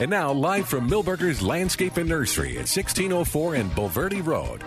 [0.00, 4.62] And now, live from Milberger's Landscape and Nursery at 1604 and Bulverde Road.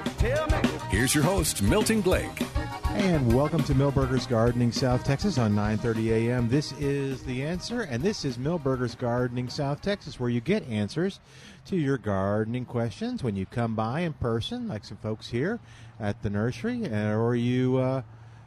[0.91, 2.44] Here's your host, Milton Blake.
[2.89, 6.49] And welcome to Milberger's Gardening South Texas on 9:30 a.m.
[6.49, 11.19] This is the answer, and this is Milberger's Gardening South Texas, where you get answers
[11.66, 15.59] to your gardening questions when you come by in person, like some folks here
[16.00, 18.03] at the nursery, or you uh,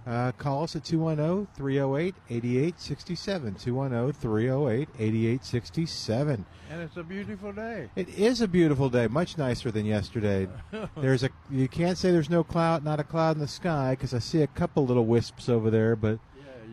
[0.07, 2.15] uh, call us at 210-308-8867.
[4.99, 6.45] 210-308-8867.
[6.71, 7.91] And it's a beautiful day.
[7.97, 10.49] It is a beautiful day, much nicer than yesterday.
[10.97, 14.13] There's a you can't say there's no cloud, not a cloud in the sky, because
[14.15, 16.19] I see a couple little wisps over there, but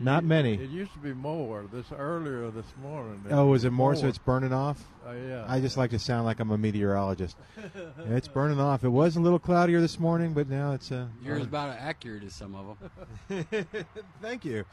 [0.00, 0.54] not You- many.
[0.54, 3.24] It used to be more this earlier this morning.
[3.30, 4.84] Oh, was is it more so it's burning off?
[5.06, 5.44] Oh, yeah.
[5.48, 7.36] I just like to sound like I'm a meteorologist.
[8.08, 8.84] it's burning off.
[8.84, 12.34] It was a little cloudier this morning, but now it's uh, You're about accurate as
[12.34, 12.78] some of
[13.28, 13.66] them.
[14.22, 14.64] Thank you,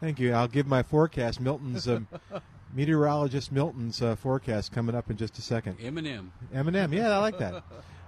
[0.00, 0.32] thank you.
[0.32, 1.40] I'll give my forecast.
[1.40, 2.06] Milton's um,
[2.74, 5.78] meteorologist Milton's uh, forecast coming up in just a second.
[5.78, 6.28] Eminem.
[6.54, 7.62] Eminem, yeah, I like that.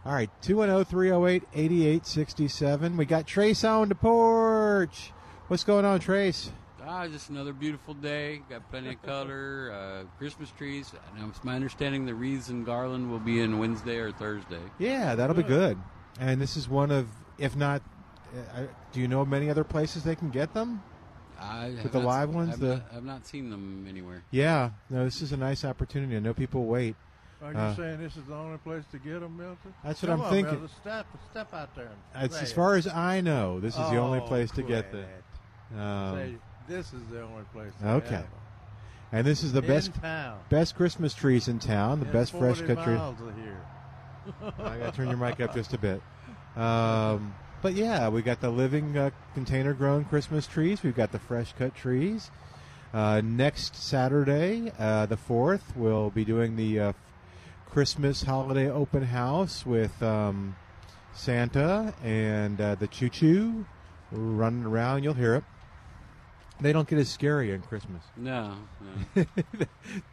[0.05, 2.97] All right, oh, 210 308 8867.
[2.97, 5.13] We got Trace on the porch.
[5.49, 6.51] What's going on, Trace?
[6.85, 8.43] Ah, just another beautiful day.
[8.51, 9.73] Got plenty of color.
[9.73, 10.93] Uh, Christmas trees.
[11.17, 14.61] And it's my understanding the wreaths and garland will be in Wednesday or Thursday.
[14.79, 15.79] Yeah, that'll be good.
[16.21, 17.07] And this is one of,
[17.39, 17.83] if not,
[18.55, 18.63] uh,
[18.93, 20.83] do you know of many other places they can get them?
[21.41, 24.23] I With the not- live ones, I've, the- not, I've not seen them anywhere.
[24.31, 26.17] Yeah, no, this is a nice opportunity.
[26.17, 26.97] I know people wait.
[27.43, 29.75] Are you Uh, saying this is the only place to get them, Milton?
[29.85, 30.55] That's what Come I'm on, thinking.
[30.55, 31.91] Milton, step, step out there.
[32.15, 32.55] And As, as it.
[32.55, 35.07] far as I know, this is the only Oh, place to get quit
[35.73, 35.81] them.
[35.81, 36.35] Um, Say,
[36.69, 37.73] this is the only place.
[37.85, 38.23] Okay.
[39.13, 40.39] and this is the In best town.
[40.49, 42.01] best Christmas trees in town.
[42.01, 42.99] The In best fresh cut trees.
[44.59, 46.01] I got to turn your mic up just a bit.
[46.57, 50.83] Um, but yeah, we got the living uh, container grown Christmas trees.
[50.83, 52.31] We've got the fresh cut trees.
[52.93, 56.93] Uh, next Saturday, uh, the fourth, we'll be doing the uh,
[57.71, 60.57] Christmas holiday open house with um,
[61.15, 63.65] Santa and uh, the choo choo
[64.11, 65.05] running around.
[65.05, 65.45] You'll hear it.
[66.63, 68.03] They don't get as scary on Christmas.
[68.17, 68.55] No,
[69.17, 69.25] no.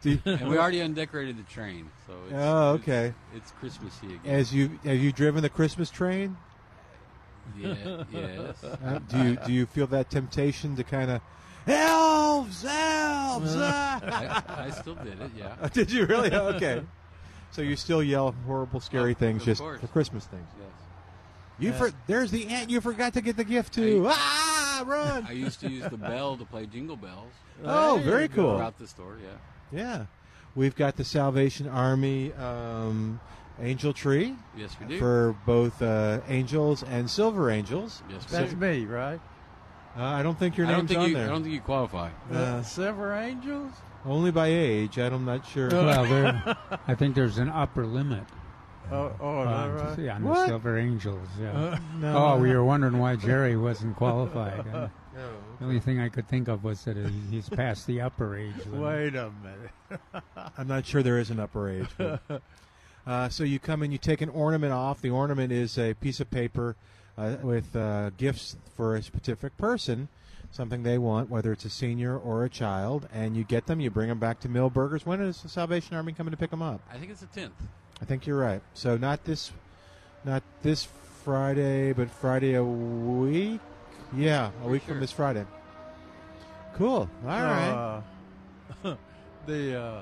[0.04, 3.14] You- and we already undecorated the train, so it's, Oh, okay.
[3.36, 4.36] It's, Christmassy again.
[4.36, 6.36] As you have you driven the Christmas train?
[7.60, 8.64] yeah, yes.
[8.86, 11.22] Uh, do you do you feel that temptation to kind of
[11.68, 13.54] elves, elves?
[13.58, 15.32] ah!" I, I still did it.
[15.38, 15.68] Yeah.
[15.74, 16.34] Did you really?
[16.34, 16.82] Okay.
[17.52, 19.82] So you still yell horrible, scary Of- things just course.
[19.82, 20.48] for Christmas things.
[20.60, 20.68] Yes.
[21.58, 24.08] You for, there's the ant you forgot to get the gift to.
[24.08, 24.49] I- ah,
[24.86, 25.26] run!
[25.28, 27.32] I used to use the bell to play jingle bells
[27.64, 28.56] oh, There very cool.
[28.58, 29.18] throughout the store.
[29.22, 29.38] Yeah.
[29.80, 30.06] Yeah,
[30.56, 33.20] we've got the Salvation Army um,
[33.62, 35.00] angel tree Yes, we do.
[35.00, 38.02] for both uh, angels and silver angels.
[38.10, 38.58] yes, we That's do.
[38.58, 39.20] me, right?
[39.98, 41.16] Uh, I don't think your name's think on you.
[41.16, 41.26] there.
[41.26, 42.10] I don't think you qualify.
[42.32, 43.74] The Uh, Silver Angels?
[44.06, 44.98] Only by age.
[44.98, 45.68] I'm not sure.
[45.70, 46.58] Well,
[46.88, 48.24] I think there's an upper limit
[48.92, 50.00] Oh, oh is that on, right?
[50.00, 50.40] yeah, on What?
[50.42, 51.28] the Silver Angels.
[51.40, 51.80] Yeah.
[52.00, 52.18] no.
[52.18, 54.66] oh, we were wondering why Jerry wasn't qualified.
[55.20, 56.96] And the only thing I could think of was that
[57.30, 58.80] he's past the upper age limit.
[58.80, 60.24] Wait a minute.
[60.58, 61.88] I'm not sure there is an upper age.
[61.98, 62.22] but-
[63.08, 65.02] uh, so you come and you take an ornament off.
[65.02, 66.76] The ornament is a piece of paper
[67.18, 70.08] uh, with uh, gifts for a specific person,
[70.52, 73.82] something they want, whether it's a senior or a child, and you get them.
[73.82, 75.06] You bring them back to Milberger's.
[75.06, 76.80] When is the Salvation Army coming to pick them up?
[76.92, 77.54] I think it's the tenth.
[78.02, 78.62] I think you're right.
[78.74, 79.52] So not this,
[80.24, 80.88] not this
[81.24, 83.60] Friday, but Friday a week.
[84.16, 85.46] Yeah, a week from this Friday.
[86.76, 87.10] Cool.
[87.24, 88.02] All right.
[88.84, 88.96] Uh,
[89.46, 90.02] the uh,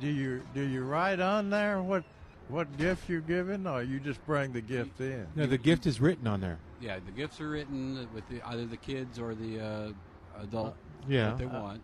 [0.00, 2.04] do you do you write on there what
[2.48, 5.26] what gift you're giving, or you just bring the gift in?
[5.34, 6.58] no, the gift is written on there.
[6.80, 10.74] Yeah, the gifts are written with the, either the kids or the uh, adult
[11.08, 11.30] Yeah.
[11.30, 11.80] that they want,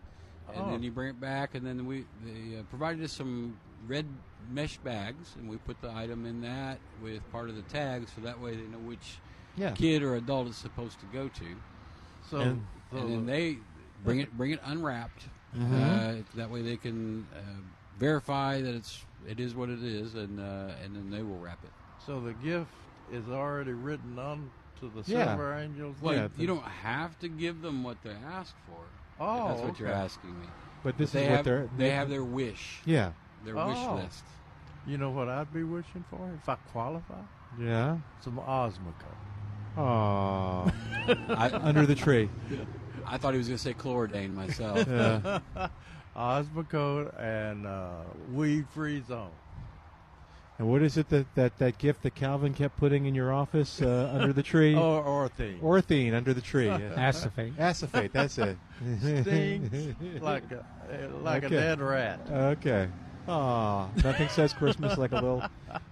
[0.52, 0.70] and Oh.
[0.70, 3.56] then you bring it back, and then we they uh, provided us some
[3.86, 4.06] red
[4.50, 8.20] mesh bags, and we put the item in that with part of the tag, so
[8.22, 9.18] that way they know which
[9.56, 9.72] Yeah.
[9.72, 11.56] kid or adult it's supposed to go to.
[12.30, 13.58] So, And- so and then they
[14.04, 15.28] bring it bring it unwrapped.
[15.56, 15.74] Mm-hmm.
[15.74, 17.38] Uh, that way they can uh,
[17.98, 21.58] verify that it's it is what it is, and uh, and then they will wrap
[21.64, 21.70] it.
[22.04, 22.70] so the gift
[23.10, 25.24] is already written on to the Yeah.
[25.26, 25.96] silver angels.
[26.00, 28.84] Well, Yeah, you don't have to give them what they ask for.
[29.18, 30.46] Oh, that's what you're asking me.
[30.84, 33.12] But this they is have what they're they have their wish, Yeah.
[33.44, 33.94] their wish Oh.
[33.96, 34.24] list.
[34.88, 37.20] You know what I'd be wishing for if I qualify?
[37.60, 37.98] Yeah.
[38.22, 39.16] Some Osmocote.
[39.76, 40.72] Aww.
[41.36, 42.28] I, Under the tree.
[43.06, 44.86] I thought he was going to say chlorodyne myself.
[44.88, 45.40] Yeah.
[46.16, 47.90] Osmocote and uh,
[48.32, 49.30] weed-free zone.
[50.58, 53.80] and what is it that, that, that gift that Calvin kept putting in your office
[53.82, 54.74] uh, under the tree?
[54.78, 55.60] Or orthene.
[55.60, 56.66] Orthene under the tree.
[56.66, 56.94] Yeah.
[56.96, 57.52] Acephate.
[57.58, 58.56] Acephate, that's it.
[59.00, 60.64] Stings like a,
[61.22, 61.54] like Okay.
[61.56, 62.20] a dead rat.
[62.30, 62.88] Okay.
[63.28, 65.42] Aw, nothing says Christmas like a little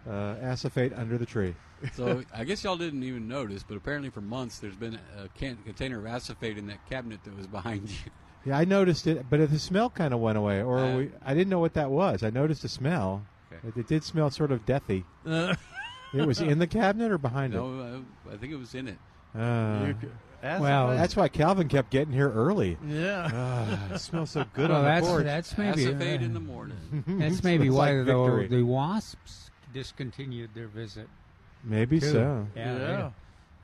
[0.09, 1.55] uh, acephate under the tree.
[1.95, 5.59] so I guess y'all didn't even notice, but apparently for months there's been a can-
[5.65, 8.11] container of acephate in that cabinet that was behind you.
[8.47, 11.35] Yeah, I noticed it, but the smell kind of went away, or Uh, we, I
[11.35, 12.23] didn't know what that was.
[12.23, 13.27] I noticed the smell.
[13.53, 13.69] Okay.
[13.69, 15.05] It, it did smell sort of deathy.
[15.27, 15.57] it
[16.27, 17.57] was in the cabinet or behind it?
[17.59, 18.99] no, uh, I think it was in it.
[19.35, 19.93] Uh,
[20.43, 22.77] You c- Well, that's why Calvin kept getting here early.
[22.87, 23.31] yeah.
[23.33, 25.25] Ah, it smells so good well, on the that's porch.
[25.25, 26.77] that's maybe acephate uh, in the morning.
[27.07, 31.09] that's maybe why like the, the wasps discontinued their visit.
[31.65, 32.13] Maybe too.
[32.13, 32.47] so.
[32.55, 32.79] Yeah, Yeah.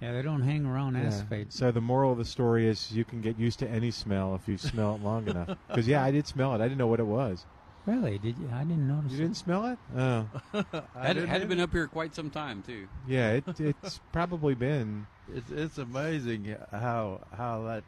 [0.01, 1.03] They, yeah, they don't hang around Yeah.
[1.07, 1.53] acephate.
[1.53, 4.49] So the moral of the story is you can get used to any smell if
[4.49, 5.57] you smell it long enough.
[5.69, 6.61] Because yeah, I did smell it.
[6.61, 7.45] I didn't know what it was.
[7.87, 8.19] Really?
[8.19, 8.49] Did you?
[8.55, 9.11] I didn't notice.
[9.13, 9.23] You it.
[9.23, 9.79] didn't smell it?
[9.97, 11.47] Oh, Had, didn't had either.
[11.47, 12.87] been up here quite some time too.
[13.09, 13.33] yeah.
[13.33, 15.07] It, it's probably been.
[15.35, 17.83] It's it's amazing how how that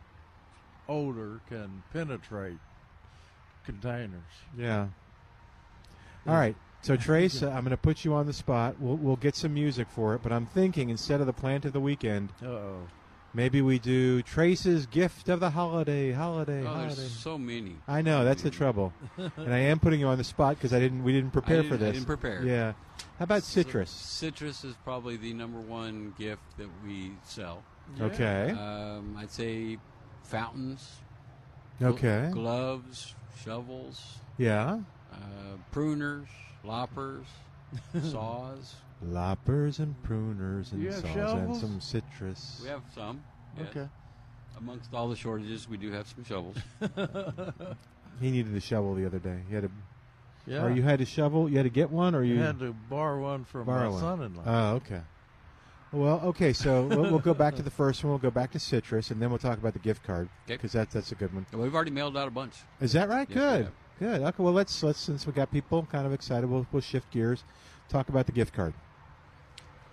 [0.88, 2.58] odor can penetrate
[3.64, 4.22] containers.
[4.58, 4.88] Yeah.
[6.26, 6.56] All right.
[6.82, 8.76] So Trace, uh, I'm going to put you on the spot.
[8.80, 11.72] We'll we'll get some music for it, but I'm thinking instead of the plant of
[11.72, 12.76] the weekend, Uh oh.
[13.34, 16.12] Maybe we do Trace's gift of the holiday.
[16.12, 16.62] Holiday.
[16.62, 16.94] Oh, holiday.
[16.94, 17.76] there's so many.
[17.86, 20.80] I know that's the trouble, and I am putting you on the spot because I
[20.80, 21.02] didn't.
[21.04, 21.94] We didn't prepare for didn't- I this.
[21.94, 22.42] didn't prepare.
[22.44, 22.72] Yeah.
[23.18, 23.90] How about So- citrus?
[23.90, 27.62] citrus is probably the number one gift that we sell.
[28.00, 28.50] Okay.
[28.52, 29.76] Um, I'd say
[30.22, 30.90] fountains,
[31.80, 32.30] gl- Okay.
[32.32, 33.14] gloves,
[33.44, 34.78] shovels, Yeah.
[35.12, 35.16] uh,
[35.72, 36.28] pruners,
[36.64, 37.26] loppers,
[38.02, 38.76] saws.
[39.08, 41.60] Loppers and pruners and You have saws and shovels?
[41.60, 42.60] some citrus.
[42.62, 43.22] We have some.
[43.58, 43.68] yes.
[43.70, 43.88] Okay.
[44.58, 46.56] Amongst all the shortages, we do have some shovels.
[48.20, 49.40] He needed a shovel the other day.
[49.48, 49.70] He had a.
[50.46, 50.62] Yeah.
[50.64, 51.48] Or you had a shovel.
[51.50, 53.88] You had to get one, or you You had to borrow one from borrow my
[53.90, 54.00] one?
[54.00, 54.42] son-in-law.
[54.46, 55.00] Oh, okay.
[55.90, 56.52] Well, okay.
[56.52, 58.10] So we'll, we'll go back to the first one.
[58.10, 60.54] We'll go back to citrus, and then we'll talk about the gift card Okay.
[60.54, 61.44] because that's that's a good one.
[61.52, 62.54] We've already mailed out a bunch.
[62.80, 63.26] Is that right?
[63.28, 63.64] Yes, we good.
[63.64, 63.72] have.
[63.98, 64.22] Good.
[64.28, 64.42] Okay.
[64.44, 67.42] Well, let's let's since we got people kind of excited, we'll we'll shift gears.
[67.88, 68.74] Talk about the gift card.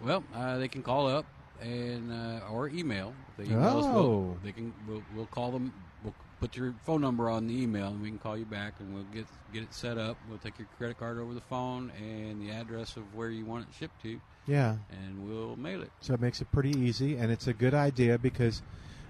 [0.04, 1.26] Well, uh, they can call up
[1.62, 3.14] and uh, or email.
[3.38, 3.94] They email us, Oh.
[3.94, 4.74] we'll, they can.
[4.88, 5.72] We'll, we'll call them.
[6.04, 8.94] We'll put your phone number on the email, and we can call you back, and
[8.94, 10.18] we'll get get it set up.
[10.30, 13.68] We'll take your credit card over the phone and the address of where you want
[13.68, 14.78] it shipped to, Yeah.
[14.92, 15.92] and we'll mail it.
[16.02, 18.62] So it makes it pretty easy, and it's a good idea because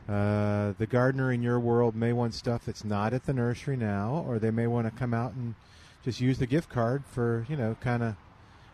[0.10, 4.26] uh, the gardener in your world may want stuff that's not at the nursery now,
[4.28, 5.56] or they may want to come out and
[6.04, 8.16] just use the gift card for you know kind of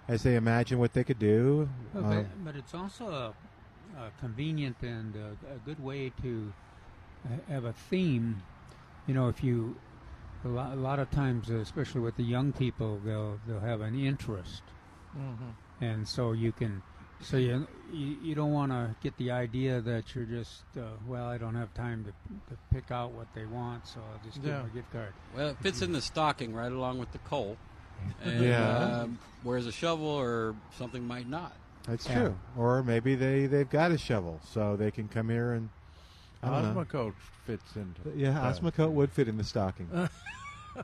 [0.07, 1.69] as they imagine what they could do.
[1.93, 3.33] Well, Um, but, but it's also a,
[3.99, 6.53] a convenient and a, a good way to
[7.25, 8.41] uh, have a theme.
[9.07, 9.75] You know, if you
[10.45, 13.81] a lot, a lot of times, uh, especially with the young people, they'll they'll have
[13.81, 14.61] an interest,
[15.17, 15.83] Mm-hmm.
[15.83, 16.81] and so you can.
[17.19, 21.25] So you you, you don't want to get the idea that you're just uh, well,
[21.27, 22.11] I don't have time to,
[22.51, 24.57] to pick out what they want, so I'll just give Yeah.
[24.59, 25.13] them a gift card.
[25.35, 27.57] Well, it fits in the stocking right along with the coal.
[28.23, 29.01] And, Yeah.
[29.01, 31.53] Um, whereas a shovel or something might not.
[31.87, 32.15] That's Yeah.
[32.19, 32.35] true.
[32.57, 35.69] Or maybe they they've got a shovel, so they can come here and.
[36.43, 36.75] I don't.
[36.75, 37.13] Osmocote
[37.45, 38.55] fits into Yeah, that.
[38.61, 39.87] Osmocote would fit in the stocking.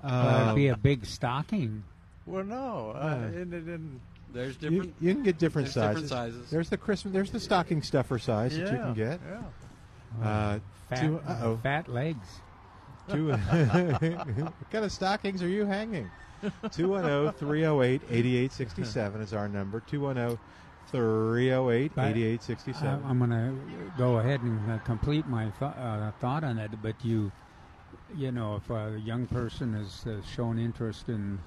[0.04, 1.84] Well, it'd be Um, a big stocking.
[2.26, 3.02] Well, no, Yeah.
[3.06, 4.02] I, and it didn't.
[4.34, 4.96] There's you, different.
[5.00, 6.10] you can get different there's sizes.
[6.10, 6.50] different sizes.
[6.50, 7.14] There's the Christmas.
[7.14, 9.20] There's the stocking stuffer size yeah, that you can get.
[9.30, 10.28] Yeah.
[10.28, 11.58] Uh, Fat, two- uh-oh.
[11.62, 12.28] fat legs.
[13.12, 13.40] Two, what
[14.72, 16.10] kind of stockings are you hanging?
[16.44, 19.78] Oh, 210 308 8867 is our number.
[19.78, 20.38] oh, 210
[20.92, 23.04] 308 But, 8867.
[23.06, 26.72] I- I'm going to go ahead and uh, complete my th- uh, thought on it.
[26.82, 27.32] But you,
[28.16, 31.40] you know, if a young person has uh, shown interest in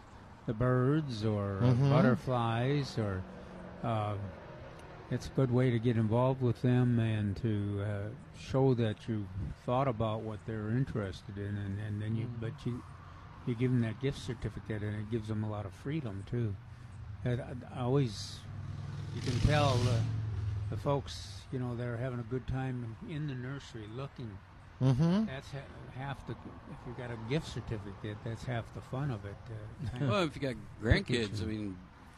[0.47, 1.91] the birds or Mhm.
[1.91, 3.23] butterflies or
[3.85, 4.15] uh,
[5.11, 8.09] it's a good way to get involved with them and to uh,
[8.41, 9.27] show that you've
[9.65, 12.83] thought about what they're interested in, and, and then you, but you,
[13.47, 16.55] you give them that gift certificate, and it gives them a lot of freedom too.
[17.25, 18.39] And I, I always,
[19.15, 20.01] you can tell the,
[20.71, 24.31] the folks, you know, they're having a good time in the nursery looking.
[24.83, 25.25] Mm-hmm.
[25.27, 26.33] That's ha- half the.
[26.33, 29.37] If you got a gift certificate, that's half the fun of it.
[29.49, 31.77] Uh, Well, if you got grandkids, I mean,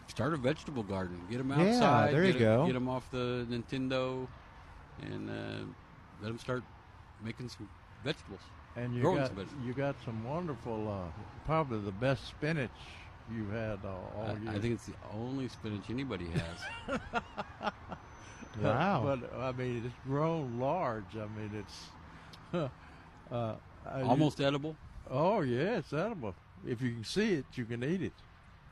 [0.09, 1.21] start a vegetable garden.
[1.31, 1.67] Get them outside.
[1.67, 2.15] Yeah, outside.
[2.15, 2.67] there you get go.
[2.67, 4.27] Get them off the Nintendo,
[5.03, 5.65] and uh,
[6.21, 6.65] let them start
[7.25, 7.69] making some
[8.05, 8.41] vegetables.
[8.79, 12.71] And you growing got some you got some wonderful, uh, probably the best spinach
[13.35, 14.53] you've had uh, all year.
[14.53, 17.01] I, I think it's the only spinach anybody has.
[18.63, 19.03] Wow.
[19.05, 21.05] But I mean, it's grown large.
[21.15, 21.85] I mean, it's
[23.33, 23.55] uh,
[23.87, 24.75] I- Almost edible.
[25.11, 26.35] Oh yeah, it's edible.
[26.67, 28.13] If you can see it, you can eat it.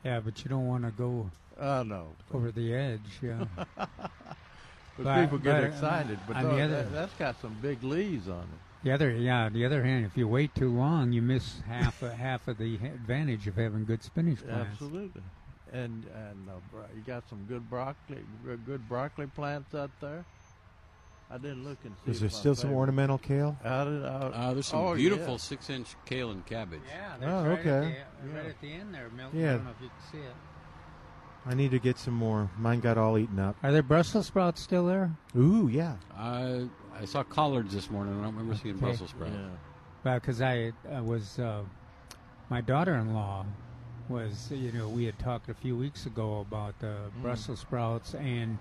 [0.04, 2.08] yeah, but you don't want to go I know.
[2.34, 3.00] over the edge.
[3.22, 3.44] Yeah.
[4.98, 6.18] But, But- people get but, uh, excited.
[6.26, 8.65] But no, that, that's got some big leaves on it.
[8.86, 9.48] The other, yeah.
[9.48, 12.76] The other hand, if you wait too long, you miss half of, half of the
[12.76, 14.68] advantage of having good spinach plants.
[14.74, 15.22] Absolutely.
[15.72, 20.24] And and uh, bro- you got some good broccoli, good- good broccoli plants out there.
[21.28, 22.12] I didn't look and see.
[22.12, 23.58] Is there if my still some favorite- ornamental kale?
[23.64, 25.38] How did I, Uh, there's some oh, beautiful yeah.
[25.38, 26.82] six-inch kale and cabbage.
[26.88, 27.96] Yeah, that's Oh, right at okay.
[28.22, 29.40] the, right at the end there, Milton.
[29.40, 29.46] Yeah.
[29.48, 30.34] I don't know if you can see it.
[31.44, 32.48] I need to get some more.
[32.56, 33.56] Mine got all eaten up.
[33.64, 35.10] Are there Brussels sprouts still there?
[35.36, 35.96] Ooh, yeah.
[36.16, 36.68] I
[37.00, 38.14] I saw collards this morning.
[38.18, 39.32] I don't remember seeing Brussels sprouts.
[39.34, 39.48] Yeah.
[40.04, 41.62] Well, because I, I was uh,
[42.48, 43.44] my daughter-in-law
[44.08, 47.22] was you know we had talked a few weeks ago about uh, Mm.
[47.22, 48.58] Brussels sprouts and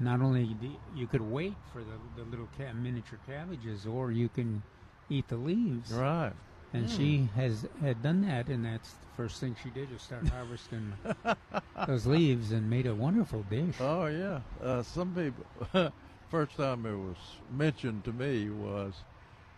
[0.00, 4.28] not only the, you could wait for the, the little ca- miniature cabbages or you
[4.28, 4.62] can
[5.08, 6.32] eat the leaves Right.
[6.72, 10.26] and she has had done that and that's the first thing she did was start
[10.28, 10.94] harvesting
[11.86, 14.40] those leaves and made a wonderful dish Oh yeah.
[14.60, 15.92] Uh, some people.
[16.30, 17.16] first time it was
[17.56, 18.94] mentioned to me was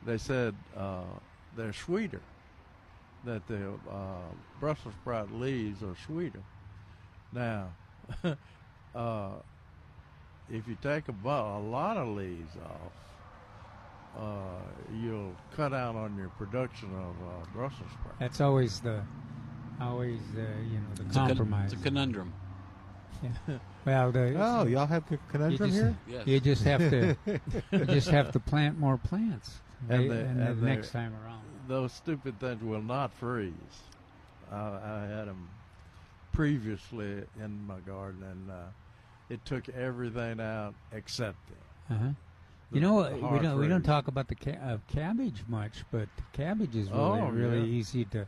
[0.04, 1.02] they said uh,
[1.56, 2.20] they're sweeter.
[3.24, 3.94] That the uh,
[4.58, 6.40] Brussels sprout leaves are sweeter.
[7.32, 7.68] Now,
[8.94, 9.28] uh,
[10.50, 12.92] if you take a, bu- a lot of leaves off,
[14.20, 14.58] uh,
[15.00, 18.18] you'll cut out on your production of uh, Brussels sprouts.
[18.18, 19.00] that's always the
[19.80, 22.32] always the you know the It's a, con- compromise it's a conundrum.
[23.84, 25.96] well the Oh, y'all have co- conundrum just- here?
[26.08, 26.26] Yes.
[26.26, 27.16] You just have to
[27.72, 29.60] you just have to plant more plants.
[29.88, 31.42] And They- they- and and the next time around.
[31.68, 33.52] those stupid things will not freeze.
[34.50, 35.48] I, I had them
[36.32, 38.54] previously in my garden, and uh,
[39.28, 41.92] it took everything out except it.
[41.94, 42.04] Uh-huh.
[42.70, 45.84] The- You know, the we don't we don't talk about the ca- uh, cabbage much,
[45.90, 47.64] but cabbage is really Oh, really yeah.
[47.78, 48.26] easy to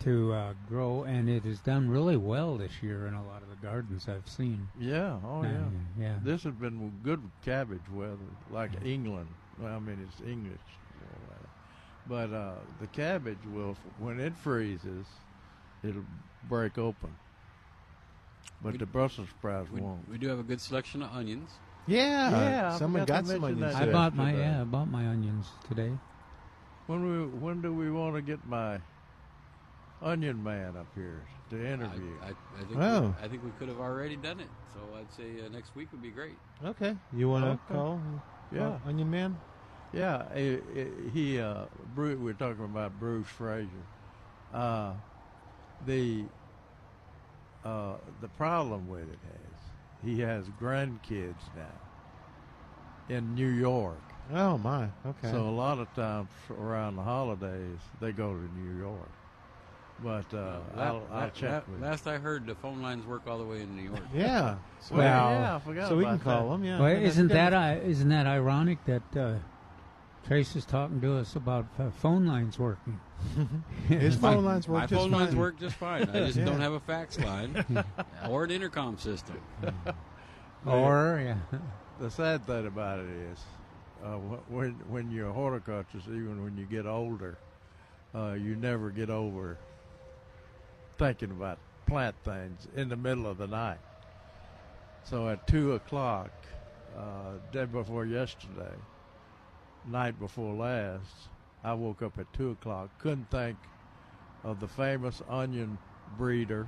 [0.00, 3.48] to uh, grow, and it has done really well this year in a lot of
[3.48, 4.68] the gardens I've seen.
[4.78, 5.58] Yeah, oh Uh, yeah.
[5.98, 6.14] yeah.
[6.22, 8.16] This has been good cabbage weather,
[8.50, 9.28] like England.
[9.58, 10.60] Well, I mean, it's English,
[11.02, 11.34] uh,
[12.06, 15.06] but uh, the cabbage will, when it freezes,
[15.82, 16.04] it'll
[16.48, 17.10] break open.
[18.62, 20.08] But We- the Brussels sprouts We, won't.
[20.08, 21.50] we do have a good selection of onions.
[21.86, 22.30] Yeah.
[22.30, 23.74] Yeah, I Someone got some onions.
[23.74, 25.92] I bought my yeah, I bought my onions today.
[26.88, 28.78] When we when do we want to get my
[30.02, 32.16] onion man up here to interview?
[32.22, 32.28] I,
[32.60, 33.00] I think Oh.
[33.18, 34.50] we, I think we could have already done it.
[34.72, 36.38] So I'd say uh, next week would be great.
[36.64, 36.94] Okay.
[37.12, 37.74] You want to Okay.
[37.74, 38.00] call?
[38.52, 38.78] Yeah.
[38.86, 39.36] Onion Man?
[39.92, 42.18] yeah, eh, eh, he uh, Bruce.
[42.18, 43.86] We're talking about Bruce Frazier.
[44.52, 44.92] Uh,
[45.86, 46.24] the
[47.64, 49.58] uh, the problem with it is
[50.04, 51.80] he has grandkids now
[53.08, 53.98] in New York.
[54.32, 54.88] Oh, my.
[55.06, 55.30] Okay.
[55.30, 59.10] So a lot of times around the holidays they go to New York.
[60.02, 61.82] But uh, La- I'll, la- I'll check la- with.
[61.82, 64.00] Last I heard, the phone lines work all the way in New York.
[64.14, 64.56] yeah.
[64.90, 66.78] Well, Well, yeah, I forgot So we can about call them, yeah.
[66.80, 69.34] well, isn't that's that uh, isn't that ironic that uh,
[70.26, 73.00] Trace is talking to us about uh, phone lines working?
[73.88, 75.38] His phone lines work My just phone lines fine.
[75.38, 76.02] work just fine.
[76.10, 76.44] I just Yeah.
[76.44, 77.64] don't have a fax line
[78.28, 79.40] or an intercom system.
[80.66, 81.58] or yeah,
[82.00, 83.40] The sad thing about it is,
[84.04, 84.16] uh,
[84.48, 87.38] when when you're a horticulturist, even when you get older,
[88.14, 89.56] uh, you never get over
[90.98, 93.78] thinking about plant things in the middle of the night.
[95.04, 96.30] So at two o'clock,
[96.96, 98.74] uh, day before yesterday,
[99.86, 101.28] night before last,
[101.62, 102.90] I woke up at two o'clock.
[102.98, 103.56] Couldn't think
[104.44, 105.78] of the famous onion
[106.16, 106.66] breeder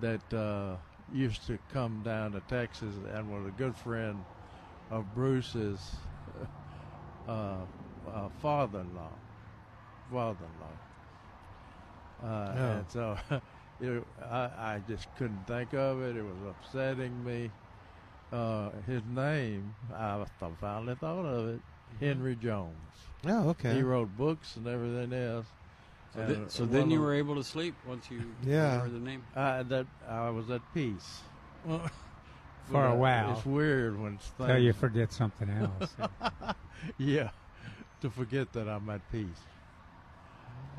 [0.00, 0.76] that uh,
[1.12, 4.24] used to come down to Texas and was a good friend
[4.90, 5.96] of Bruce's
[7.28, 7.56] uh,
[8.12, 9.12] uh, father-in-law.
[10.10, 10.83] Father-in-law.
[12.24, 12.72] Uh, Oh.
[12.78, 13.16] And so
[13.80, 14.38] it, I,
[14.74, 16.16] I just couldn't think of it.
[16.16, 17.50] It was upsetting me.
[18.32, 20.24] uh, his name, I
[20.60, 21.60] finally thought of it,
[22.00, 22.74] Henry Jones.
[23.26, 23.74] Oh, okay.
[23.74, 25.46] He wrote books and everything else.
[26.14, 28.80] So, And, thi- uh, so then you of- were able to sleep once you Yeah.
[28.80, 29.22] heard the name.
[29.36, 31.20] I, that I was at peace.
[32.70, 33.32] For a while.
[33.36, 34.48] It's weird when things.
[34.48, 35.94] Till you forget something else.
[36.96, 37.28] yeah,
[38.00, 39.40] to forget that I'm at peace.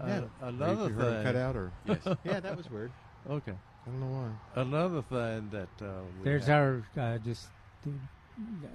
[0.05, 0.21] Yeah.
[0.41, 1.23] Uh, another you heard thing.
[1.23, 1.99] cut out or Yes.
[2.23, 2.91] yeah, that was weird.
[3.29, 3.51] Okay.
[3.53, 4.07] I don't know
[4.55, 4.61] why.
[4.61, 7.47] Another thing that uh, we There's have- our uh, just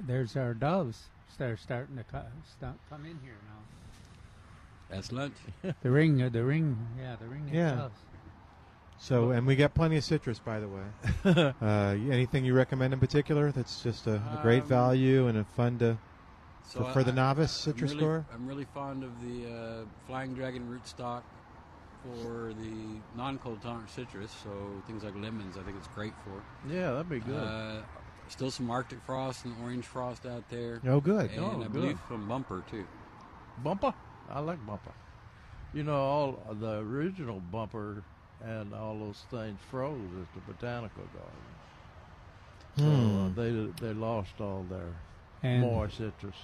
[0.07, 1.09] there's our doves.
[1.39, 2.23] They're starting to co-
[2.57, 4.95] start, come in here now.
[4.95, 5.35] That's lunch.
[5.83, 7.49] The ring, uh, the ring, yeah, the ring.
[7.53, 7.75] Yeah.
[7.77, 7.99] doves.
[8.99, 10.83] So, and we got plenty of citrus, by the way.
[11.63, 15.45] uh, anything you recommend in particular that's just a, a great Um, value and a
[15.45, 15.97] fun to
[16.71, 18.27] So for, for the I- novice I'm citrus really, score?
[18.33, 21.23] I'm really fond of the uh, Flying Dragon rootstock
[22.23, 22.73] for the
[23.17, 24.31] non-cold tolerant citrus.
[24.45, 24.51] So
[24.87, 26.41] things like lemons, I think it's great for.
[26.73, 27.35] Yeah, that'd be good.
[27.43, 27.83] Uh,
[28.29, 30.81] still some Arctic frost and orange frost out there.
[30.87, 31.31] Oh, good.
[31.33, 31.73] And Oh, I good.
[31.73, 32.87] believe some bumper too.
[33.65, 33.93] Bumper.
[34.31, 34.93] I like bumper.
[35.75, 38.05] You know, all the original bumper
[38.43, 41.43] and all those things froze at the botanical garden.
[42.79, 43.35] So uh, Hmm.
[43.35, 44.95] they they lost all their
[45.43, 46.37] And more citrus,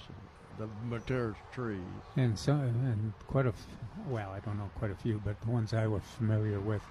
[0.57, 1.79] the mature trees.
[2.15, 3.67] and so and quite a f-
[4.07, 6.81] well, I don't know quite a few, but the ones I was familiar with,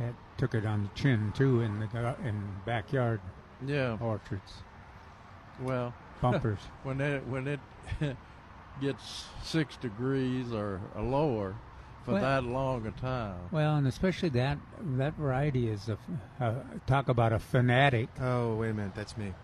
[0.00, 3.20] that took it on the chin too in the in backyard
[3.66, 3.96] Yeah.
[4.00, 4.62] orchards,
[5.60, 5.92] Well,
[6.22, 6.60] bumpers.
[6.82, 7.60] when it when it
[8.80, 11.56] gets six degrees or lower
[12.04, 13.36] for Well- that long a time.
[13.50, 14.56] well, and especially that
[14.96, 15.98] that variety is a
[16.42, 16.54] uh,
[16.86, 18.08] talk about a fanatic.
[18.20, 18.94] Oh, wait a minute.
[18.94, 19.34] That's me.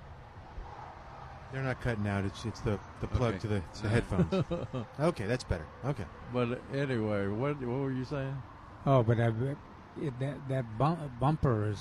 [1.55, 2.25] They're not cutting out.
[2.25, 3.39] It's it's the, the plug Okay.
[3.43, 4.45] to the, it's the headphones.
[5.01, 5.65] okay, that's better.
[5.85, 6.05] Okay.
[6.33, 8.37] But anyway, what what were you saying?
[8.85, 9.29] Oh, but I,
[10.03, 11.81] it, that that bum, bumper is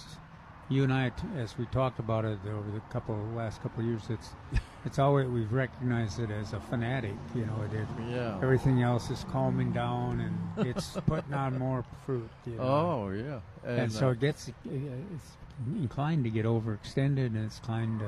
[0.69, 3.87] you and I, t- as we talked about it over the couple last couple of
[3.87, 4.29] years, it's
[4.85, 7.15] it's always we've recognized it as a fanatic.
[7.33, 8.37] You know, it, it, Yeah.
[8.43, 12.29] everything else is calming down and it's putting on more fruit.
[12.45, 12.61] You know?
[12.63, 13.39] Oh yeah.
[13.65, 14.51] and, so uh, it gets uh,
[15.15, 15.31] it's
[15.75, 18.01] inclined to get overextended and it's inclined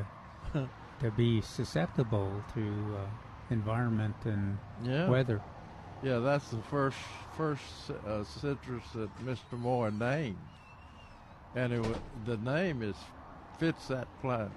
[0.54, 3.06] to to be susceptible to uh,
[3.50, 5.10] environment and yeah.
[5.10, 5.42] weather.
[6.04, 6.98] Yeah, that's the first
[7.38, 9.58] first uh, citrus that Mr.
[9.58, 10.38] Moore named,
[11.56, 11.86] and it
[12.26, 12.96] the name is
[13.58, 14.52] fits that plant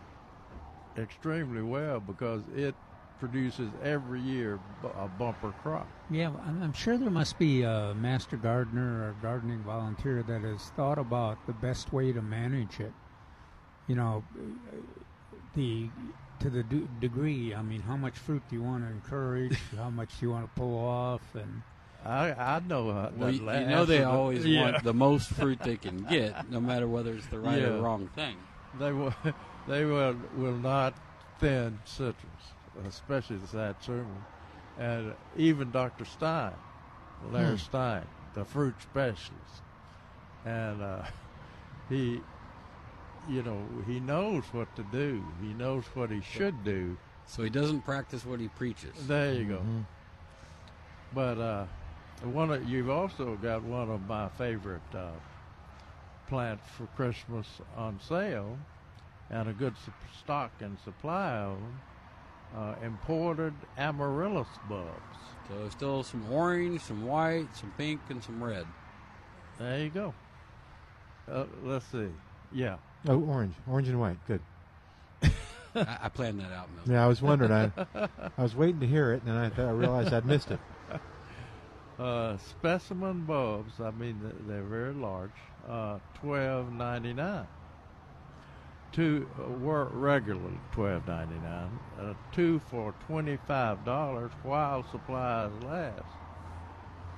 [0.96, 2.74] extremely well because it
[3.20, 4.58] produces every year
[4.96, 5.88] a bumper crop.
[6.10, 10.62] Yeah, I'm I'm sure there must be a master gardener or gardening volunteer that has
[10.76, 12.92] thought about the best way to manage it.
[13.86, 14.24] You know,
[15.54, 15.88] the
[16.40, 17.54] to the d- degree.
[17.54, 19.58] I mean, how much fruit do you want to encourage?
[19.76, 21.34] how much do you want to pull off?
[21.34, 21.62] And
[22.04, 24.82] I I know uh, Well, that you, la- you know they answer, always yeah, want
[24.84, 27.68] the most fruit they can get, no matter whether it's the right Yeah.
[27.68, 28.36] or wrong thing.
[28.72, 29.14] they will
[29.66, 30.94] they will will not
[31.38, 34.24] thin citrus, especially the satsuma,
[34.76, 36.04] and even Dr.
[36.04, 36.56] Stein,
[37.20, 37.56] Larry Hmm.
[37.56, 39.62] Stein, the fruit specialist,
[40.44, 41.02] and uh,
[41.88, 42.22] he,
[43.28, 45.22] you know, he knows what to do.
[45.42, 46.96] He knows what he should do.
[47.26, 49.06] So he doesn't practice what he preaches.
[49.06, 49.58] There you go.
[49.58, 49.86] Mhm.
[51.14, 51.66] But uh,
[52.24, 55.10] one of, you've also got one of my favorite uh,
[56.28, 58.58] plants for Christmas on sale,
[59.30, 61.80] and a good sup- stock and supply of them.
[62.56, 64.88] Uh, imported amaryllis bulbs.
[65.48, 68.64] So there's still some orange, some white, some pink, and some red.
[69.58, 70.14] There you go.
[71.30, 72.08] Uh, let's see.
[72.50, 72.76] Yeah.
[73.06, 74.16] Oh, orange, orange and white.
[74.26, 74.40] Good.
[75.74, 76.84] I, I planned that out, Mel.
[76.86, 77.52] Yeah, I was wondering.
[77.52, 77.70] I
[78.36, 80.60] I was waiting to hear it, and then I, I realized I'd missed it.
[81.98, 83.80] Uh, specimen bulbs.
[83.80, 85.32] I mean, they're very large.
[85.68, 87.48] Uh, Twelve ninety nine.
[88.92, 91.80] Two uh, were regularly twelve ninety nine.
[92.00, 96.04] Uh, two for twenty five dollars while supplies last.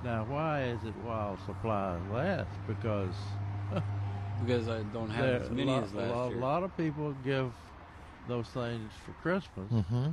[0.03, 2.49] Now, why is it while supplies last?
[2.67, 3.13] Because
[4.45, 6.37] Because I don't have there- as many lot, as last lot, year.
[6.37, 7.51] A lot of people give
[8.27, 9.69] those things for Christmas.
[9.71, 10.09] Mm-hmm.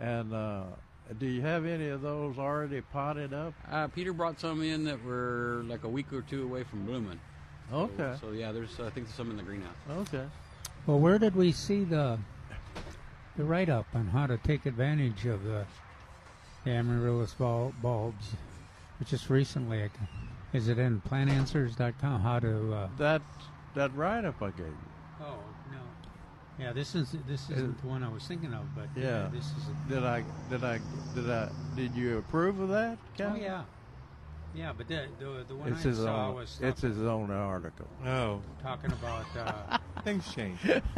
[0.00, 0.62] And uh,
[1.18, 3.54] do you have any of those already potted up?
[3.70, 7.18] Uh, Peter brought some in that were like a week or two away from blooming.
[7.70, 8.16] So- Okay.
[8.20, 9.74] So, yeah, there's I think there's some in the greenhouse.
[9.90, 10.24] Okay.
[10.86, 12.18] well, where did we see the
[13.36, 15.64] the write up on how to take advantage of the,
[16.64, 18.32] the amaryllis bul- bulbs?
[19.04, 19.92] Just recently, I c-
[20.52, 22.20] is it in plantanswers.com?
[22.20, 23.22] How to uh, That
[23.74, 24.74] that write up I gave you.
[25.20, 25.38] Oh
[25.72, 25.78] no.
[26.58, 29.28] Yeah, this is this isn't the one I was thinking of, but uh, Yeah.
[29.32, 29.64] this is.
[29.88, 30.80] Did I did I
[31.14, 32.98] did I did you approve of that?
[33.20, 33.62] oh yeah,
[34.54, 36.34] yeah, but the the, the one It's I his saw own.
[36.36, 37.86] was It's his own article.
[38.06, 40.58] Oh, talking about uh, things change.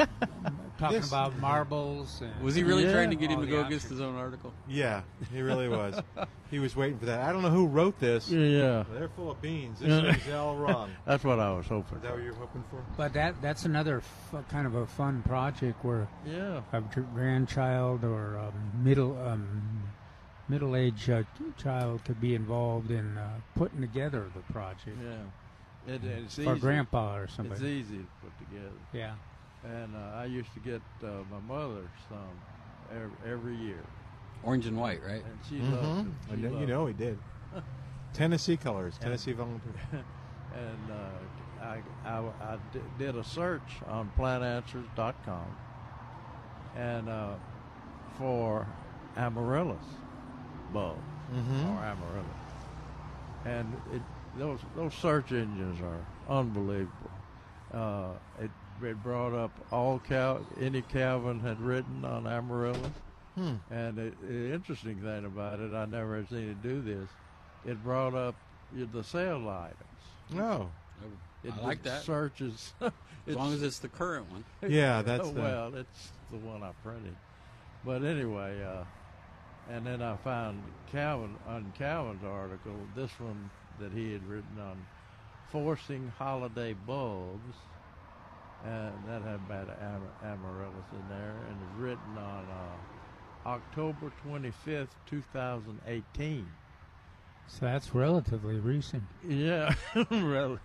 [0.79, 2.21] talking This- about marbles.
[2.23, 2.93] And Was he really Yeah.
[2.93, 4.53] trying to get him All to the go against his own article?
[4.69, 6.01] Yeah, he really was.
[6.51, 7.21] he was waiting for that.
[7.29, 8.31] I don't know who wrote this.
[8.31, 9.81] Yeah, They're full of beans.
[9.81, 10.91] This is all wrong.
[11.05, 11.97] that's what I was hoping.
[11.99, 12.15] Is that for.
[12.17, 12.83] what you're hoping for?
[12.97, 13.99] But that that's another
[14.33, 19.83] f- kind of a fun project where Yeah, a gr- grandchild or um, middle um,
[20.51, 21.23] middle aged uh,
[21.57, 25.95] child could be involved in uh, putting together the project yeah.
[25.95, 26.61] It, it's for easy.
[26.61, 27.55] grandpa or somebody.
[27.55, 28.77] It's easy to put together.
[28.93, 29.15] Yeah.
[29.65, 32.37] And uh, I used to get uh, my mother some
[32.91, 33.83] every, every year,
[34.43, 35.25] Orange and white, right?
[35.25, 35.73] and she Mhm.
[35.73, 36.13] loved it.
[36.33, 37.19] I She know, you know he did.
[38.13, 39.73] Tennessee colors, Tennessee volunteer.
[39.93, 42.19] and uh, I, I,
[42.53, 45.47] I d- did a search on plantanswers.com
[46.77, 47.35] and uh,
[48.19, 48.67] for
[49.17, 49.79] amaryllis
[50.73, 50.99] bulb
[51.33, 51.77] Mhm.
[51.77, 52.27] or amaryllis,
[53.45, 54.03] and it,
[54.39, 56.05] those those search engines are
[56.39, 57.11] unbelievable.
[57.73, 58.51] Uh, it,
[58.83, 62.93] it brought up all Cal- any Calvin had written on amaryllis,
[63.37, 63.55] Hmm.
[63.71, 67.09] and it, the interesting thing about it, I never had seen it do this.
[67.65, 68.35] It brought up
[68.73, 69.79] the sale items.
[70.33, 70.71] No.
[71.45, 72.03] It I like that.
[72.03, 72.73] Searches.
[73.27, 74.45] As long as it's the current one.
[74.69, 77.17] Yeah, that's the- well, it's the one I printed.
[77.85, 78.85] But anyway, uh,
[79.71, 84.77] and then I found Calvin on Calvin's article this one that he had written on
[85.53, 87.55] forcing holiday bulbs,
[88.65, 94.51] and that had about am- amaryllis in there, and it's written on uh, October twenty
[94.51, 96.47] fifth, two thousand eighteen.
[97.47, 99.03] So that's relatively recent.
[99.27, 99.75] Yeah,
[100.11, 100.59] really.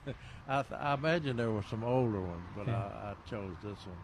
[0.48, 2.76] I, th- I imagine there were some older ones, but Yeah.
[2.78, 3.98] I, I chose this one.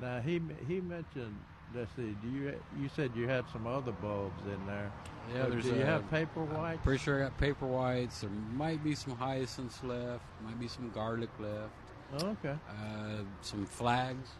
[0.00, 1.36] Now he he mentioned.
[1.74, 2.16] Let's see.
[2.22, 4.90] Do you you said you had some other bulbs in there?
[5.34, 6.82] Yeah, But there's Do you a- have paper white?
[6.82, 8.22] Pretty sure I got paper whites.
[8.22, 10.24] There might be some hyacinths left.
[10.44, 12.22] Might be some garlic left.
[12.22, 12.56] okay.
[12.70, 14.30] Uh, some flags.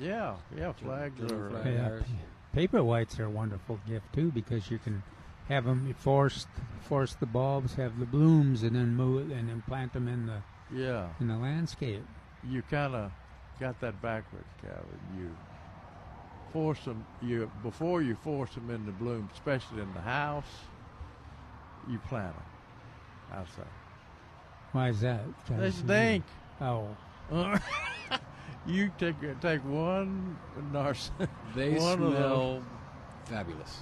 [0.00, 0.72] Yeah, yeah.
[0.72, 1.50] Flags are.
[1.50, 1.66] flag.
[1.66, 2.00] Yeah,
[2.52, 5.02] paper whites are a wonderful gift too because you can
[5.48, 6.46] have them force
[6.80, 10.42] force the bulbs, have the blooms, and then move and then plant them in the
[10.72, 12.04] Yeah, in the landscape.
[12.42, 13.12] you kind of
[13.60, 14.98] got that backwards, Calvin.
[15.16, 15.36] You
[16.52, 17.04] force them.
[17.22, 20.44] You before you force them into bloom, especially in the house.
[21.88, 22.44] You plant them.
[23.32, 23.68] I say.
[24.72, 25.20] Why is that?
[25.48, 26.24] They stink.
[26.60, 26.88] Oh,
[28.66, 30.38] you take take one
[30.72, 31.10] narciss.
[31.54, 32.62] They one of smell
[33.24, 33.80] fabulous.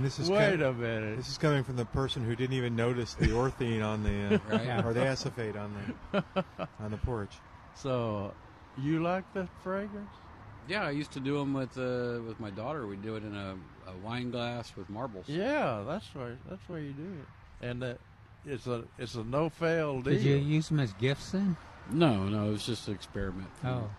[0.00, 1.16] This is Wait kind a minute.
[1.16, 4.38] This is coming from the person who didn't even notice the orthene on the uh,
[4.50, 4.84] Right.
[4.84, 5.74] Or the acephate on
[6.12, 6.24] the
[6.80, 7.32] on the porch.
[7.74, 8.32] So,
[8.76, 10.08] you like the fragrance?
[10.68, 12.86] Yeah, I used to do them with uh, with my daughter.
[12.86, 13.56] We'd do it in a,
[13.90, 15.26] a wine glass with marbles.
[15.28, 16.36] Yeah, that's right.
[16.48, 17.66] That's why you do it.
[17.66, 17.94] And uh,
[18.44, 20.12] it's a it's a no fail deal.
[20.12, 21.56] did you use them as gifts then?
[21.90, 23.48] No, no, it was just an experiment.
[23.64, 23.90] Oh,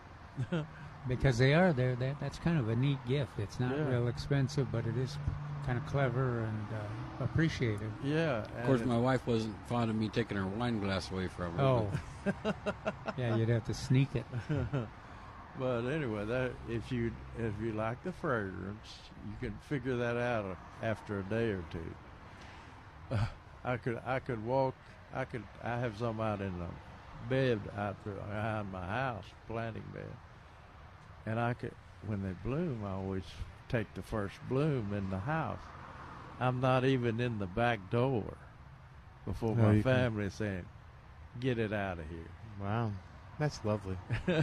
[1.07, 1.95] because they are there.
[1.95, 3.31] That that's kind of a neat gift.
[3.39, 3.89] It's not Yeah.
[3.89, 5.17] real expensive, but it is
[5.65, 7.91] kind of clever and uh, appreciated.
[8.03, 8.45] Yeah.
[8.59, 11.63] Of course, my wife wasn't fond of me taking her wine glass away from her.
[11.63, 11.91] Oh,
[13.17, 14.25] yeah, you'd have to sneak it.
[15.59, 20.45] But anyway, that if you if you like the fragrance, you can figure that out
[20.45, 21.95] uh, after a day or two.
[23.65, 24.75] I could I could walk.
[25.13, 26.69] I could I have some out in the
[27.27, 30.17] bed out there behind my house, planting bed,
[31.25, 33.25] and I could when they bloom, I always
[33.67, 35.61] take the first bloom in the house.
[36.39, 38.37] I'm not even in the back door
[39.25, 40.69] before No, my can- family is saying,
[41.37, 42.93] "Get it out of here." Wow.
[43.39, 43.97] That's lovely.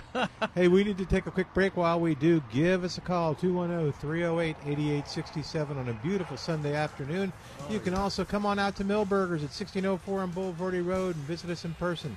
[0.54, 1.76] hey, we need to take a quick break.
[1.76, 7.30] While we do, give us a call 210 308 8867 on a beautiful Sunday afternoon.
[7.68, 11.50] You can also come on out to Milberger's at 1604 on Bulverde Road and visit
[11.50, 12.16] us in person.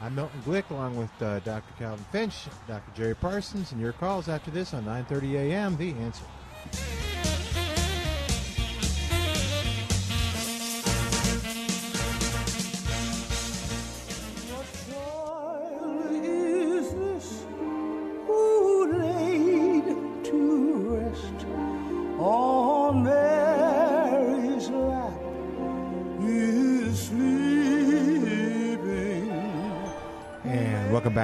[0.00, 1.74] I'm Milton Glick along with uh, Dr.
[1.78, 2.96] Calvin Finch, Dr.
[2.96, 5.76] Jerry Parsons, and your calls after this on 9:30 a.m.
[5.76, 7.09] The Answer.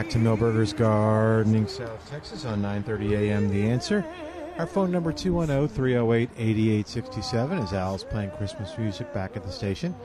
[0.06, 3.48] Back to Milberger's Gardening, South Texas on 9:30 a.m.
[3.48, 4.04] The Answer.
[4.56, 9.96] Our phone number 210-308-8867 as Al's playing Christmas music back at the station.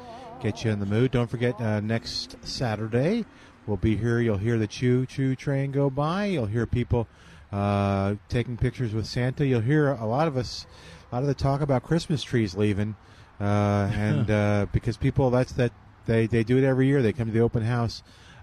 [0.42, 1.12] Get you in the mood.
[1.12, 3.26] Don't forget uh, next Saturday
[3.68, 4.20] we'll be here.
[4.20, 6.26] You'll hear the choo choo train go by.
[6.26, 7.08] You'll hear people
[7.52, 9.46] uh, taking pictures with Santa.
[9.46, 10.66] You'll hear a lot of us,
[11.12, 12.96] a lot of the talk about Christmas trees leaving,
[13.40, 15.72] uh, and uh, because people that's that
[16.08, 17.04] they they do it every year.
[17.04, 18.02] They come to the open house.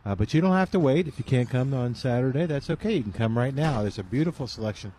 [0.08, 1.06] Uh, but you don't have to wait.
[1.06, 2.94] If you can't come on Saturday, that's okay.
[2.94, 3.82] You can come right now.
[3.82, 4.94] There's a beautiful selection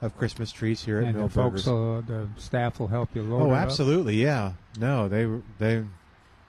[0.00, 3.42] of Christmas trees here at and the folks, will, the staff will help you load
[3.42, 4.52] Oh, absolutely, yeah.
[4.78, 5.26] No, they
[5.58, 5.84] they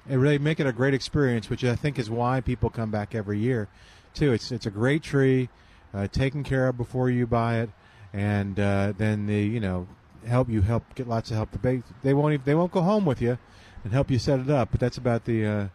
[0.06, 3.16] they really make it a great experience, which I think is why people come back
[3.16, 3.68] every year.
[4.14, 5.50] Too, it's it's a great tree,
[5.92, 7.72] uh, taken care of before you buy it,
[8.14, 9.88] and uh, then the you know
[10.28, 11.52] help you help get lots of help.
[11.52, 13.40] The ba- they won't even, they won't go home with you
[13.84, 15.68] and help you set it up, but that's about the uh,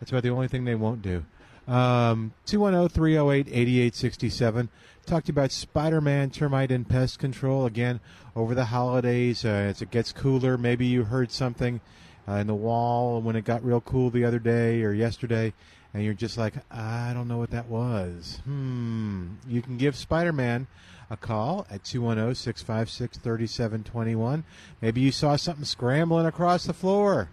[0.00, 1.26] that's about the only thing they won't do.
[1.68, 4.68] Um, 210-308-8867.
[5.04, 8.00] Talk to you about Spider-Man termite and pest control again
[8.34, 9.44] over the holidays.
[9.44, 11.80] Uh, as it gets cooler, maybe you heard something
[12.28, 15.52] uh, in the wall when it got real cool the other day or yesterday,
[15.94, 18.40] and you're just like, I don't know what that was.
[18.44, 19.34] Hmm.
[19.46, 20.66] You can give Spider-Man
[21.08, 24.42] a call at 210-656-3721.
[24.80, 27.30] Maybe you saw something scrambling across the floor.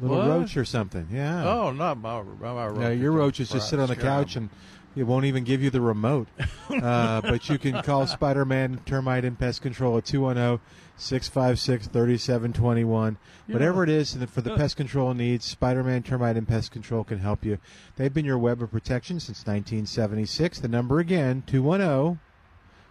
[0.00, 0.28] Little What?
[0.28, 1.08] roach or something.
[1.10, 1.48] Yeah.
[1.48, 2.78] Oh, not my my roach.
[2.78, 4.48] No, your roaches just sit on the couch and
[4.96, 6.28] it won't even give you the remote.
[6.70, 10.60] uh, but you can call Spider Man Termite and Pest Control at 210
[10.96, 13.16] 656 3721.
[13.46, 17.18] Whatever it is for the pest control needs, Spider Man Termite and Pest Control can
[17.18, 17.58] help you.
[17.96, 20.58] They've been your web of protection since 1976.
[20.58, 22.20] The number again, 210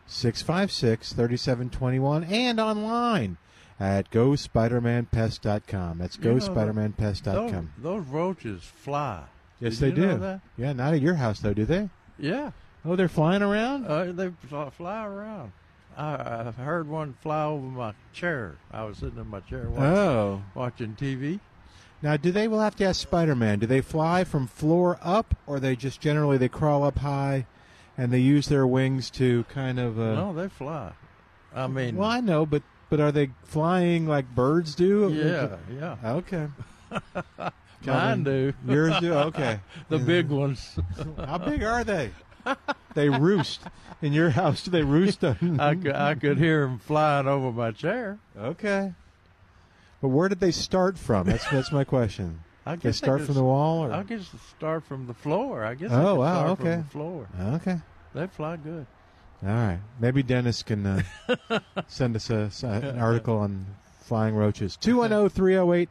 [0.07, 3.37] 656 3721, and online
[3.79, 5.97] at gospidermanpest.com.
[5.97, 7.71] That's You gospidermanpest.com.
[7.77, 9.23] Those, those roaches fly.
[9.59, 10.41] Yes, Did they do.
[10.57, 11.89] Yeah, not at your house though, do they?
[12.19, 12.51] Yeah.
[12.85, 13.85] Oh, they're flying around.
[13.85, 15.51] Uh, they fly, fly around.
[15.97, 18.55] I, I heard one fly over my chair.
[18.71, 20.41] I was sitting in my chair watching, Oh.
[20.53, 21.39] watching TV.
[22.03, 22.47] Now, do they?
[22.47, 23.57] We'll have to ask Spider-Man.
[23.57, 27.47] Do they fly from floor up, or they just generally they crawl up high,
[27.97, 29.99] and they use their wings to kind of?
[29.99, 30.91] Uh, no, they fly.
[31.55, 35.09] I mean, well, I know, but but are they flying like birds do?
[35.13, 35.57] Yeah,
[36.03, 36.13] yeah.
[36.15, 36.47] Okay.
[37.85, 38.53] Mine do.
[38.67, 39.13] Yours do.
[39.13, 39.59] Okay.
[39.89, 40.77] the big ones.
[41.17, 42.11] How big are they?
[42.95, 43.61] they roost
[44.01, 44.63] in your house.
[44.63, 45.23] Do they roost?
[45.23, 48.19] I could, I could hear them flying over my chair.
[48.37, 48.93] Okay.
[50.01, 51.27] But where did they start from?
[51.27, 52.41] That's that's my question.
[52.65, 55.63] I they guess start could from the wall, or I guess start from the floor.
[55.63, 55.89] I guess.
[55.89, 56.73] they Oh, could wow, start okay.
[56.73, 57.27] From the floor.
[57.55, 57.77] okay.
[58.13, 58.85] They fly good.
[59.43, 59.79] All right.
[59.99, 63.65] Maybe Dennis can uh, send us a, an article on
[64.01, 64.75] flying roaches.
[64.81, 65.89] 210 308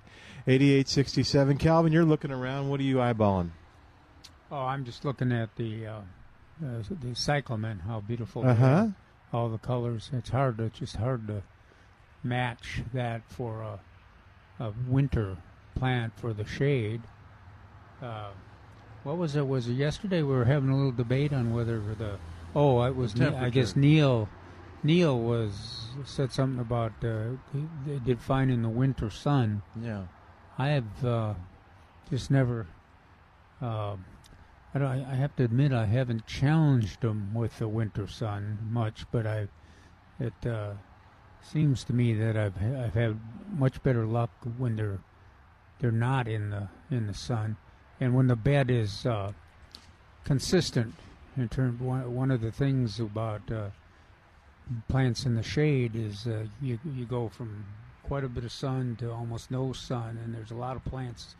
[0.49, 1.59] 8867.
[1.59, 2.69] Calvin, you're looking around.
[2.69, 3.51] What are you eyeballing?
[4.51, 5.93] Oh, I'm just looking at the uh,
[6.65, 7.81] uh, the cyclamen.
[7.81, 8.43] How beautiful!
[8.43, 8.67] they Uh-huh.
[8.67, 8.95] are.
[9.33, 10.11] All the colors.
[10.13, 11.43] It's hard to just hard to
[12.23, 13.81] match that for a,
[14.65, 15.37] a winter
[15.75, 17.03] plant for the shade.
[18.01, 18.29] Uh,
[19.03, 19.47] what was it?
[19.47, 20.23] Was it yesterday?
[20.23, 22.19] We were having a little debate on whether the
[22.57, 23.77] oh, it was Ne- I guess.
[23.77, 24.29] Neil.
[24.83, 27.37] Neil was said something about uh,
[27.87, 29.63] they did fine in the winter sun.
[29.81, 30.05] Yeah.
[30.59, 31.35] I have uh,
[32.11, 32.67] just never.
[33.61, 33.97] Uh,
[34.75, 39.05] I, don't, I have to admit I haven't challenged them with the winter sun much,
[39.13, 39.49] but I.
[40.19, 40.73] It uh,
[41.43, 43.21] seems to me that I've I've had
[43.57, 44.99] much better luck when they're
[45.79, 47.57] they're not in the in the sun,
[48.01, 49.33] and when the bed is uh,
[50.25, 50.95] consistent.
[51.37, 53.69] In terms, one one of the things about uh,
[54.89, 57.65] plants in the shade is uh, you you go from
[58.03, 61.35] quite a bit of sun to almost no sun, and there's a lot of plants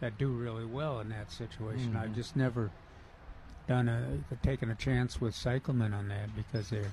[0.00, 1.94] that do really well in that situation.
[1.96, 2.14] I've Mhm.
[2.16, 2.70] just never
[3.68, 6.86] done a taken a chance with cyclamen on that because they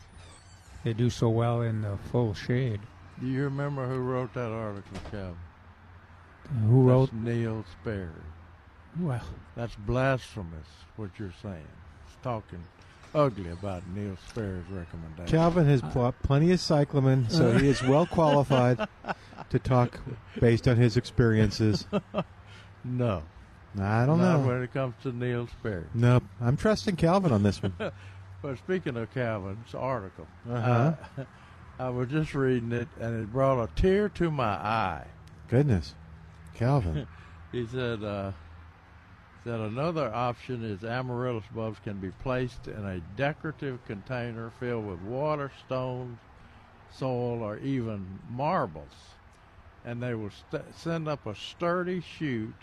[0.83, 2.81] they do so well in the full shade.
[3.19, 5.37] Do you remember who wrote that article, Calvin?
[6.67, 7.09] Who wrote?
[7.11, 8.09] That's Neil Sperry.
[8.99, 9.23] Well,
[9.55, 10.67] That's blasphemous.
[10.95, 11.65] What you're saying?
[12.25, 12.63] Talking
[13.13, 15.27] ugly about Neil Sperry's recommendation.
[15.27, 18.79] Calvin has pl- plenty of cyclamen, so he is well qualified
[19.51, 19.99] to talk
[20.39, 21.85] based on his experiences.
[22.83, 23.21] No.
[23.79, 24.47] I don't Not know.
[24.47, 25.83] when it comes to Neil Sperry.
[25.93, 26.23] Nope.
[26.41, 27.73] I'm trusting Calvin on this one.
[28.41, 30.93] But speaking of Calvin's article, Uh-huh.
[31.19, 31.23] uh,
[31.79, 35.05] I was just reading it, and it brought a tear to my eye.
[35.47, 35.93] Goodness.
[36.55, 37.05] Calvin.
[37.51, 38.31] He said, uh,
[39.45, 44.99] said another option is amaryllis bulbs can be placed in a decorative container filled with
[45.01, 46.17] water, stones,
[46.89, 48.95] soil, or even marbles,
[49.85, 52.55] and they will st- send up a sturdy shoot,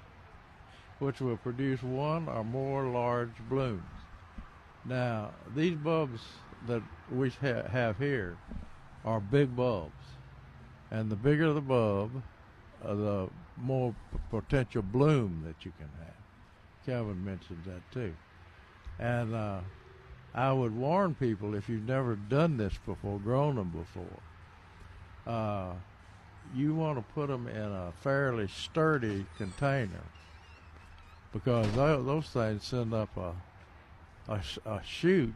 [0.98, 3.84] which will produce one or more large blooms.
[4.84, 6.20] Now, these bulbs
[6.66, 8.38] that we ha- have here
[9.04, 10.04] are big bulbs,
[10.90, 12.24] and the bigger the bulb,
[12.84, 16.21] uh, the more p- potential bloom that you can have.
[16.86, 18.14] Calvin mentioned that too.
[18.98, 19.60] And uh,
[20.34, 24.20] I would warn people if you've never done this before, grown them before,
[25.26, 25.72] uh,
[26.54, 30.02] you want to put them in a fairly sturdy container
[31.32, 33.32] because tho- those things send up a
[34.28, 35.34] a, a shoot,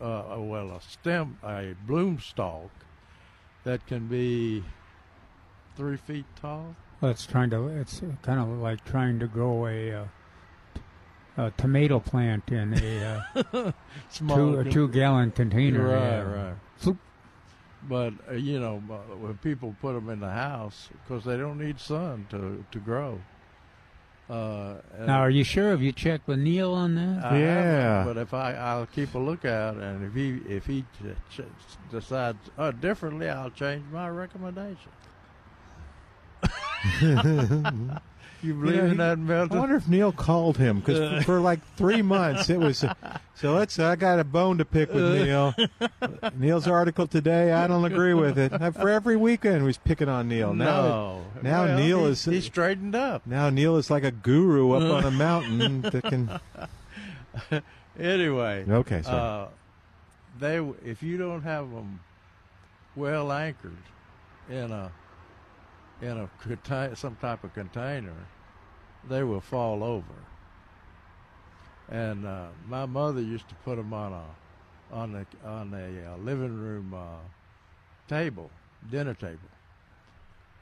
[0.00, 2.70] uh, well, a stem, a bloom stalk
[3.64, 4.64] that can be
[5.76, 6.74] three feet tall.
[7.00, 7.68] Well, it's trying to.
[7.68, 10.04] It's kind of like trying to grow a, uh,
[11.36, 13.22] a tomato plant in a
[13.54, 13.72] uh,
[14.10, 15.86] Small two, a two gallon container.
[15.86, 16.20] Right, yeah.
[16.22, 16.54] right.
[16.80, 16.98] Floop.
[17.88, 21.58] But uh, you know, uh, when people put them in the house, because they don't
[21.58, 23.20] need sun to to grow.
[24.30, 25.70] Uh, Now, are you sure?
[25.70, 27.24] Have you checked with Neil on that?
[27.24, 28.04] I Yeah.
[28.04, 31.42] but if I, I'll keep a lookout, and if he if he ch- ch-
[31.90, 34.90] decides uh, differently, I'll change my recommendation.
[38.42, 41.60] you believe know, in he- that, I wonder if Neil called him because for like
[41.76, 42.84] three months it was.
[43.34, 43.78] So let's.
[43.78, 45.54] I got a bone to pick with Neil.
[46.36, 47.52] Neil's article today.
[47.52, 48.52] I don't agree with it.
[48.52, 50.54] Uh, For every weekend, he was picking on Neil.
[50.54, 51.22] Now, no.
[51.42, 53.26] now Well, Neil he- is- he straightened up.
[53.26, 56.40] now Neil is like a guru up on a mountain that can.
[57.98, 59.44] Anyway, Okay, sorry.
[59.44, 59.48] uh,
[60.40, 60.56] they
[60.88, 62.00] if you don't have them
[62.96, 63.76] well anchored
[64.48, 64.90] in a
[66.02, 68.12] in a contain, some type of container,
[69.08, 70.14] they will fall over.
[71.90, 74.22] And uh, my mother used to put them on a
[74.94, 77.20] on a on a uh, living room uh,
[78.08, 78.50] table,
[78.90, 79.38] dinner table,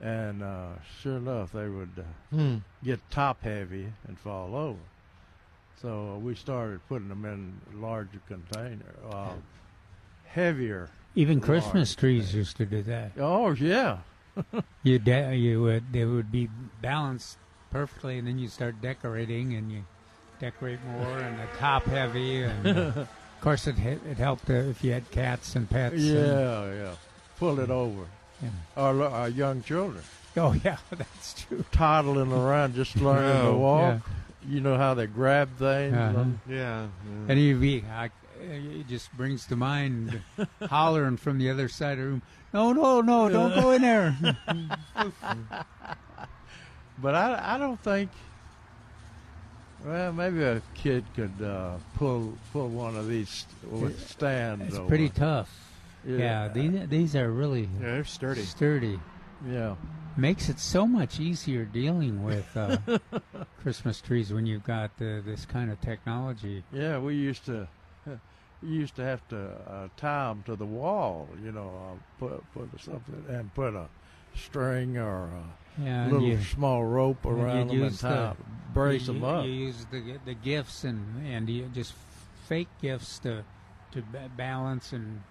[0.00, 0.68] and uh,
[1.02, 2.56] sure enough, they would uh, Hmm.
[2.84, 4.78] get top heavy and fall over.
[5.80, 9.32] So uh, we started putting them in larger container, uh,
[10.26, 10.90] heavier.
[11.14, 13.12] Even Christmas trees used to do that.
[13.18, 13.98] Oh yeah,
[14.82, 16.48] You de- you would they would be
[16.80, 17.36] balanced
[17.70, 19.84] perfectly, and then you start decorating, and you
[20.40, 23.08] decorate more, and the top heavy, and uh, of
[23.40, 25.94] course it it helped uh, if you had cats and pets.
[25.94, 26.94] and- yeah, yeah.
[27.38, 28.04] Pull it over.
[28.42, 28.48] Yeah.
[28.76, 30.02] Our, our young children
[30.36, 31.64] oh yeah, that's true.
[31.72, 33.56] toddling around, just learning to No.
[33.58, 34.00] walk.
[34.48, 35.94] You know how they grab things.
[35.94, 36.24] Uh-huh.
[36.48, 36.86] Yeah.
[37.28, 40.22] And you'd be, I, it just brings to mind
[40.66, 42.22] hollering from the other side of the room.
[42.52, 43.28] No, no, no!
[43.28, 44.16] Don't go in there.
[47.02, 48.10] But I, I don't think.
[49.84, 54.66] Well, maybe a kid could uh, pull pull one of these with stands.
[54.66, 54.86] It's over.
[54.88, 55.48] pretty tough.
[56.06, 56.48] Yeah, Yeah.
[56.48, 58.42] these these are really Yeah, they're sturdy.
[58.42, 59.00] sturdy.
[59.48, 59.76] Yeah.
[60.18, 62.76] Makes it so much easier dealing with uh,
[63.62, 66.62] Christmas trees when you've got uh, this kind of technology.
[66.72, 67.66] Yeah, we used to
[68.62, 72.44] we used to have to uh, tie them to the wall, you know, uh, put
[72.52, 73.88] put something and put a
[74.34, 78.36] string or a Yeah, little you- small rope around them and tie, the-
[78.74, 79.44] brace you, them up.
[79.44, 81.94] You use the the gifts and and you just
[82.48, 83.44] fake gifts to
[83.92, 84.02] to
[84.36, 85.22] balance and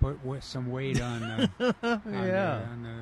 [0.00, 1.20] put some weight on.
[1.58, 2.98] The, on the, yeah, on the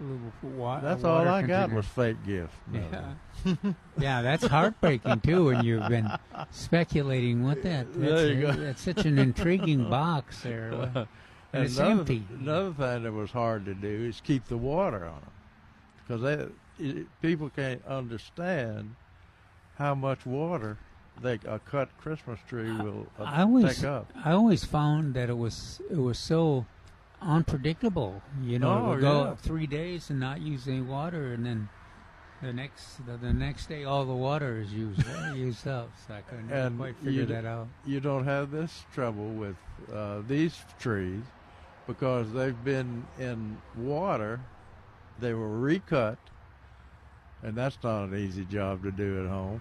[0.00, 2.54] little wa- that's all I got was fake gift.
[2.72, 2.82] No.
[3.44, 3.54] Yeah.
[3.98, 6.10] yeah, that's heartbreaking too when you've been
[6.50, 7.86] speculating what that.
[7.94, 8.52] That's, There you go.
[8.52, 10.70] that's such an intriguing box there.
[10.72, 11.08] Well,
[11.52, 12.22] and it's another, empty.
[12.40, 15.30] Another thing that was hard to do is keep the water on them,
[16.06, 16.50] because
[17.22, 18.94] people can't understand
[19.76, 20.76] how much water
[21.22, 24.12] they a cut Christmas tree will uh, I always, take up.
[24.24, 26.66] I always found that it was it was so
[27.20, 28.22] unpredictable.
[28.42, 29.34] You know, Oh, it go yeah.
[29.36, 31.68] three days and not use any water, and then
[32.42, 35.02] the next the, the next day all the water is used
[35.34, 35.90] used up.
[36.06, 37.68] So I couldn't And quite figure that out.
[37.84, 39.56] You don't have this trouble with
[39.92, 41.22] uh, these trees
[41.86, 44.40] because they've been in water.
[45.20, 46.18] They were recut,
[47.42, 49.60] and that's not an easy job to do at home.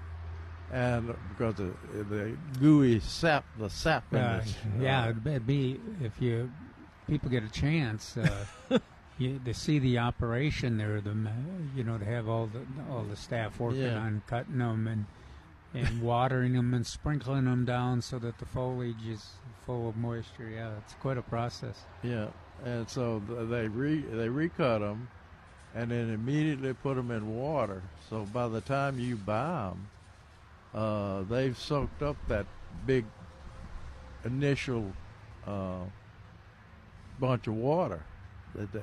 [0.72, 1.74] And because the
[2.10, 6.52] the gooey sap, the sap in Uh, this, yeah, uh, it'd be if you
[7.08, 8.46] people get a chance uh,
[9.18, 11.16] you, to see the operation there, the
[11.76, 13.98] you know to have all the all the staff working Yeah.
[13.98, 15.06] on cutting them and
[15.74, 19.26] and watering them and sprinkling them down so that the foliage is
[19.66, 20.50] full of moisture.
[20.50, 21.84] Yeah, it's quite a process.
[22.04, 22.28] Yeah,
[22.64, 25.10] and so they re they recut them,
[25.76, 27.82] and then immediately put them in water.
[28.10, 29.88] So by the time you buy them,
[30.74, 32.46] uh, they've soaked up that
[32.86, 33.06] big
[34.26, 34.92] initial
[35.46, 35.80] uh,
[37.20, 38.02] bunch of water,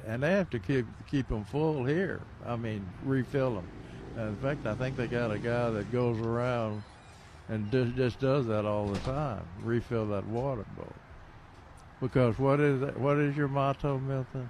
[0.07, 2.21] and they have to keep keep them full here.
[2.47, 3.69] I mean, refill them.
[4.17, 6.83] in fact, I think they got a guy that goes around
[7.49, 9.43] and just, just does that all the time.
[9.63, 10.93] Refill that water bowl.
[12.01, 14.49] Because what is that, what is your motto, Milton?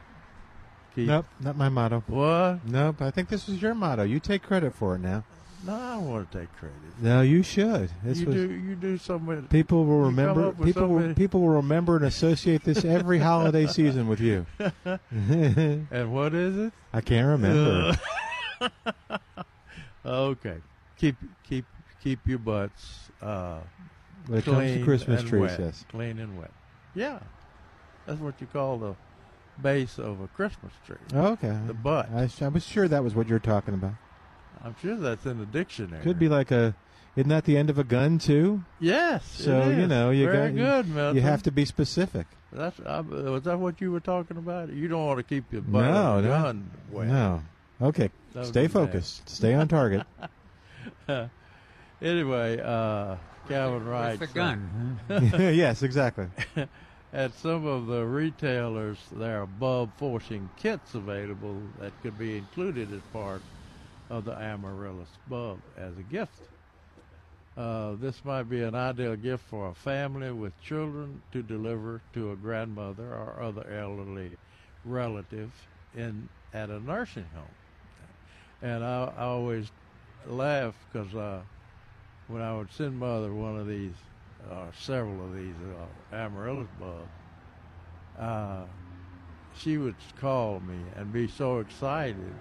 [0.94, 2.02] Keep Nope, not my motto.
[2.06, 2.64] What?
[2.64, 4.04] Nope, I think this is your motto.
[4.04, 5.24] You take credit for it now.
[5.66, 6.76] No, I don't want to take credit.
[7.00, 7.90] No, you should.
[8.02, 9.44] This you was do you do something.
[9.44, 10.52] people will remember.
[10.52, 14.44] People will, people will remember and associate this every holiday season with you.
[15.14, 16.72] and what is it?
[16.92, 17.98] I can't remember.
[20.06, 20.56] okay,
[20.98, 21.16] keep
[21.48, 21.64] keep
[22.02, 23.60] keep your butts uh,
[24.26, 25.60] When it comes to Christmas trees, wet.
[25.60, 25.84] yes.
[25.88, 26.50] clean and wet.
[26.94, 27.20] Yeah,
[28.06, 28.94] that's what you call the
[29.62, 30.96] base of a Christmas tree.
[31.14, 31.56] Okay.
[31.66, 32.10] The butt.
[32.14, 33.94] I, I was sure that was what you're talking about.
[34.64, 36.02] I'm sure that's in the dictionary.
[36.02, 36.74] Could be like a.
[37.16, 38.64] Isn't that the end of a gun too?
[38.80, 39.24] Yes.
[39.30, 41.16] So it you know you very got good, you, Milton.
[41.16, 42.26] you have to be specific.
[42.50, 44.72] That's uh, was that what you were talking about?
[44.72, 47.08] You don't want to keep your butt no, on no, gun wet.
[47.08, 47.42] no.
[47.82, 48.72] Okay, That would stay be bad.
[48.72, 49.28] focused.
[49.28, 50.06] Stay on target.
[52.02, 53.16] anyway, uh,
[53.48, 54.18] Calvin Wright.
[54.18, 54.98] With the gun.
[55.08, 56.26] yes, exactly.
[57.12, 62.92] At some of the retailers, there are bulb forcing kits available that could be included
[62.92, 63.42] as part
[64.10, 66.40] of the Amaryllis bulb as a gift.
[67.56, 72.32] Uh, this might be an ideal gift for a family with children to deliver to
[72.32, 74.32] a grandmother or other elderly
[74.84, 75.52] relative
[75.96, 77.44] in at a nursing home.
[78.62, 79.70] And I, I always
[80.26, 81.40] laugh because uh,
[82.28, 83.94] when I would send mother one of these,
[84.50, 85.54] or several of these
[86.12, 87.08] uh, amaryllis bulbs,
[88.18, 88.64] uh,
[89.56, 92.34] she would call me and be so excited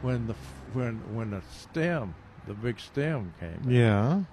[0.00, 0.36] when the
[0.72, 3.68] when when the stem, the big stem came.
[3.68, 4.24] Yeah.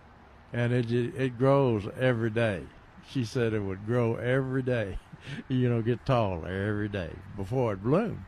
[0.53, 2.74] and it it grows every day.
[3.01, 4.99] She said it would grow every day,
[5.47, 8.26] you know, get taller every day before it bloomed.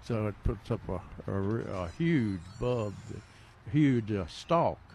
[0.00, 1.34] So it puts up a, a,
[1.84, 2.96] a huge bulb,
[3.66, 4.94] a huge uh, stalk,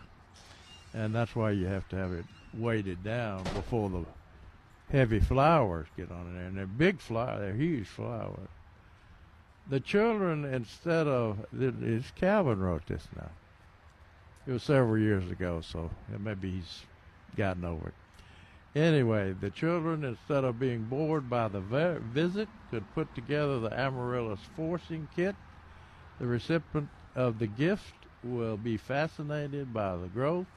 [0.94, 4.06] and that's why you have to have it weighted down before the
[4.92, 6.46] heavy flowers get on there.
[6.46, 8.50] And they're big flowers, they're huge flowers.
[9.70, 13.30] The children, instead of, it's Calvin wrote this now.
[14.48, 16.88] It was several years ago, so maybe he's
[17.36, 17.96] gotten over it.
[18.74, 23.80] Anyway, the children, instead of being bored by the vi- visit, could put together the
[23.80, 25.36] amaryllis forcing kit.
[26.18, 30.48] The recipient of the gift will be fascinated by the growth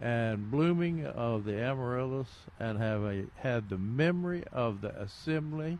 [0.00, 5.78] and blooming of the amaryllis and have a had the memory of the assembly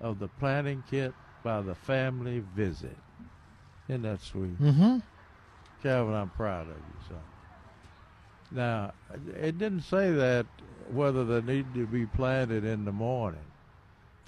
[0.00, 2.96] of the planting kit by the family visit.
[3.88, 4.60] Isn't that sweet?
[4.60, 4.98] Mm-hmm.
[5.82, 7.18] Calvin, I'm proud of you, son.
[8.50, 8.92] Now,
[9.40, 10.46] it didn't say that
[10.90, 13.40] whether they need to be planted in the morning.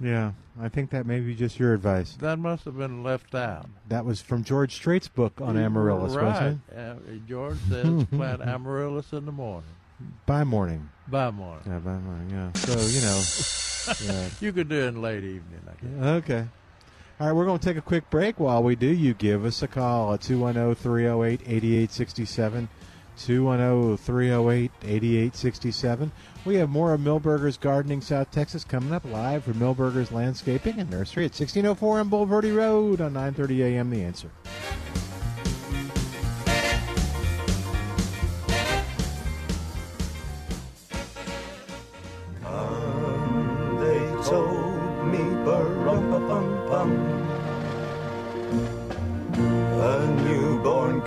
[0.00, 2.16] Yeah, I think that may be just your advice.
[2.20, 3.66] That must have been left out.
[3.88, 6.24] That was from George Strait's book on amaryllis, right.
[6.24, 6.94] wasn't Uh,
[7.26, 9.70] George says plant amaryllis in the morning.
[10.24, 10.88] By morning.
[11.08, 11.64] By morning.
[11.66, 12.30] Yeah, by morning.
[12.30, 12.52] Yeah.
[12.52, 13.20] So you know.
[14.02, 14.28] Yeah.
[14.40, 16.04] You could do it in late evening, I guess.
[16.24, 16.44] Okay.
[17.20, 18.38] All right, we're going to take a quick break.
[18.38, 22.68] While we do, you give us a call at 210 308 8867.
[23.18, 26.12] 210 308 8867.
[26.44, 30.90] We have more of Milberger's Gardening South Texas coming up live from Milberger's Landscaping and
[30.90, 33.90] Nursery at 1604 on Bulverde Road on 930 a.m.
[33.90, 34.30] The answer.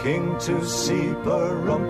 [0.04, 1.88] King to see bum bum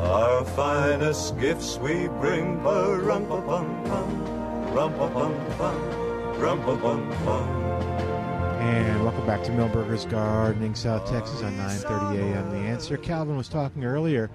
[0.00, 5.12] Our finest gifts we bring bum bum bum rum bum
[5.56, 7.48] bum rum bum bum
[8.60, 12.50] And welcome back to Milberger's Gardening South Texas on 9:30 a.m.
[12.50, 12.98] The answer.
[12.98, 14.28] Calvin was talking earlier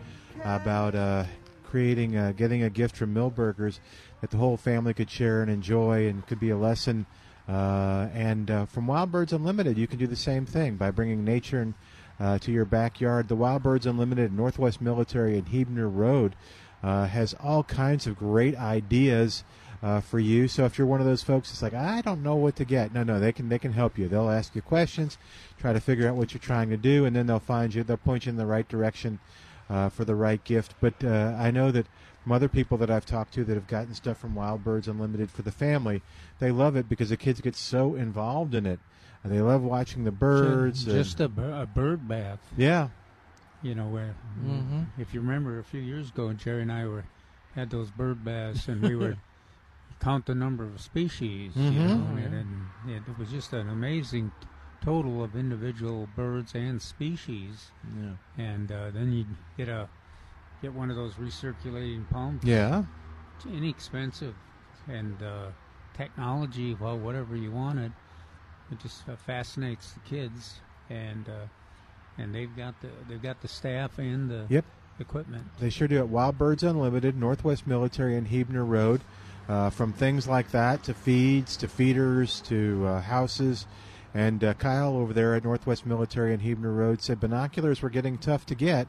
[0.44, 1.26] about uh,
[1.66, 3.80] creating, getting a gift from Milberger's
[4.22, 7.06] that the whole family could share and enjoy, and could be a lesson.
[7.48, 11.24] Uh, and uh, from Wild Birds Unlimited, you can do the same thing by bringing
[11.24, 11.74] nature and,
[12.20, 13.28] uh, to your backyard.
[13.28, 16.36] The Wild Birds Unlimited Northwest Military and Huebner Road
[16.82, 19.44] uh, has all kinds of great ideas
[19.84, 20.48] uh, for you.
[20.48, 22.94] So if you're one of those folks that's like, I don't know what to get,
[22.94, 24.08] no, no, they can they can help you.
[24.08, 25.20] They'll ask you questions,
[25.60, 27.84] try to figure out what you're trying to do, and then they'll find you.
[27.84, 29.20] They'll point you in the right direction
[29.68, 30.74] for the right gift.
[30.80, 31.86] But I know that
[32.26, 35.30] from other people that I've talked to that have gotten stuff from Wild Birds Unlimited
[35.30, 36.02] for the family,
[36.40, 38.80] they love it because the kids get so involved in it.
[39.24, 40.88] And they love watching the birds.
[40.88, 42.40] and- Just a, a bird bath.
[42.58, 42.88] yeah,
[43.62, 44.88] You know where, Mhm.
[44.98, 47.06] if you remember, a few years ago, Jerry and I were
[47.54, 49.18] had those bird baths, and we were
[50.00, 51.56] count the number of species.
[51.56, 51.88] You Mhm.
[51.88, 54.48] know, and, and it was just an amazing t-
[54.82, 57.70] total of individual birds and species.
[57.96, 58.14] Yeah.
[58.44, 59.26] And uh, then you
[59.58, 59.90] get a
[60.62, 62.46] get one of those recirculating pumps.
[62.46, 62.84] yeah.
[63.38, 64.34] It's inexpensive,
[64.88, 65.48] and uh,
[65.98, 67.92] technology, well, whatever you wanted,
[68.72, 71.48] it just uh, fascinates the kids, and uh,
[72.18, 74.66] and they've got the they've got the staff and the Yep.
[75.00, 75.44] equipment.
[75.60, 79.02] They sure do at Wild Birds Unlimited, Northwest Military and Huebner Road.
[79.48, 83.68] Uh, from things like that to feeds to feeders to uh, houses
[84.16, 88.18] And uh, Kyle over there at Northwest Military and Huebner Road said binoculars were getting
[88.18, 88.88] tough to get.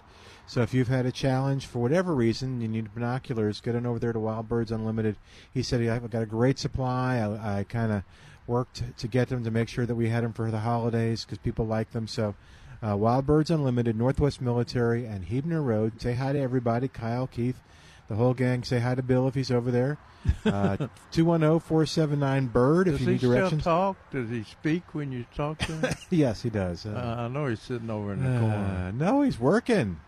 [0.48, 3.98] So if you've had a challenge for whatever reason, you need binoculars, get on over
[3.98, 5.16] there to Wild Birds Unlimited.
[5.52, 7.16] He said, I've got a great supply.
[7.18, 8.04] I, I kind of
[8.46, 11.38] worked to get them to make sure that we had them for the holidays because
[11.38, 12.06] people like them.
[12.06, 12.36] So
[12.80, 16.00] uh, Wild Birds Unlimited, Northwest Military, and Huebner Road.
[16.00, 16.86] Say hi to everybody.
[16.86, 17.60] Kyle, Keith,
[18.08, 18.62] the whole gang.
[18.62, 19.98] Say hi to Bill if he's over there.
[20.44, 23.62] Uh, 210-479-BIRD if Does you he need still directions.
[23.64, 23.96] talk?
[24.10, 25.94] Does he speak when you talk to him?
[26.10, 26.84] yes, he does.
[26.86, 28.92] Uh, uh, I know he's sitting over in the uh, corner.
[28.92, 30.00] no, he's working.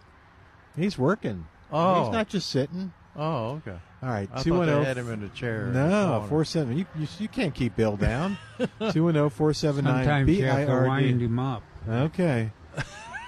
[0.77, 1.47] He's working.
[1.73, 2.05] Oh.
[2.05, 2.93] He's not just sitting.
[3.17, 3.77] Oh, okay.
[4.01, 4.85] All right, I two thought one they zero.
[4.85, 5.67] had him in the chair.
[5.67, 5.89] No,
[6.19, 6.29] corner.
[6.29, 6.79] four seven.
[6.79, 8.39] You, you you can't keep Bill down.
[8.93, 11.63] Two one zero four seven nine Sometimes you have I to wind him up.
[11.89, 12.53] Okay.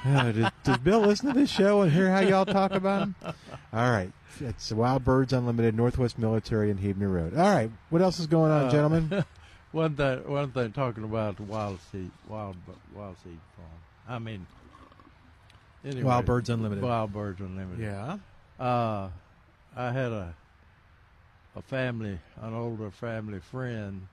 [0.07, 3.15] Uh, does, does Bill listen to this show and hear how y'all talk about him?
[3.25, 4.13] All right.
[4.41, 7.37] It's Wild Birds Unlimited, Northwest Military, and Huebner Road.
[7.37, 7.71] All right.
[7.91, 9.25] What else is going on, Uh, gentlemen?
[9.73, 12.57] one thing, one thing, talking about the wild seed, wild,
[12.95, 13.69] wild seed farm.
[14.09, 14.47] I mean,
[15.85, 16.83] anyway, Wild Birds Unlimited.
[16.85, 17.81] Wild Birds Unlimited.
[17.85, 18.19] Yeah.
[18.65, 19.09] Uh,
[19.77, 20.35] I had a
[21.57, 24.07] a family, an older family friend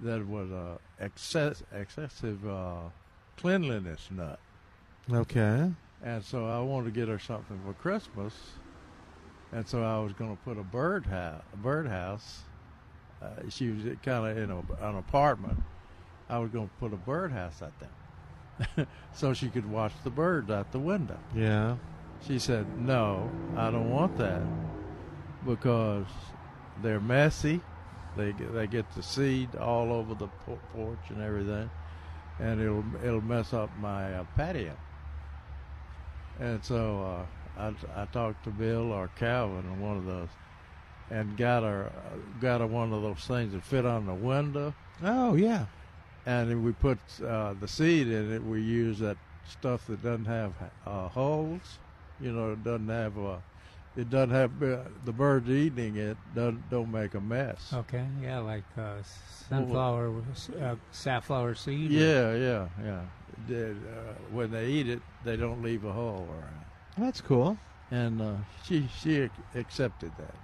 [0.00, 2.82] that was a excess, excessive uh,
[3.36, 4.38] cleanliness nut,
[5.10, 5.72] Okay.
[6.04, 8.34] and so I wanted to get her something for Christmas,
[9.52, 12.42] and so I was going to put a bird house, a birdhouse.
[13.20, 14.58] Uh, she was kind of in a,
[14.88, 15.60] an apartment.
[16.28, 17.88] I was going to put a birdhouse out there,
[19.12, 21.18] so she could watch the birds out the window.
[21.34, 21.76] Yeah.
[22.26, 24.42] She said, "No, I don't want that
[25.46, 26.06] because
[26.82, 27.60] they're messy.
[28.16, 30.26] They get, they get the seed all over the
[30.74, 31.70] porch and everything,
[32.40, 34.76] and it'll it'll mess up my uh, patio."
[36.40, 37.26] And so
[37.58, 40.28] uh, I I talked to Bill or Calvin or one of those,
[41.10, 41.92] and got her
[42.40, 45.66] got her one of those things that fit on the window, Oh yeah.
[46.28, 48.42] And then we put uh, the seed in it.
[48.44, 49.16] We use that
[49.48, 50.52] stuff that doesn't have
[50.86, 51.78] uh, holes.
[52.20, 53.36] You know, it doesn't have uh,
[53.96, 56.18] it doesn't have uh, the birds eating it.
[56.34, 57.72] Don't don't make a mess.
[57.72, 58.96] Okay, yeah, like uh,
[59.48, 60.12] sunflower,
[60.60, 61.90] uh, safflower seed.
[61.90, 63.00] or- Yeah, yeah, yeah.
[63.48, 63.74] They, uh,
[64.30, 66.64] when they eat it, they don't leave a hole around.
[66.98, 67.56] That's cool.
[67.90, 70.34] And uh, she she accepted that.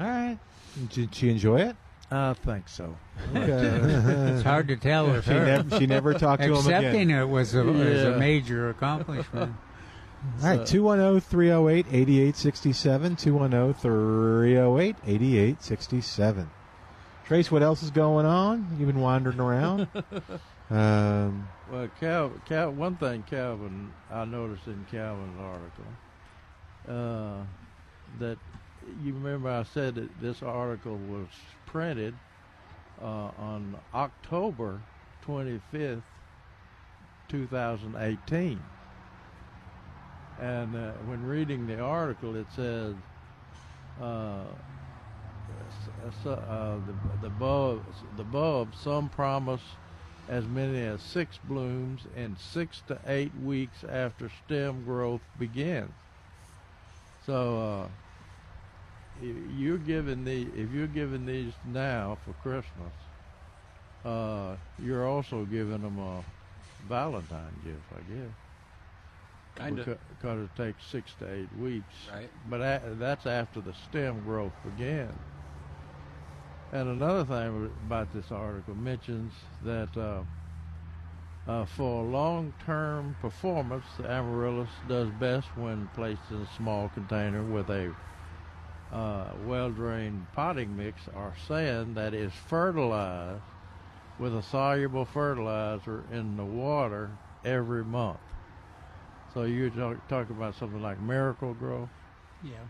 [0.00, 0.38] All right.
[0.92, 1.76] Did she enjoy it?
[2.10, 2.96] I think so.
[3.34, 5.44] It's hard to tell with she her.
[5.44, 6.84] never she never talked to him again.
[6.84, 9.54] Accepting it was a, was a major accomplishment.
[10.42, 13.16] All right, 210 308 8867.
[13.16, 16.50] 210 308 8867.
[17.26, 18.76] Trace, what else is going on?
[18.78, 19.86] You've been wandering around.
[20.70, 25.84] um, Well, Cal, Cal, one thing Calvin I noticed in Calvin's article
[26.88, 27.42] uh,
[28.18, 28.38] that
[29.04, 31.26] you remember I said that this article was
[31.68, 32.14] printed
[33.00, 34.80] uh, on October
[35.22, 36.02] twenty fifth,
[37.28, 38.60] two thousand eighteen,
[40.40, 42.94] and uh, when reading the article, it says
[44.00, 44.44] Uh,
[46.26, 47.30] uh, the the
[48.16, 49.62] the some promise
[50.28, 55.90] as many as six blooms in six to eight weeks after stem growth begins.
[57.26, 57.88] So uh,
[59.22, 62.92] you're giving the if you're giving these now for Christmas,
[64.04, 66.24] uh, you're also giving them a
[66.88, 68.30] Valentine gift, I guess.
[69.56, 69.84] Kind of.
[69.86, 71.94] Because it takes six to eight weeks.
[72.12, 72.30] Right.
[72.48, 75.12] But a, that's after the stem growth begins.
[76.72, 79.32] And another thing about this article mentions
[79.64, 80.22] that uh,
[81.50, 87.70] uh, for long-term performance, the amaryllis does best when placed in a small container with
[87.70, 87.94] a
[88.92, 93.42] uh, well-drained potting mix or sand that is fertilized
[94.18, 97.10] with a soluble fertilizer in the water
[97.44, 98.20] every month.
[99.32, 101.90] So you're talk, talking about something like Miracle-Gro,
[102.42, 102.64] Yeah.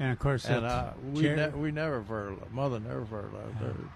[0.00, 2.52] And of course, and uh, uh, we ne- we never fertilized.
[2.52, 3.90] Mother never fertilized hers.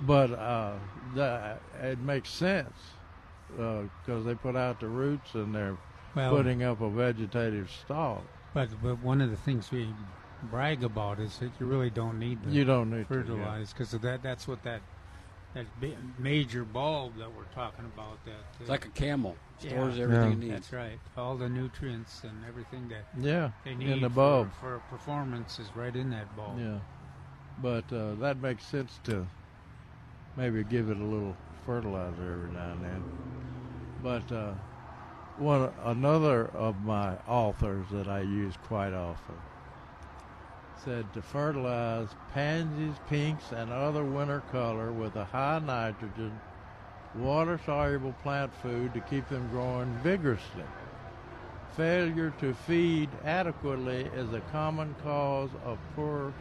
[0.00, 0.76] But uh,
[1.12, 2.94] that it makes sense
[3.48, 5.76] because they put out the roots and they're
[6.14, 8.26] well, putting up a vegetative stalk.
[8.54, 9.94] but but one of the things we
[10.42, 13.90] brag about is that you really don't need the You don't need to, fertilize because
[13.92, 14.80] that that's what that
[15.54, 15.66] that
[16.18, 19.36] major bulb that we're talking about that uh, like a camel.
[19.58, 20.02] Stores Yeah.
[20.04, 20.32] everything Yeah.
[20.32, 20.52] it needs.
[20.52, 24.52] that's right all the nutrients and everything that Yeah, they need in the for, bulb.
[24.60, 26.58] for performance is right in that bulb.
[26.58, 26.78] Yeah,
[27.60, 29.26] but uh, that makes sense to
[30.36, 31.36] maybe give it a little
[31.66, 33.04] fertilizer every now and then.
[34.02, 34.52] But uh,
[35.36, 39.34] one another of my authors that I use quite often
[40.84, 46.38] said to fertilize pansies, pinks, and other winter color with a high nitrogen
[47.14, 50.64] water soluble plant food to keep them growing vigorously.
[51.76, 56.32] Failure to feed adequately is a common cause of poor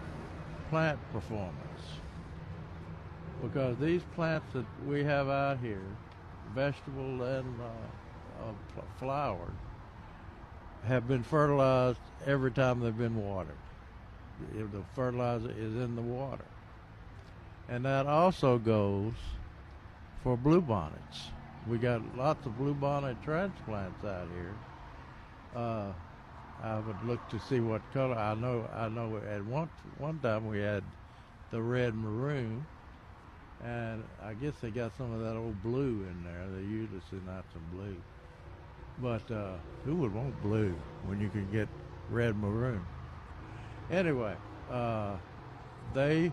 [0.69, 1.53] plant performance.
[3.41, 5.85] Because these plants that we have out here,
[6.53, 9.51] vegetable and uh, uh, flower,
[10.85, 13.55] have been fertilized every time they've been watered.
[14.55, 16.45] If the fertilizer is in the water.
[17.67, 19.13] And that also goes
[20.23, 21.31] for bluebonnets.
[21.67, 24.55] We got lots of bluebonnet transplants out here.
[25.55, 25.91] Uh,
[26.63, 28.15] I would look to see what color.
[28.15, 28.67] I know.
[28.73, 29.17] I know.
[29.17, 30.83] At one one time we had
[31.51, 32.65] the red maroon,
[33.63, 36.47] and I guess they got some of that old blue in there.
[36.55, 37.95] They usually send out some blue.
[39.01, 39.53] But uh,
[39.85, 40.75] who would want blue
[41.05, 41.69] when you can get
[42.09, 42.81] red maroon?
[43.91, 44.35] Anyway,
[44.71, 45.15] uh,
[45.93, 46.31] they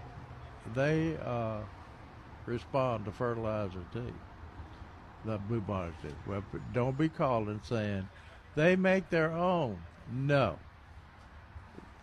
[0.75, 1.61] they uh,
[2.45, 4.13] respond to fertilizer too.
[5.25, 6.13] The bluebonnets do.
[6.27, 8.09] Well, don't be calling saying
[8.55, 9.79] they make their own.
[10.13, 10.59] No.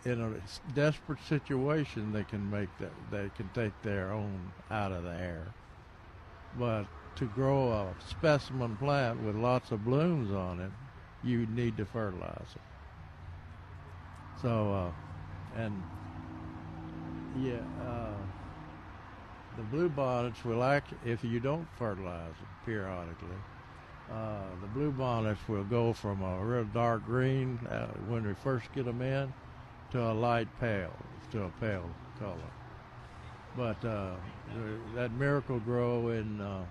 [0.04, 2.92] In a desperate situation, they can make that.
[3.10, 5.46] They can take their own out of the air.
[6.58, 6.86] But
[7.16, 10.70] to grow a specimen plant with lots of blooms on it,
[11.22, 12.60] you need to fertilize it.
[14.42, 15.03] So, uh,
[15.56, 15.82] and
[17.36, 18.12] yeah, uh,
[19.56, 23.36] the blue bonnets will act if you don't fertilize them periodically.
[24.10, 28.70] Uh, the blue bonnets will go from a real dark green uh, when we first
[28.74, 29.32] get them in
[29.92, 30.94] to a light pale,
[31.32, 31.88] to a pale
[32.18, 32.50] color.
[33.56, 34.16] But uh,
[34.54, 36.64] the- that miracle grow in uh,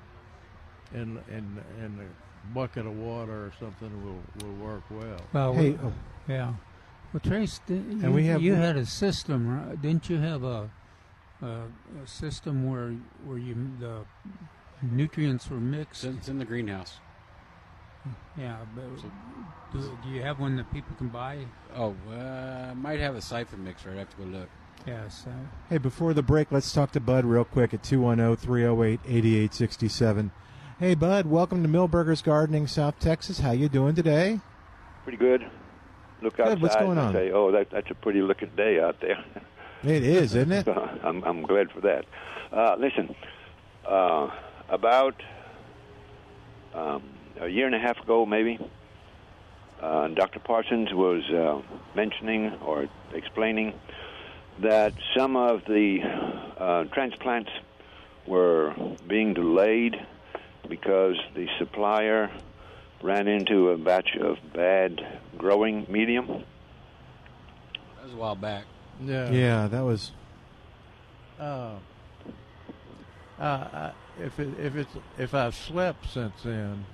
[0.94, 5.18] in in in a bucket of water or something will will work well.
[5.32, 5.94] Well, Hey, we- oh.
[6.28, 6.54] yeah.
[7.14, 9.80] Well, Trace, did, you, we have- you had a system, right?
[9.80, 10.72] didn't you have a,
[11.43, 11.45] a,
[12.03, 13.99] a system where where you the
[14.82, 16.03] nutrients were mixed?
[16.03, 16.95] It's, it's in the greenhouse.
[18.38, 18.84] Yeah, but
[19.72, 21.45] do, do you have one that people can buy?
[21.76, 23.91] Oh, uh, might have a siphon mixer.
[23.91, 24.49] I'd have to go look.
[24.88, 25.26] Yes.
[25.28, 25.32] Uh,
[25.70, 30.32] Hey, before the break, let's talk to Bud real quick at oh, 210 308 8867.
[30.80, 33.39] Hey, Bud, welcome to Milberger's Gardening, South Texas.
[33.39, 34.39] How you doing today?
[35.03, 35.49] Pretty good.
[36.24, 37.13] Look outside what's going and on?
[37.13, 39.24] say, "Oh, that, that's a pretty looking day out there."
[39.84, 40.65] It is, isn't it?
[41.03, 42.05] I'm I'm glad for that.
[42.53, 43.13] Uh, listen,
[43.86, 44.30] uh,
[44.69, 45.21] about
[46.74, 47.03] um,
[47.41, 48.57] a year and a half ago, maybe,
[49.82, 50.39] uh, Dr.
[50.39, 51.61] Parsons was uh,
[51.95, 53.74] mentioning or explaining
[54.59, 55.99] that some of the
[56.57, 57.51] uh, transplants
[58.26, 58.74] were
[59.05, 59.95] being delayed
[60.69, 62.32] because the supplier
[63.04, 66.28] ran into a batch of bad growing medium.
[66.28, 68.64] That was a while back.
[69.04, 69.30] Yeah.
[69.32, 70.12] Yeah, that was.
[71.39, 71.76] Uh,
[73.39, 73.91] uh,
[74.22, 76.86] if it, if it's if I've slept since then,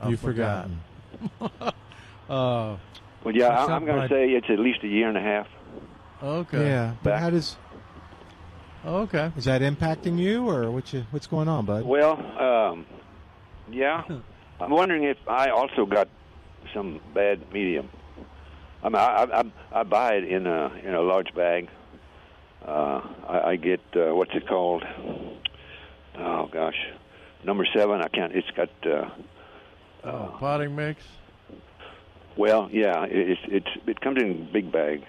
[0.00, 0.80] I've You've forgotten.
[1.40, 1.68] uh,
[2.28, 2.78] Well,
[3.32, 5.46] yeah, I, up, I'm going to say it's at least a year and a half.
[6.22, 6.64] okay.
[6.64, 7.20] Yeah, but Back.
[7.20, 7.56] how does
[8.86, 9.30] Okay.
[9.36, 11.84] is that impacting you, or what you, what's going on, Bud?
[11.84, 12.86] Well, um,
[13.70, 14.04] yeah,
[14.60, 16.08] I'm wondering if I also got
[16.74, 17.88] some bad medium.
[18.82, 19.24] I mean, I,
[19.72, 21.68] I, I buy it in a in a large bag.
[22.66, 24.84] Uh, I, I get uh, what's it called?
[26.18, 26.76] Oh gosh,
[27.44, 28.00] number seven.
[28.02, 28.32] I can't.
[28.34, 28.70] It's got.
[28.86, 29.08] Uh,
[30.02, 31.02] Oh, potting mix.
[32.34, 35.04] well, yeah, it, it's it's it comes in a big bag.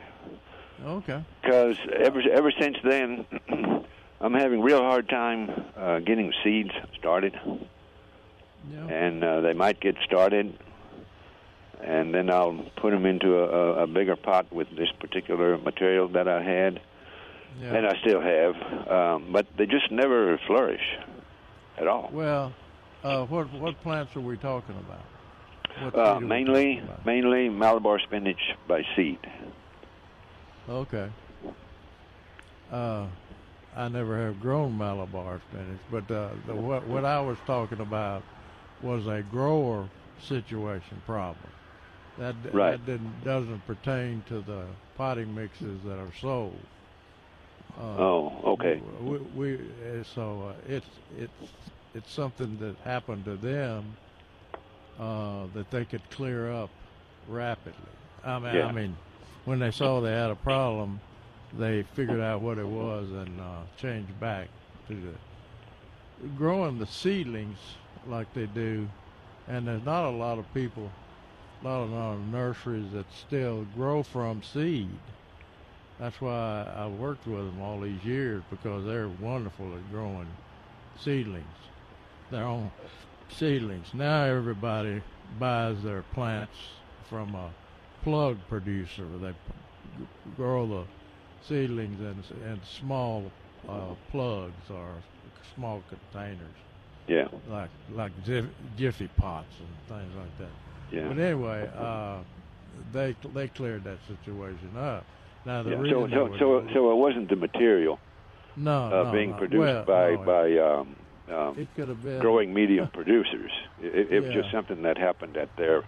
[0.83, 1.23] Okay.
[1.41, 3.25] because ever ever since then,
[4.19, 7.33] I'm having real hard time uh, getting seeds started,
[8.71, 8.87] Yeah.
[8.87, 10.57] and uh, they might get started,
[11.83, 16.27] and then I'll put them into a, a, bigger pot with this particular material that
[16.27, 16.79] I had,
[17.59, 17.75] Yeah.
[17.75, 18.55] and I still have,
[18.89, 20.81] um, but they just never flourish
[21.77, 22.09] at all.
[22.13, 22.53] well,
[23.03, 25.05] uh, what what plants are we talking about?
[25.75, 27.05] Uh, seed are we mainly, about?
[27.05, 29.19] mainly Malabar spinach by seed.
[30.69, 31.09] Okay.
[32.71, 33.07] Uh,
[33.75, 38.23] I never have grown Malabar spinach, but uh, the, what what I was talking about
[38.83, 39.85] was a grower
[40.19, 41.49] situation problem.
[42.17, 42.71] That Right.
[42.71, 44.65] that didn't, doesn't pertain to the
[44.97, 46.59] potting mixes that are sold.
[47.79, 48.81] Uh, Oh, okay.
[49.01, 51.51] We, we uh, so uh, it's it's
[51.95, 53.95] it's something that happened to them
[54.99, 56.69] uh, that they could clear up
[57.27, 57.73] rapidly.
[58.23, 58.65] I mean, Yeah.
[58.67, 58.95] I mean,
[59.45, 60.99] when they saw they had a problem,
[61.57, 64.47] they figured out what it was and uh, changed back
[64.87, 67.57] to the growing the seedlings
[68.05, 68.91] like they do.
[69.47, 70.95] And there's not a lot of people,
[71.61, 75.01] a lot of, lot of nurseries that still grow from seed.
[75.99, 80.37] That's why I worked with them all these years because they're wonderful at growing
[80.95, 81.57] seedlings.
[82.29, 82.73] their own
[83.29, 83.93] seedlings.
[83.93, 85.03] Now everybody
[85.39, 86.57] buys their plants
[87.09, 87.55] from a
[88.03, 89.17] plug producer.
[89.19, 89.33] They
[90.35, 90.87] grow the
[91.41, 93.33] seedlings in, in small
[93.67, 95.03] uh, plugs or
[95.55, 96.57] small containers,
[97.11, 97.27] Yeah.
[97.47, 100.55] like like Jiff- Jiffy pots and things like that.
[100.91, 101.07] Yeah.
[101.09, 102.23] But anyway, uh,
[102.91, 105.05] they they cleared that situation up.
[105.45, 105.77] Now the Yeah.
[105.77, 107.99] reason So so so so it wasn't the material
[108.55, 109.37] no, uh, no, being no.
[109.37, 110.95] produced Well, by no, by um,
[111.27, 113.51] um, it could have been growing medium producers.
[113.77, 115.83] It, it was just something that happened at their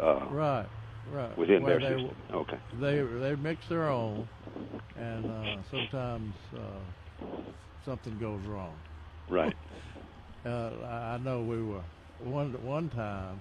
[0.00, 0.68] uh, right,
[1.04, 2.16] right within Well, their they, system.
[2.32, 2.58] Okay.
[2.72, 4.28] They they mix their own,
[4.96, 6.80] and uh, sometimes uh,
[7.84, 8.80] something goes wrong.
[9.28, 9.56] Right.
[10.46, 11.82] Uh, I know we were
[12.22, 13.40] one one time,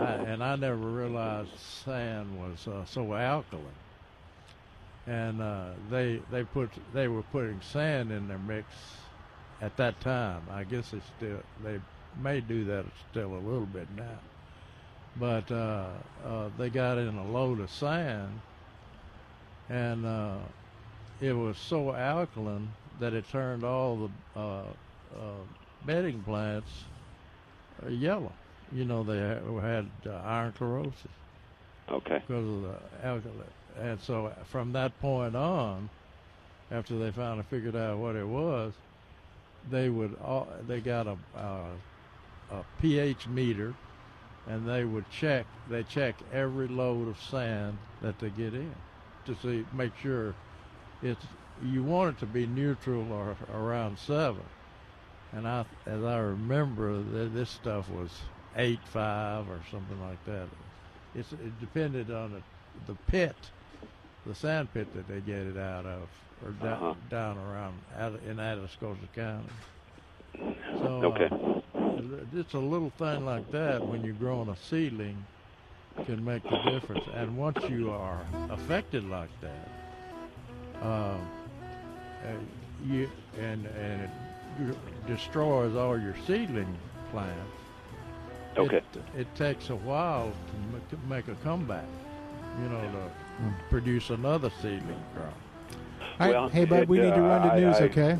[0.00, 1.50] I, and I never realized
[1.84, 3.64] sand was uh, so alkaline.
[5.06, 8.66] And uh, they they put they were putting sand in their mix
[9.60, 10.42] at that time.
[10.50, 11.80] I guess they still they
[12.20, 14.18] may do that still a little bit now.
[15.20, 15.90] But uh,
[16.26, 18.40] uh, they got in a load of sand,
[19.68, 20.38] and uh,
[21.20, 24.64] it was so alkaline that it turned all the uh,
[25.84, 26.86] bedding plants
[27.82, 28.32] are yellow.
[28.72, 31.10] You know, they had uh, iron chlorosis
[31.90, 32.22] Okay.
[32.26, 33.50] because of the alkaline.
[33.76, 35.90] And so from that point on,
[36.70, 38.74] after they finally figured out what it was,
[39.68, 41.80] they would all, they got a, a
[42.50, 43.76] a pH meter,
[44.46, 45.46] and they would check.
[45.66, 48.82] They check every load of sand that they get in
[49.24, 50.36] to see make sure
[51.02, 51.26] it's
[51.60, 54.50] you want it to be neutral or around seven.
[55.34, 60.50] And I, as I remember, th- this stuff was eight five or something like that.
[61.14, 62.44] It's it depended on the,
[62.84, 63.52] the pit,
[64.24, 66.10] the sand pit that they get it out of,
[66.42, 66.96] or down, Uh-huh.
[67.08, 69.54] down around out in Atascosa County.
[70.72, 71.30] So Okay.
[71.96, 75.28] uh, just a little thing like that when you're growing a seedling
[76.04, 77.06] can make the difference.
[77.08, 79.70] And once you are affected like that,
[80.80, 81.24] uh,
[82.22, 82.38] uh,
[82.78, 84.12] you and and
[85.06, 86.76] destroys all your seedling
[87.10, 87.38] plants.
[88.56, 88.76] Okay.
[88.76, 88.84] It,
[89.20, 90.32] it takes a while
[90.90, 91.86] to make a comeback.
[92.62, 95.34] You know, to produce another seedling crop.
[96.20, 97.82] All right, Well, hey, bud, it, we need to uh, run to I- news, I-
[97.84, 98.16] okay?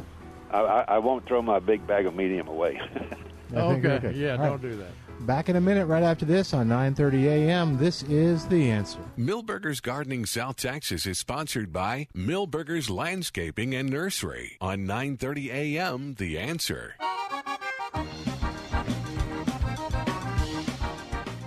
[0.51, 2.81] I, I, I won't throw my big bag of medium away.
[2.85, 4.61] I think- Okay, yeah, All don't right.
[4.63, 4.91] do that.
[5.21, 7.79] Back in a minute, right after this on 9:30 a.m.
[7.79, 8.99] This is the answer.
[9.17, 16.15] Milberger's Gardening South Texas is sponsored by Milberger's Landscaping and Nursery on 9:30 a.m.
[16.15, 16.95] The Answer.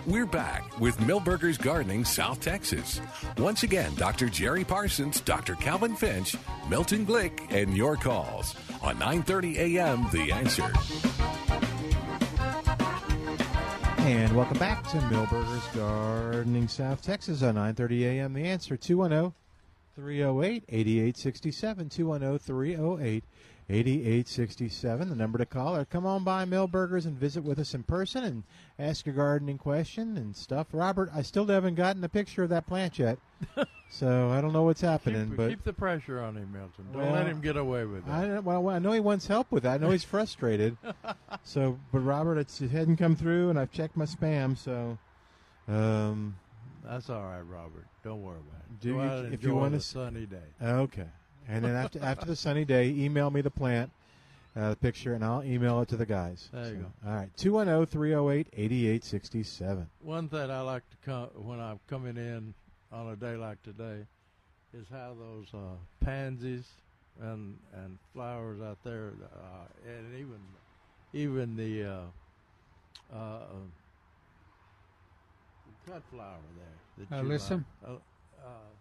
[0.08, 3.02] We're back with Milberger's Gardening South Texas.
[3.38, 4.30] Once again, Dr.
[4.30, 5.56] Jerry Parsons, Dr.
[5.56, 6.36] Calvin Finch,
[6.70, 10.08] Milton Glick, and your calls on 9:30 a.m.
[10.12, 10.72] The Answer.
[14.08, 18.32] And welcome back to Milberger's Gardening South Texas on 9:30 a.m.
[18.32, 19.34] The answer oh, 210
[19.98, 23.24] 308 8867 210 308
[23.70, 27.84] 8867 the number to call or come on by Milberger's and visit with us in
[27.84, 28.44] person and
[28.80, 30.68] ask your gardening question and stuff.
[30.72, 33.20] Robert, I still haven't gotten a picture of that plant yet.
[33.90, 36.86] So I don't know what's happening, Keep, but keep the pressure on him, Milton.
[36.92, 38.12] Don't Well, let him get away with it.
[38.12, 39.76] I, well, I know he wants help with that.
[39.76, 40.78] I know he's frustrated.
[41.44, 44.58] so, but Robert, it's, it hadn't come through, and I've checked my spam.
[44.58, 44.98] So,
[45.68, 46.36] um,
[46.84, 47.88] That's all right, Robert.
[48.04, 48.80] Don't worry about it.
[48.82, 50.38] Do you- if you the s- sunny day.
[50.62, 51.08] okay.
[51.50, 53.90] And then after after the sunny day, email me the plant,
[54.56, 56.50] uh, the picture, and I'll email it to the guys.
[56.52, 59.88] There you So, All right, two one zero three zero eight eighty eight sixty seven.
[60.02, 62.54] One thing I like to come when I'm coming in
[62.92, 64.06] on a day like today
[64.74, 66.66] is how those uh, pansies
[67.22, 70.40] and and flowers out there, uh, and even
[71.14, 73.40] even the uh, uh, uh,
[75.86, 77.08] cut flower there.
[77.08, 77.64] that you Alyssum?
[77.82, 77.92] like.
[77.92, 78.72] Uh, uh,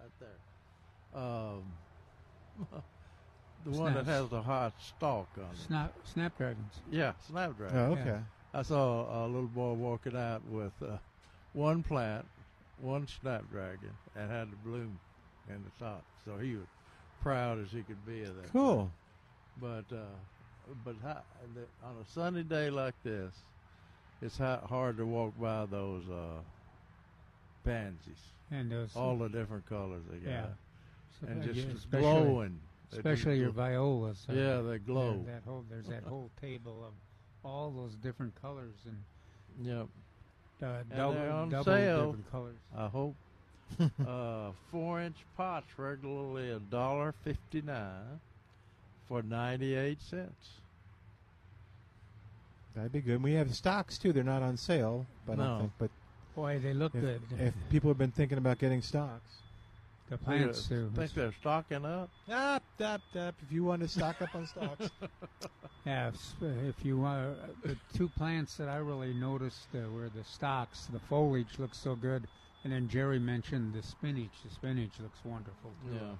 [0.00, 1.20] right there.
[1.20, 1.62] Um,
[3.64, 5.58] the one that has the hot stalk on it.
[5.66, 6.80] Snap, snapdragons.
[6.90, 7.76] Yeah, snapdragon.
[7.76, 8.04] Oh, okay.
[8.06, 8.18] Yeah.
[8.52, 10.98] I saw a little boy walking out with uh,
[11.54, 12.24] one plant,
[12.80, 14.98] one snapdragon, and had the bloom
[15.48, 16.04] in the top.
[16.24, 16.66] So he was
[17.20, 18.52] proud as he could be of that.
[18.52, 18.90] Cool.
[19.60, 19.98] But uh,
[20.84, 21.22] but how,
[21.54, 23.32] the, on a sunny day like this,
[24.22, 26.40] it's hard to walk by those uh,
[27.64, 28.16] pansies.
[28.50, 30.46] And those, All the different colors they got, yeah.
[31.20, 32.60] So, and just yeah, especially- glowing.
[32.92, 34.24] Especially your violas.
[34.30, 35.24] uh, Yeah, they glow.
[35.26, 36.92] That whole, there's that whole table of
[37.44, 38.96] all those different colors and
[39.66, 39.86] Yep.
[40.62, 42.06] Uh, they're on double sale.
[42.06, 42.56] different colors.
[42.76, 43.14] I hope.
[44.06, 48.20] uh, four inch pots regularly a dollar fifty nine
[49.08, 50.60] for ninety eight cents.
[52.74, 53.22] That'd be good.
[53.22, 54.12] We have stocks too.
[54.12, 55.44] They're not on sale, but I No.
[55.44, 55.72] don't think.
[55.78, 55.90] But
[56.34, 57.22] Boy, they look if, good.
[57.38, 59.36] if people have been thinking about getting stocks,
[60.08, 60.90] the plants I too.
[60.94, 62.10] think they're stocking up.
[62.30, 63.34] up, up, up.
[63.42, 64.90] If you want to stock up on stocks,
[65.86, 70.24] Yeah, if, if you want the two plants that I really noticed uh, were the
[70.24, 70.86] stocks.
[70.86, 72.26] The foliage looks so good,
[72.64, 74.42] and then Jerry mentioned the spinach.
[74.42, 75.72] The spinach looks wonderful.
[75.86, 75.94] Too.
[75.94, 76.16] Yeah.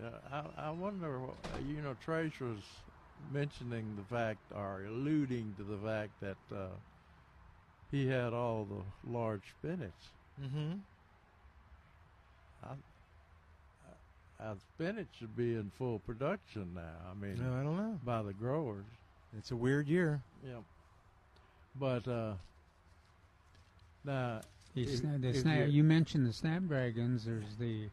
[0.00, 1.18] Yeah, I, I wonder.
[1.20, 2.60] wh- You know, Trace was
[3.32, 6.66] mentioning the fact, or alluding to the fact that uh,
[7.90, 10.12] he had all the large spinach.
[10.40, 10.74] mm-hmm.
[12.68, 16.96] I, I, I spinach should be in full production now.
[17.10, 17.98] I mean, no, I don't know.
[18.04, 18.84] by the growers.
[19.36, 20.22] It's a weird year.
[20.46, 20.60] Yeah.
[21.78, 22.34] But uh,
[24.04, 24.40] now,
[24.74, 27.24] The If- sna- the if sna- you- you mentioned the snapdragons.
[27.24, 27.88] There's the,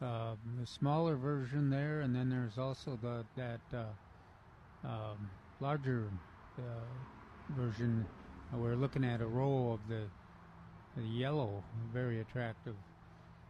[0.00, 5.30] uh, the smaller version there, and then there's also the that uh, um,
[5.60, 6.10] larger
[6.58, 6.62] uh,
[7.50, 8.06] version.
[8.52, 10.10] Uh, we're looking at a row of the
[10.96, 12.74] the yellow, very attractive,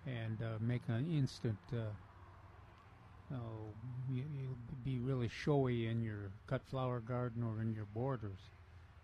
[0.08, 1.58] and uh, make an instant.
[1.72, 3.74] Uh, oh,
[4.08, 8.38] you, you'll be really showy in your cut flower garden or in your borders.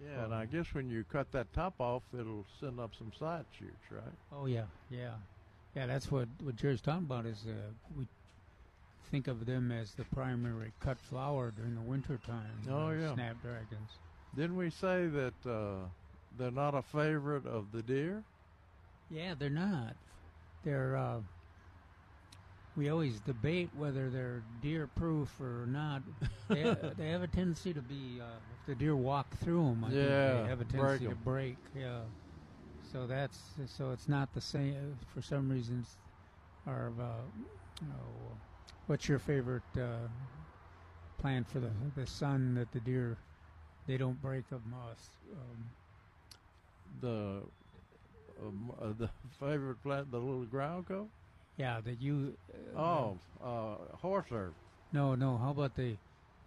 [0.01, 3.45] yeah, and I guess when you cut that top off, it'll send up some side
[3.59, 4.15] shoots, right?
[4.33, 5.15] Oh yeah, yeah,
[5.75, 5.87] yeah.
[5.87, 7.27] That's what what Jerry's talking about.
[7.27, 8.07] Is uh, we
[9.11, 12.63] think of them as the primary cut flower during the winter time.
[12.71, 13.15] Oh, uh, yeah.
[13.15, 13.91] snapdragons.
[14.35, 15.87] Didn't we say that uh,
[16.37, 18.23] they're not a favorite of the deer?
[19.11, 19.95] Yeah, they're not.
[20.65, 20.97] They're.
[20.97, 21.21] Uh,
[22.77, 26.03] we always debate whether they're deer proof or not.
[26.51, 28.21] They, they have a tendency to be.
[28.21, 31.15] Uh, if the deer walk through them, I Yeah, they have a break tendency to
[31.15, 31.17] 'em.
[31.17, 31.59] break.
[31.75, 32.05] Yeah.
[32.83, 34.99] So that's so it's not the same.
[35.07, 35.99] For some reasons,
[36.67, 38.39] are uh, oh,
[38.87, 40.09] what's your favorite uh,
[41.19, 43.19] plant for the the sun that the deer
[43.87, 45.19] they don't break of moss?
[45.33, 45.71] Um,
[47.01, 47.43] The
[48.41, 49.09] uh, the
[49.39, 51.09] favorite plant, the little ground coat?
[51.57, 52.37] yeah, that you.
[52.77, 54.55] Uh, Oh, uh, horse herb.
[54.93, 55.37] No, no.
[55.39, 55.97] How about the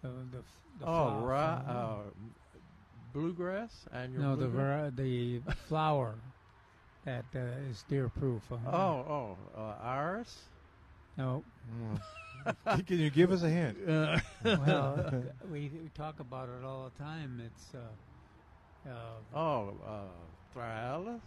[0.02, 0.44] the the,
[0.78, 1.62] the Oh, flower- right.
[1.66, 2.10] Uh,
[3.12, 3.86] bluegrass.
[3.92, 4.80] Annual no, the bluegrass?
[4.82, 6.18] var- the flower
[7.04, 7.38] that uh,
[7.70, 8.50] is deer proof.
[8.52, 10.48] Uh, Oh, oh, uh, iris.
[11.16, 11.44] no.
[12.86, 13.76] Can you give us a hint?
[13.88, 17.40] Uh, well, we, we talk about it all the time.
[17.44, 21.20] It's uh, uh, oh, uh, Thryallis.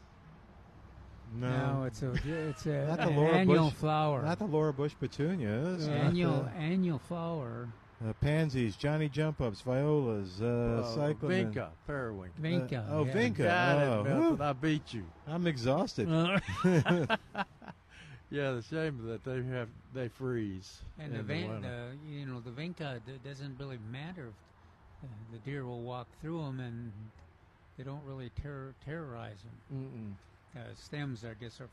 [1.34, 4.22] No, it's a it's a Not the an Laura annual Bush- flower.
[4.24, 5.88] Not the Laura Bush petunias.
[5.88, 7.70] not annual the- annual flower.
[8.06, 10.46] uh, pansies, Johnny jump ups, violas, uh,
[10.84, 11.54] Uh, cyclamen.
[11.54, 12.42] Vinca, periwinkle.
[12.44, 12.86] Vinca.
[12.90, 13.14] oh, yeah.
[13.14, 13.38] Vinca.
[13.44, 13.78] Got
[14.08, 15.06] Oh, it, I beat you.
[15.28, 16.08] I'm exhausted.
[18.30, 20.82] yeah, the shame that they have they freeze.
[21.00, 21.92] And the, the van, winter.
[22.02, 24.30] the you know the vinca d- doesn't really matter.
[25.04, 26.92] If uh, the deer will walk through them, and
[27.78, 29.58] they don't really terror, terrorize them.
[29.74, 30.14] Mm-mm.
[30.56, 31.70] Uh, stems, I guess, are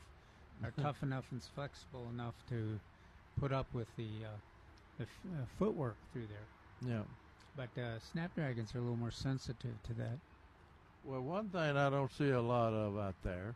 [0.63, 2.79] are tough enough and flexible enough to
[3.39, 4.37] put up with the uh,
[4.97, 6.93] the f- uh, footwork through there.
[6.93, 7.03] Yeah.
[7.55, 10.17] But uh, snapdragons are a little more sensitive to that.
[11.05, 13.55] Well, one thing I don't see a lot of out there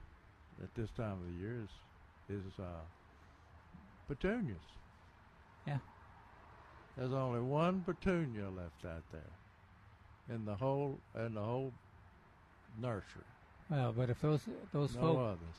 [0.62, 2.84] at this time of the year is is uh,
[4.08, 4.58] petunias.
[5.68, 5.78] Yeah.
[6.98, 11.72] There's only one petunia left out there in the whole in the whole
[12.80, 13.33] nursery.
[13.74, 15.58] Well, but if those those no folk, others.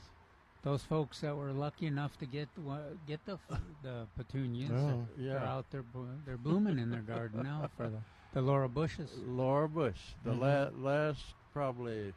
[0.63, 3.37] those folks that were lucky enough to get wa- get the
[3.83, 5.05] the petunias, Oh.
[5.17, 5.83] they're out there
[6.25, 7.99] they're blooming in their garden now for the
[8.33, 9.11] the Laura bushes.
[9.25, 9.99] Laura Bush.
[10.23, 10.39] The Mhm.
[10.39, 12.13] la- last probably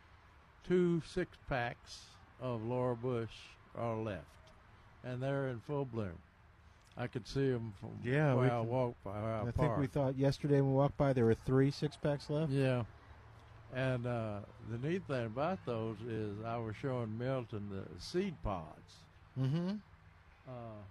[0.64, 2.06] two six packs
[2.40, 3.34] of Laura Bush
[3.76, 4.24] are left,
[5.02, 6.18] and they're in full bloom.
[6.96, 9.78] I could see them from Yeah, we where I walked by our I think park.
[9.78, 12.50] we thought yesterday when we walked by there were three six packs left.
[12.52, 12.84] Yeah.
[13.74, 14.40] And uh,
[14.70, 18.94] the neat thing about those is I was showing Milton the seed pods.
[19.38, 19.72] Mm-hmm.
[20.48, 20.82] Uh,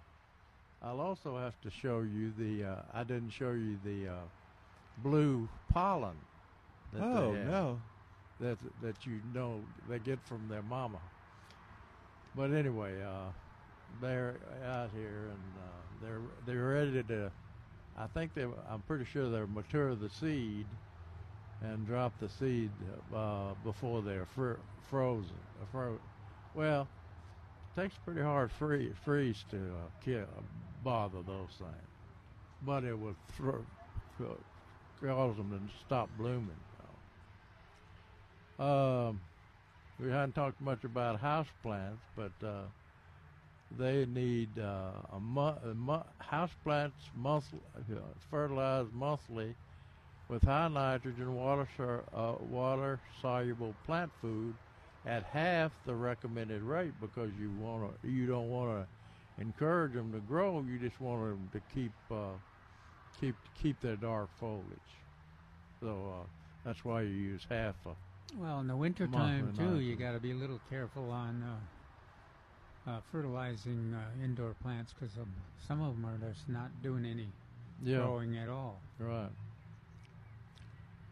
[0.82, 2.70] I'll also have to show you the.
[2.70, 4.26] Uh, I didn't show you the uh,
[5.02, 6.16] blue pollen.
[6.92, 7.80] That Oh no!
[8.40, 11.00] That that you know they get from their mama.
[12.36, 13.30] But anyway, uh,
[14.00, 17.30] they're out here and uh, they're they're ready to.
[17.98, 18.44] I think they.
[18.70, 20.66] I'm pretty sure they're mature the seed,
[21.62, 22.70] and drop the seed
[23.14, 25.36] uh, before they're fr- frozen.
[25.60, 26.00] uh, Fro-
[26.54, 26.88] well,
[27.76, 30.44] it takes pretty hard free, freeze to uh, kill,
[30.82, 31.88] bother those things,
[32.62, 33.66] but it will thro-
[35.00, 36.56] cause them to stop blooming.
[38.58, 39.20] Um,
[39.98, 42.64] we hadn't talked much about house plants, but uh,
[43.70, 48.00] they need uh, a, a mo- house plants monthly, uh,
[48.30, 49.54] fertilized monthly
[50.28, 54.56] with high nitrogen water, uh, water soluble plant food
[55.04, 60.12] at half the recommended rate because you want to you don't want to encourage them
[60.12, 60.62] to grow.
[60.62, 62.36] You just want them to keep uh,
[63.18, 65.04] keep keep their dark foliage.
[65.80, 66.26] So uh,
[66.64, 67.94] that's why you use half a
[68.36, 73.00] Well, in the wintertime too, you got to be a little careful on uh, uh,
[73.10, 75.32] fertilizing uh, indoor plants because um,
[75.66, 77.28] some of them are just not doing any
[77.82, 77.98] Yeah.
[77.98, 78.82] growing at all.
[78.98, 79.30] Right.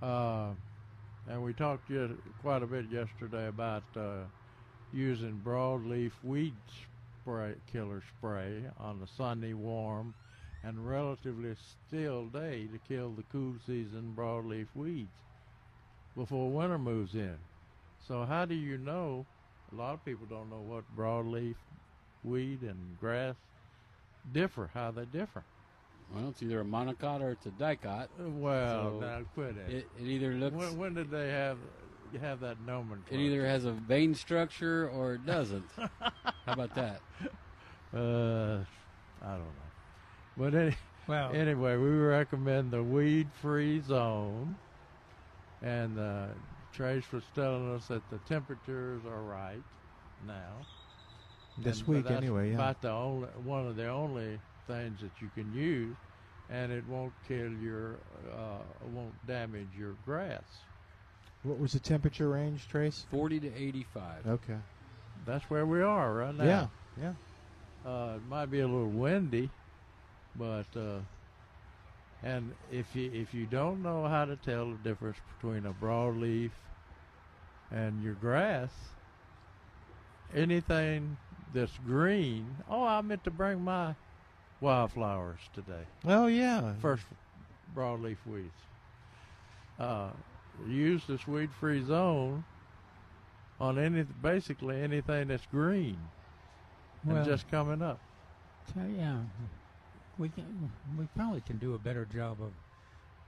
[0.02, 0.48] Uh,
[1.28, 1.90] and we talked
[2.42, 4.24] quite a bit yesterday about uh,
[4.92, 6.54] using broadleaf weed
[7.22, 10.14] spray killer spray on a sunny, warm,
[10.64, 11.54] and relatively
[11.88, 15.08] still day to kill the cool season broadleaf weeds
[16.16, 17.36] before winter moves in.
[18.06, 19.26] So how do you know?
[19.72, 21.56] A lot of people don't know what broadleaf
[22.22, 23.34] weed and grass
[24.32, 24.70] differ.
[24.72, 25.42] How they differ.
[26.14, 28.08] Well, it's either a monocot or it's a dicot.
[28.18, 29.70] Well, So now quit it.
[29.74, 30.56] It, it either looks.
[30.56, 31.58] When, when did they have
[32.20, 33.20] have that nomenclature?
[33.20, 35.64] It either has a vein structure or it doesn't.
[35.76, 37.00] How about that?
[37.94, 38.60] Uh,
[39.22, 39.66] I don't know.
[40.38, 40.76] But any,
[41.08, 44.56] Well- anyway, we recommend the weed-free zone,
[45.62, 46.26] and uh,
[46.72, 49.62] Trace was telling us that the temperatures are right
[50.26, 50.64] now.
[51.58, 52.54] This And- week anyway, yeah.
[52.54, 55.96] About the only one of the only things that you can use,
[56.50, 57.96] and it won't kill your,
[58.32, 58.58] uh,
[58.92, 60.44] won't damage your grass.
[61.42, 63.06] What was the temperature range, Trace?
[63.10, 64.26] 40 to 85.
[64.26, 64.58] Okay.
[65.24, 66.44] That's where we are right now.
[66.44, 66.66] Yeah,
[67.00, 67.90] yeah.
[67.90, 69.50] Uh, it might be a little windy,
[70.34, 70.98] but uh,
[72.22, 76.50] and if you if you don't know how to tell the difference between a broadleaf
[77.70, 78.70] and your grass,
[80.34, 81.16] anything
[81.54, 82.56] that's green.
[82.68, 83.94] Oh, I meant to bring my
[84.60, 85.84] wildflowers today.
[86.06, 86.72] Oh yeah.
[86.80, 87.04] First
[87.74, 88.50] broadleaf weeds.
[89.78, 90.08] Uh,
[90.66, 92.42] use this weed-free zone
[93.60, 95.98] on any basically anything that's green
[97.04, 98.00] Well- and just coming up.
[98.74, 99.18] So, yeah,
[100.18, 102.50] we can, we probably can do a better job of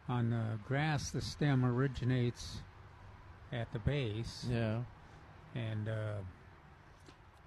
[0.09, 1.11] on uh, grass.
[1.11, 2.57] The stem originates
[3.53, 4.47] at the base.
[4.51, 4.79] Yeah.
[5.55, 6.15] and uh,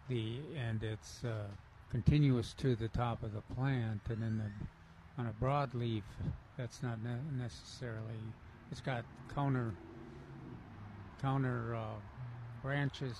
[0.08, 1.48] the and it's uh,
[1.92, 6.04] continuous to the top of the plant, and then the, on a broadleaf,
[6.58, 8.20] that's not ne- necessarily.
[8.72, 9.74] It's got counter
[11.22, 12.00] counter uh,
[12.64, 13.18] branches.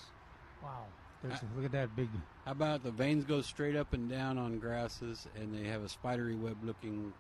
[0.64, 0.86] Wow,
[1.22, 2.10] there's Uh, look at that big.
[2.46, 5.90] How about the veins go straight up and down on grasses, and they have a
[5.90, 7.14] spidery web looking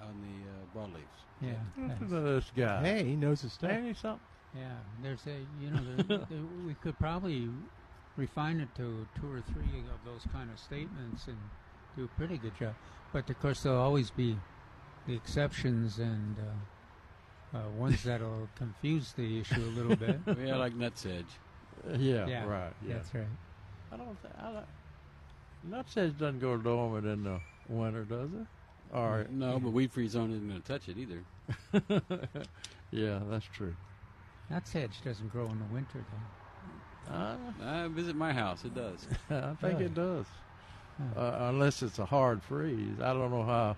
[0.00, 1.00] on the uh, broadleafs?
[1.40, 2.16] Yeah, Listen yeah.
[2.16, 2.82] to this guy.
[2.84, 3.70] Hey, he knows his stuff.
[3.70, 4.20] Ain't he something?
[4.56, 4.68] Yeah,
[5.02, 7.48] there's a you know there, there, we could probably
[8.16, 11.36] refine it to two or three of those kind of statements and
[11.96, 12.74] do a pretty good job.
[13.12, 14.36] But of course, there'll always be
[15.06, 16.36] the exceptions and
[17.54, 20.20] uh, uh, ones that'll confuse the issue a little bit.
[20.44, 21.24] yeah, like nutsedge.
[21.98, 22.72] Yeah, Yeah, right.
[22.86, 22.94] Yeah.
[22.94, 23.26] that's right.
[23.92, 24.66] I don't think I don't,
[25.70, 28.46] nutsedge doesn't go dormant in the winter, does it?
[28.94, 29.30] All right.
[29.30, 31.24] No, but weed free zone isn't going to touch it either.
[32.90, 33.74] yeah, that's true.
[34.50, 36.41] That sedge doesn't grow in the winter, though.
[37.08, 38.64] Uh, Uh, visit my house.
[38.64, 39.06] It does.
[39.30, 39.84] I think Really?
[39.86, 40.26] it does,
[41.16, 43.00] uh, unless it's a hard freeze.
[43.00, 43.76] I don't know how.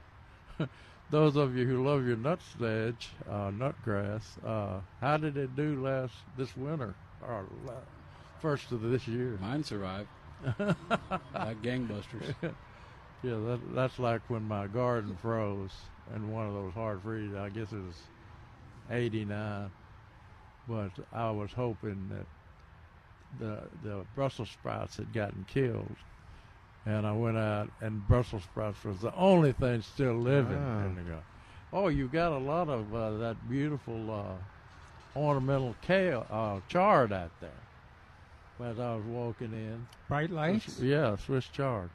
[1.10, 6.14] Those of you who love your nutsedge, uh, nutgrass, uh, how did it do last
[6.36, 7.84] this winter or la-
[8.38, 9.38] first of this year?
[9.40, 10.08] Mine survived.
[10.58, 12.34] like gangbusters.
[13.22, 17.36] Yeah, that, that's like when my garden froze in one of those hard freezes.
[17.36, 18.10] I guess it was
[18.90, 19.70] 89.
[20.66, 22.26] But I was hoping that
[23.38, 25.96] the the Brussels sprouts had gotten killed.
[26.86, 30.84] And I went out, and Brussels sprouts was the only thing still living Ah.
[30.84, 31.22] in the garden.
[31.72, 37.30] Oh, you got a lot of uh, that beautiful uh, ornamental kale uh, chard out
[37.40, 37.50] there.
[38.60, 40.78] As I was walking in, Bright lights.
[40.78, 41.90] yeah, Swiss chard,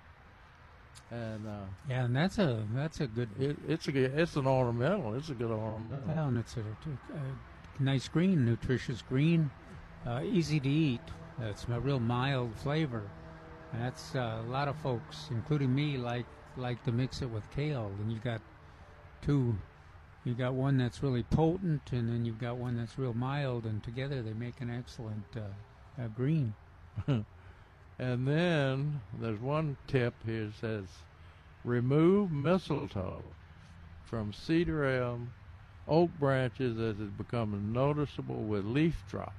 [1.12, 1.52] and uh,
[1.88, 3.30] Yeah, and that's a that's a good.
[3.40, 5.14] it, it's a good- it's an ornamental.
[5.14, 6.04] It's a good ornamental.
[6.14, 9.52] Well, and it's a, a nice green, nutritious green,
[10.06, 11.02] uh, easy to eat.
[11.42, 13.04] It's a real mild flavor.
[13.72, 16.26] And that's uh, a lot of folks, including me, like
[16.58, 17.92] like to mix it with kale.
[18.00, 18.42] And you've got
[19.22, 19.56] two.
[20.24, 23.84] you've got one that's really potent, and then you've got one that's real mild, and
[23.84, 26.56] together they make an excellent uh, uh, green.
[28.00, 30.88] And then there's one tip here says
[31.66, 33.36] remove mistletoe
[34.04, 35.34] from cedar elm,
[35.88, 39.36] oak branches as it becomes noticeable with leaf drop.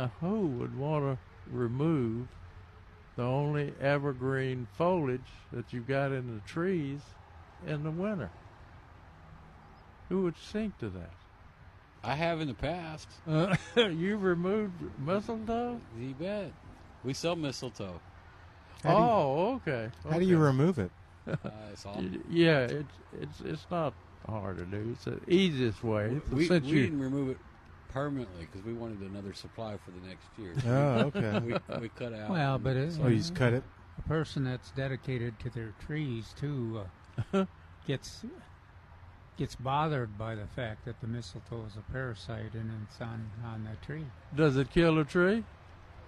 [0.00, 1.18] Now, who would want to
[1.54, 2.28] remove
[3.16, 7.02] the only evergreen foliage that you've got in the trees
[7.66, 8.30] in the winter?
[10.08, 11.10] Who would sink to that?
[12.02, 13.08] I have in the past.
[13.28, 15.82] Uh, you removed mistletoe?
[15.94, 16.52] You bet.
[17.04, 18.00] We sell mistletoe.
[18.82, 19.90] How do you- oh, okay.
[20.10, 20.92] How do you remove it?
[21.28, 21.36] Uh,
[21.72, 23.92] it's all, Yeah, it's it's it's not
[24.26, 24.92] hard to do.
[24.92, 26.18] It's the easiest way.
[26.32, 27.40] we, Since we you- didn't remove it
[27.92, 30.54] permanently because we wanted another supply for the next year.
[30.66, 31.38] Oh, okay.
[31.70, 32.30] we, we cut out.
[32.30, 33.62] Well, but it, Oh, you just cut it.
[33.98, 36.82] a person that's dedicated to their trees too
[37.32, 37.44] uh,
[37.86, 38.24] gets
[39.36, 43.64] gets bothered by the fact that the mistletoe is a parasite and it's on on
[43.64, 44.04] the tree.
[44.34, 45.44] Does it kill a tree?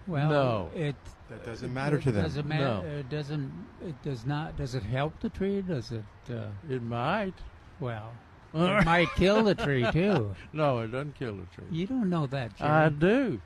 [0.07, 0.71] Well, No.
[0.75, 0.97] it
[1.31, 2.25] That doesn't matter to them.
[2.25, 2.65] Doesn't matter.
[2.65, 2.83] No.
[2.99, 3.53] It doesn't.
[3.87, 4.57] It does not.
[4.57, 5.63] Does it help the tree?
[5.63, 6.05] Does it?
[6.29, 7.35] Uh, It might.
[7.81, 8.13] well,
[8.55, 10.35] it might kill the tree too.
[10.53, 11.65] No, it doesn't kill the tree.
[11.71, 12.71] You don't know that, Jerry.
[12.71, 13.41] I do.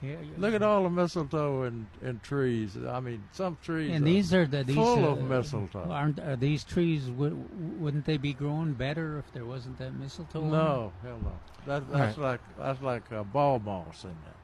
[0.00, 2.76] Yeah, Look at all the mistletoe and, and trees.
[2.88, 5.90] I mean, some trees And are these are the these full uh, of mistletoe.
[5.90, 7.10] Aren't are these trees?
[7.10, 10.42] Would, wouldn't they be growing better if there wasn't that mistletoe?
[10.42, 10.50] on?
[10.52, 11.32] No, hell no.
[11.66, 14.34] That, that's like that's like uh, ball moss in there.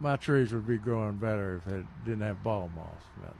[0.00, 3.02] My trees would be growing better if it didn't have ball moss.
[3.22, 3.34] But,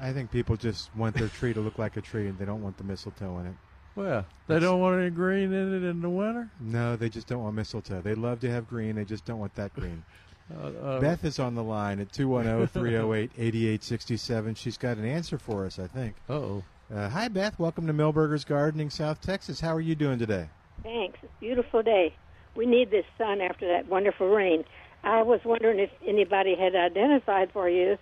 [0.00, 2.62] I think people just want their tree to look like a tree, and they don't
[2.62, 3.54] want the mistletoe in it.
[3.96, 6.50] Well, they don't want any green in it in the winter.
[6.60, 8.00] No, they just don't want mistletoe.
[8.00, 8.96] They love to have green.
[8.96, 10.04] They just don't want that green.
[10.54, 14.56] Uh, uh, Beth is on the line at 210-308-8867.
[14.58, 16.16] She's got an answer for us, I think.
[16.28, 16.62] Uh-oh.
[16.94, 17.58] Uh, hi, Beth.
[17.58, 19.60] Welcome to Milberger's Gardening, South Texas.
[19.60, 20.50] How are you doing today?
[20.82, 21.18] Thanks.
[21.22, 22.14] It's a beautiful day.
[22.54, 24.64] We need this sun after that wonderful rain.
[25.02, 27.96] I was wondering if anybody had identified for you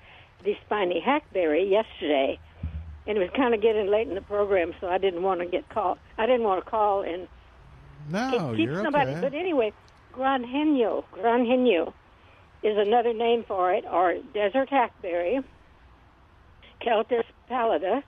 [0.44, 2.40] the spiny hackberry yesterday.
[3.06, 5.46] And it was kind of getting late in the program, so I didn't want to
[5.46, 5.98] get called.
[6.18, 7.26] I didn't want to call and
[8.08, 9.10] No, keep you're somebody.
[9.10, 9.20] okay.
[9.20, 9.72] But anyway,
[10.14, 11.92] granjeno, granjeno
[12.62, 15.40] is another name for it, or desert hackberry.
[16.80, 18.02] Celtis pallida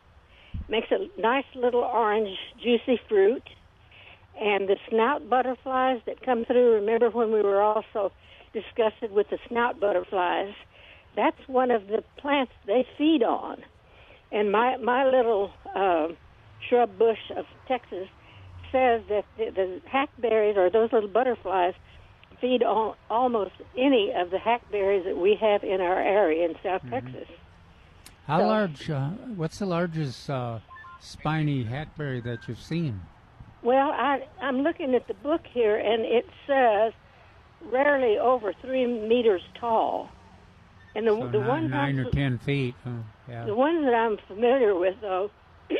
[0.68, 3.42] makes a nice little orange, juicy fruit.
[4.40, 6.74] And the snout butterflies that come through.
[6.74, 8.10] Remember when we were also
[8.52, 10.54] disgusted with the snout butterflies?
[11.14, 13.62] That's one of the plants they feed on.
[14.34, 16.16] And my my little um
[16.68, 18.08] shrub bush of Texas
[18.72, 21.74] says that the, the hackberries or those little butterflies
[22.40, 26.82] feed on almost any of the hackberries that we have in our area in South
[26.90, 27.28] Texas.
[28.26, 28.90] How So- large?
[28.90, 30.58] Uh, what's the largest uh,
[31.00, 33.02] spiny hackberry that you've seen?
[33.62, 36.92] Well, I, I'm looking at the book here, and it says
[37.70, 40.10] rarely over three meters tall.
[40.96, 42.74] And the So the nine, ones nine or ten feet.
[42.86, 43.44] Oh, yeah.
[43.44, 45.30] the ones that I'm familiar with, though,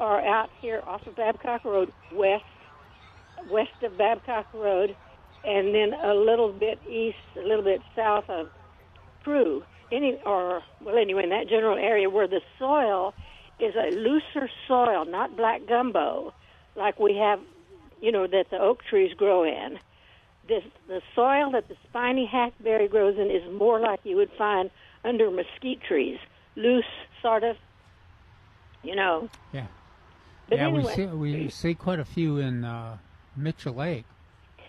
[0.00, 2.44] are out here off of Babcock Road, west
[3.50, 4.96] west of Babcock Road,
[5.44, 8.48] and then a little bit east, a little bit south of
[9.22, 9.62] Prue.
[9.90, 13.14] Any or well, anyway, in that general area where the soil
[13.58, 16.32] is a looser soil, not black gumbo,
[16.76, 17.40] like we have,
[18.00, 19.78] you know, that the oak trees grow in.
[20.46, 24.70] This the soil that the spiny hackberry grows in is more like you would find
[25.04, 26.18] under mesquite trees,
[26.58, 26.84] loose,
[27.22, 27.56] sort of,
[28.82, 29.28] you know.
[29.52, 29.66] Yeah.
[30.48, 32.98] But yeah, anyway, we see we see quite a few in uh,
[33.36, 34.04] Mitchell Lake.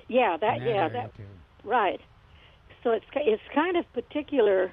[0.08, 1.24] yeah, that that yeah, that too.
[1.64, 2.02] right.
[2.84, 4.72] So it's it's kind of particular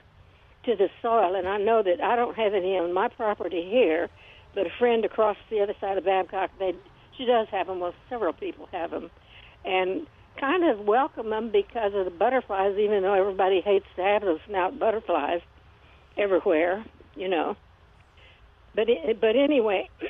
[0.65, 4.09] to the soil, and I know that I don't have any on my property here,
[4.55, 6.75] but a friend across the other side of Babcock, they
[7.17, 7.81] she does have them.
[7.81, 9.11] Well, several people have them,
[9.65, 10.07] and
[10.41, 12.77] kind of welcome them because of the butterflies.
[12.79, 15.41] Even though everybody hates to have those snout butterflies
[16.17, 16.85] everywhere,
[17.17, 17.57] you know.
[18.75, 19.89] But it, but anyway,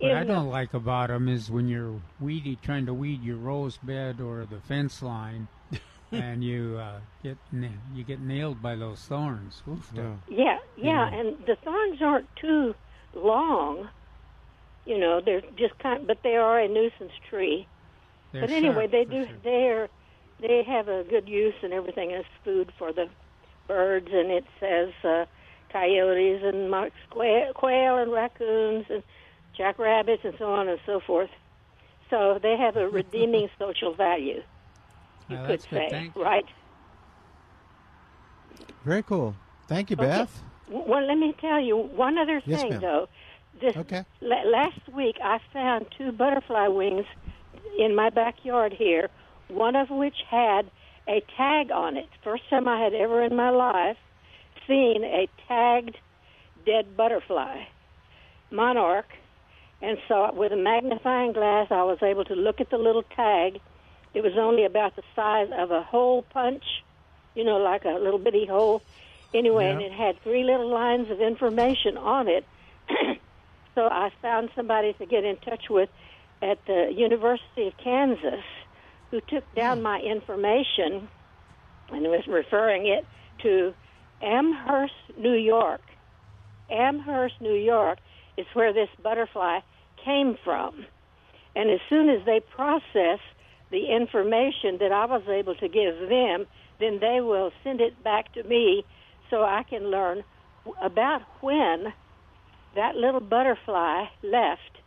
[0.00, 3.78] What I don't like about them is when you're weedy trying to weed your rose
[3.78, 5.48] bed or the fence line,
[6.12, 9.60] and you uh, get na- you get nailed by those thorns.
[9.68, 12.74] Oof, that- Yeah, yeah, and the thorns aren't too
[13.12, 13.88] long.
[14.86, 17.66] You know, they're just kind, but they are a nuisance tree.
[18.32, 19.26] They're but anyway, sharp, they do.
[19.26, 19.36] sure.
[19.42, 19.88] They're
[20.40, 23.06] they have a good use and everything as food for the
[23.66, 25.24] birds, and it says uh,
[25.72, 29.02] coyotes and mock quail, quail and raccoons and
[29.56, 31.30] jackrabbits and so on and so forth.
[32.10, 34.40] So they have a redeeming social value.
[35.28, 36.44] You Oh, could that's say, Thank right?
[38.84, 39.34] Very cool.
[39.66, 40.08] Thank you, Okay.
[40.08, 40.42] Beth.
[40.70, 42.80] Well, let me tell you one other Yes, thing, ma'am.
[42.80, 43.06] though.
[43.60, 44.04] This Okay.
[44.20, 47.04] la- last week, I found two butterfly wings
[47.78, 49.08] in my backyard here.
[49.48, 50.70] One of which had
[51.08, 52.08] a tag on it.
[52.22, 53.96] First time I had ever in my life
[54.68, 55.96] seen a tagged
[56.64, 57.64] dead butterfly,
[58.50, 59.08] monarch.
[59.80, 63.60] And so, with a magnifying glass, I was able to look at the little tag.
[64.14, 66.64] It was only about the size of a hole punch,
[67.34, 68.82] you know, like a little bitty hole.
[69.32, 72.46] Anyway, and it had three little lines of information on it.
[73.74, 75.90] so I found somebody to get in touch with
[76.40, 78.44] at the University of Kansas
[79.10, 79.84] who took down hmm.
[79.84, 81.08] my information
[81.90, 83.06] and was referring it
[83.42, 83.74] to
[84.22, 85.80] Amherst, New York.
[86.70, 87.98] Amherst, New York
[88.36, 89.60] is where this butterfly
[90.04, 90.84] came from.
[91.56, 93.20] And as soon as they process
[93.70, 96.46] the information that I was able to give them,
[96.80, 98.84] then they will send it back to me
[99.30, 100.22] so I can learn
[100.80, 101.92] about when
[102.74, 104.78] that little butterfly left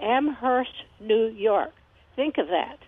[0.00, 1.72] Amherst, New York.
[2.16, 2.78] Think of that.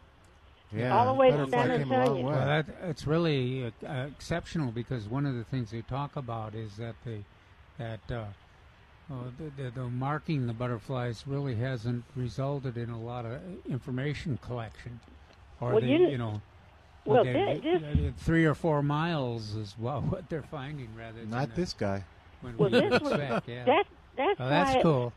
[0.74, 2.26] Yeah, All the way to San came a long Antonio.
[2.26, 6.54] Well, that, it's really uh, uh, exceptional because one of the things they talk about
[6.54, 7.24] is that they
[7.78, 8.24] that uh,
[9.10, 14.38] uh, the, the, the marking the butterflies really hasn't resulted in a lot of information
[14.42, 14.98] collection,
[15.60, 16.40] or Well, they, you- you know.
[17.04, 21.30] well, they- thi- this- three or four miles is what, what they're finding rather than
[21.30, 22.04] Not uh, this guy.
[22.42, 23.64] Well, we this was, expect, yeah.
[23.64, 23.86] that,
[24.16, 25.12] that's, Oh, that's why, it, cool.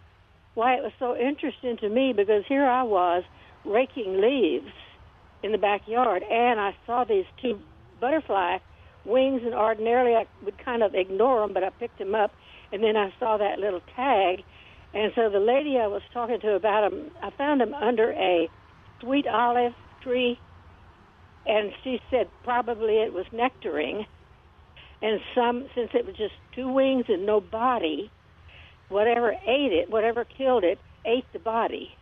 [0.56, 3.24] why it was so interesting to me because here I was
[3.66, 4.72] raking leaves
[5.48, 7.58] in the backyard and I saw these two
[8.02, 8.58] butterfly
[9.06, 12.32] wings and ordinarily I would kind of ignore them but I picked them up
[12.72, 14.44] and then I saw that little tag.
[14.94, 18.50] And so the lady I was talking to about them I found them under a
[19.00, 20.38] sweet olive tree
[21.46, 24.06] and she said probably it was nectaring.
[25.02, 28.12] And some since it was just two wings and no body
[28.90, 31.97] whatever ate it whatever killed it ate the body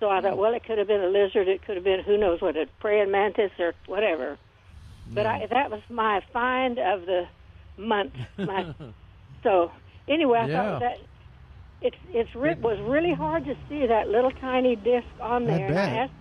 [0.00, 1.48] so i thought well it could have been a lizard.
[1.48, 4.38] It could have been who knows what a praying mantis or whatever.
[5.14, 7.24] But I, that was my find of the
[7.78, 8.14] month
[8.44, 8.64] my,
[9.42, 9.70] so
[10.08, 10.48] anyway i Yeah.
[10.48, 10.96] thought that
[11.80, 15.68] it's it's re- was really hard to see that little tiny disc on I there.
[15.68, 16.14] And i asked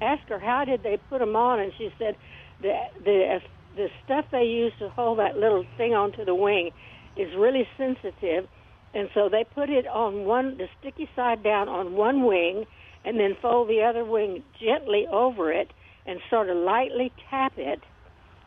[0.00, 1.60] asked her how did they put them on?
[1.60, 2.16] And she said
[2.60, 2.72] the
[3.04, 3.40] the
[3.74, 6.70] the stuff they use to hold that little thing onto the wing
[7.16, 8.48] is really sensitive.
[8.94, 12.64] And so they put it on one the sticky side down on one wing
[13.04, 15.70] and then fold the other wing gently over it
[16.06, 17.80] and sort of lightly tap it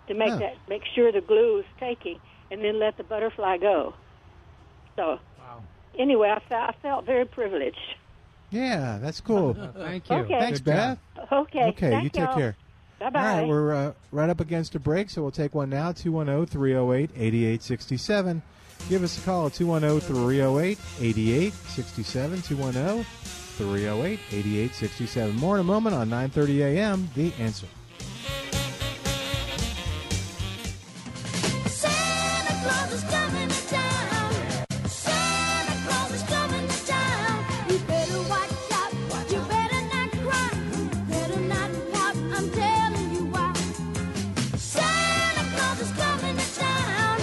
[0.07, 0.37] to make Huh.
[0.39, 2.19] that make sure the glue is taking
[2.51, 3.93] and then let the butterfly go
[4.95, 5.63] so Wow.
[5.97, 7.77] anyway i felt i felt very privileged
[8.51, 9.55] Yeah, that's cool.
[9.75, 10.15] Thank you.
[10.17, 10.39] Okay.
[10.39, 10.97] Thanks, Good job.
[11.17, 11.31] Beth.
[11.31, 12.35] okay Okay, thank you take y'all.
[12.37, 12.55] care.
[12.99, 15.89] bye-bye All right, we're uh, right up against a break, so we'll take one now.
[15.89, 18.43] oh, 210 308 8867.
[18.89, 22.41] Give us a call at 210 308 8867.
[22.43, 23.05] 210
[23.63, 25.35] 308 8867.
[25.37, 27.09] More in a moment on 9:30 a.m.
[27.15, 27.67] The answer.
[31.67, 34.33] Santa Claus is coming to town.
[34.85, 37.45] Santa Claus is coming to town.
[37.69, 38.91] You better watch out.
[39.31, 40.49] You better not cry.
[41.07, 42.15] Better not pout.
[42.35, 43.53] I'm telling you why.
[44.57, 47.17] Santa Claus is coming to town.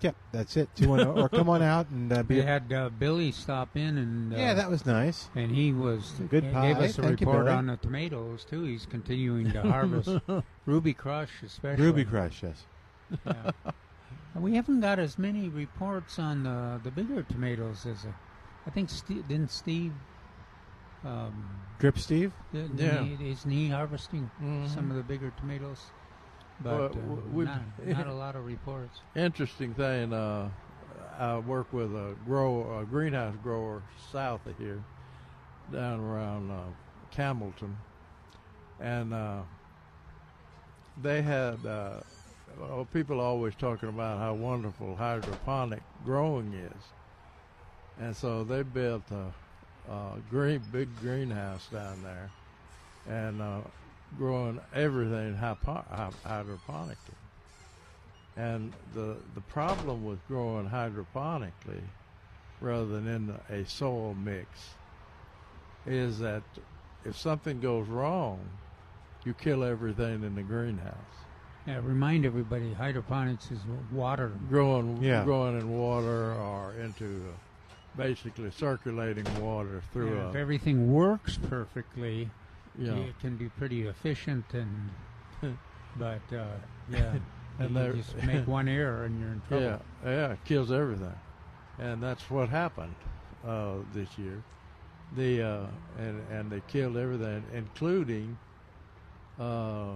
[0.00, 0.68] yeah, that's it.
[0.76, 4.32] 210 or come on out and uh, be We had uh, Billy stop in and
[4.34, 5.30] uh, yeah, that was nice.
[5.34, 6.72] and he was Good he pie.
[6.72, 7.56] gave us a Thank report Billy.
[7.56, 8.64] on the tomatoes too.
[8.64, 10.10] He's continuing to harvest
[10.66, 12.66] Ruby Crush, especially Ruby Crush, yes.
[13.26, 13.50] Yeah.
[14.34, 18.08] We haven't got as many reports on the the bigger tomatoes as uh,
[18.66, 18.90] I think.
[18.90, 19.92] Steve, didn't Steve?
[21.04, 21.44] Um,
[21.78, 22.32] Drip Steve?
[22.52, 23.02] didn't Yeah.
[23.04, 24.68] he, isn't he harvesting Mhm.
[24.74, 25.80] some of the bigger tomatoes?
[26.62, 29.00] But Well, uh, we've- not, not a lot of reports.
[29.16, 30.12] Interesting thing.
[30.12, 30.50] Uh,
[31.18, 34.82] I work with a grower, a greenhouse grower south of here,
[35.72, 36.56] down around uh,
[37.14, 37.74] Campbellton,
[38.80, 39.42] and uh,
[41.02, 41.64] they had.
[41.64, 42.00] Uh,
[42.58, 46.82] well, people are always talking about how wonderful hydroponic growing is,
[48.00, 52.30] and so they built a, a green big greenhouse down there,
[53.08, 53.60] and uh,
[54.18, 55.84] growing everything hypo-
[56.26, 56.96] hydroponically.
[58.36, 61.82] And the the problem with growing hydroponically
[62.60, 64.74] rather than in a soil mix
[65.86, 66.42] is that
[67.04, 68.40] if something goes wrong,
[69.24, 70.92] you kill everything in the greenhouse.
[71.66, 73.60] Yeah, remind everybody, hydroponics is
[73.92, 74.32] water.
[74.48, 75.24] Growing Yeah.
[75.24, 77.36] growing in water or into uh,
[77.96, 82.28] basically circulating water through Yeah, if everything works perfectly,
[82.84, 84.90] know, it can be pretty efficient and.
[85.98, 86.44] But uh,
[86.90, 87.14] yeah,
[87.58, 89.64] And you just make one error and you're in trouble.
[89.64, 91.14] Yeah, yeah, it kills everything,
[91.78, 92.96] and that's what happened
[93.46, 94.42] uh, this year.
[95.16, 95.66] The uh,
[95.98, 98.36] and and they killed everything, including
[99.38, 99.94] uh,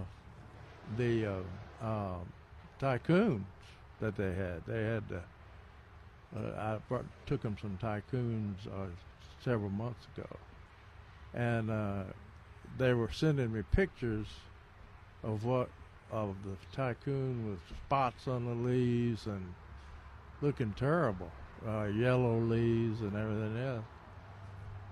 [0.97, 2.33] the uh, um,
[2.79, 3.45] tycoons
[3.99, 4.65] that they had.
[4.65, 5.03] They had.
[5.11, 5.19] Uh,
[6.35, 8.87] uh, I brought, took them some tycoons uh,
[9.43, 10.27] several months ago,
[11.33, 12.03] and uh,
[12.77, 14.27] they were sending me pictures
[15.23, 15.69] of what
[16.11, 19.53] of the tycoon with spots on the leaves and
[20.41, 21.31] looking terrible,
[21.65, 23.85] uh, yellow leaves and everything else.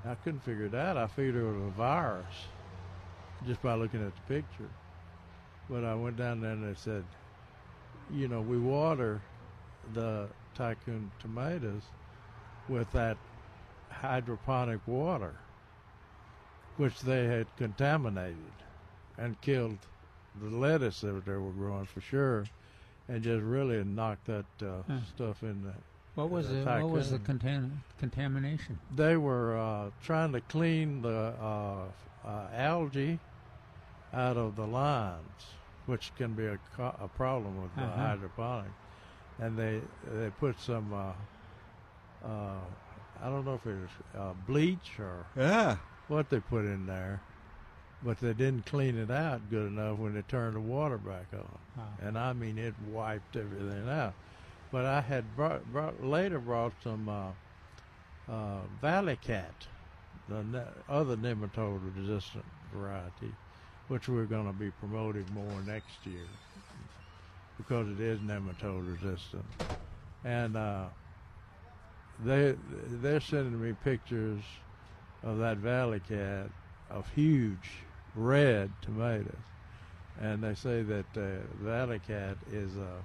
[0.05, 0.95] I couldn't figure it out.
[0.95, 2.47] I figured it was a virus
[3.45, 4.69] just by looking at the picture.
[5.69, 7.03] But I went down there and they said,
[8.13, 9.21] you know, we water
[9.93, 11.83] the tycoon tomatoes
[12.67, 13.17] with that
[13.89, 15.35] hydroponic water,
[16.79, 18.53] which they had contaminated
[19.17, 19.79] and killed
[20.35, 22.45] the lettuce that they were growing for sure,
[23.07, 24.99] and just really knocked that uh, Huh.
[25.13, 25.73] stuff in the.
[26.15, 28.79] What was the the what was the contam- contamination?
[28.89, 31.91] They were uh, trying to clean the uh,
[32.23, 33.19] uh, algae
[34.13, 37.95] out of the lines, which can be a, co- a problem with uh, Uh-huh.
[37.95, 38.73] hydroponic.
[39.39, 41.13] And they they put some, uh,
[42.23, 42.65] uh,
[43.19, 45.77] I don't know if it was uh, bleach or Yeah.
[46.09, 47.21] What they put in there,
[48.03, 51.57] but they didn't clean it out good enough when they turned the water back on.
[51.77, 51.83] Wow.
[52.01, 54.13] And I mean, it wiped everything out.
[54.71, 59.67] But I had brought, brought later brought some uh, uh, Valley Cat,
[60.27, 63.33] the ne- other nematode resistant variety,
[63.87, 66.27] which we're going to be promoting more next year
[67.57, 69.45] because it is nematode resistant.
[70.23, 70.85] And uh,
[72.23, 72.55] they
[72.87, 74.41] they're sending me pictures
[75.23, 76.47] of that Valley Cat
[76.89, 77.69] of huge
[78.15, 79.43] red tomatoes,
[80.21, 83.01] and they say that uh, Valley Cat is uh,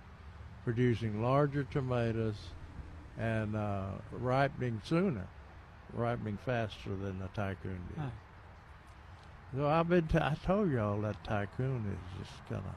[0.64, 2.36] producing larger tomatoes
[3.18, 5.26] and uh, ripening sooner,
[5.92, 7.98] ripening faster than the Tycoon did.
[7.98, 8.10] Huh.
[9.56, 10.08] So I've been.
[10.08, 12.74] T- I told y'all that Tycoon is just kind of,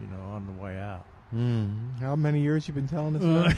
[0.00, 1.06] you know, on the way out.
[1.34, 1.98] Mm.
[1.98, 3.56] How many years you been telling us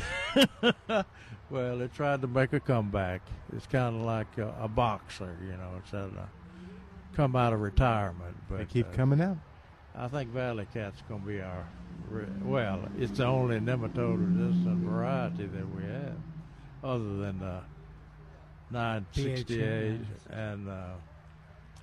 [0.86, 1.06] that?
[1.51, 3.20] well, they tried to make a comeback.
[3.56, 5.70] It's kind of like a, a boxer, you know.
[5.78, 6.28] It's had to
[7.14, 9.38] come out of retirement, but They keep uh, coming out.
[9.96, 11.66] I think Valley Cat's going to be our
[12.10, 12.80] re- well.
[12.98, 16.16] It's the only nematode-resistant variety that we have,
[16.82, 17.60] other than the
[18.70, 20.94] 968 and uh, uh,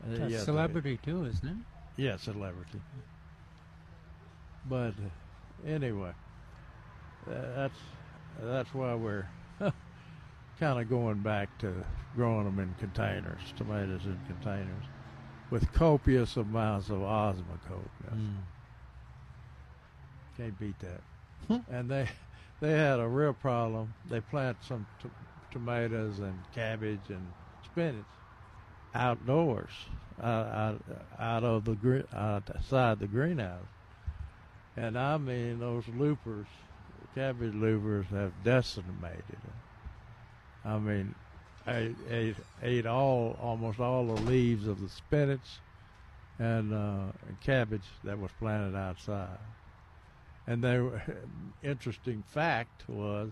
[0.09, 1.55] It's a yeah, the- celebrity too, isn't it?
[2.01, 2.81] yeah, celebrity.
[4.69, 5.09] But uh,
[5.65, 6.11] anyway,
[7.29, 7.79] uh, that's
[8.41, 9.27] that's why we're
[10.59, 11.85] kind of going back to
[12.15, 14.83] growing them in containers, tomatoes in containers,
[15.49, 17.89] with copious amounts of Osmocote.
[18.03, 18.19] Yes.
[20.37, 21.01] Can't beat that.
[21.69, 22.07] and they
[22.61, 23.93] they had a real problem.
[24.09, 25.09] They plant some t-
[25.51, 27.27] tomatoes and cabbage and
[27.65, 28.05] spinach
[28.93, 29.69] outdoors,
[30.21, 30.81] uh, out,
[31.19, 33.67] out of the outside the greenhouse.
[34.77, 36.47] And I mean, those loopers,
[37.13, 39.53] cabbage loopers, have decimated them.
[40.63, 41.15] I mean,
[41.67, 45.59] ate, ate, ate all almost all the leaves of the spinach
[46.39, 49.39] and, uh, and cabbage that was planted outside.
[50.47, 51.01] And they were,
[51.63, 53.31] interesting fact was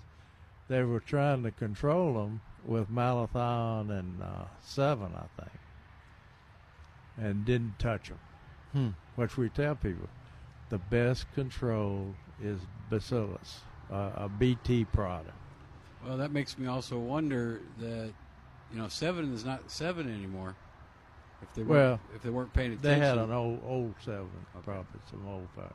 [0.68, 5.60] they were trying to control them with malathion and uh, Sevin, I think,
[7.18, 8.20] and didn't touch them.
[8.74, 8.90] Hmm.
[9.16, 10.08] Which we tell people,
[10.70, 12.60] the best control is
[12.90, 15.38] bacillus, uh, a BT product.
[16.04, 18.14] Well, that makes me also wonder that
[18.72, 20.56] you know Sevin is not Sevin anymore.
[21.42, 24.46] If they Well, weren't, if they weren't paying attention, They had an old old Sevin,
[24.64, 25.74] probably some old five,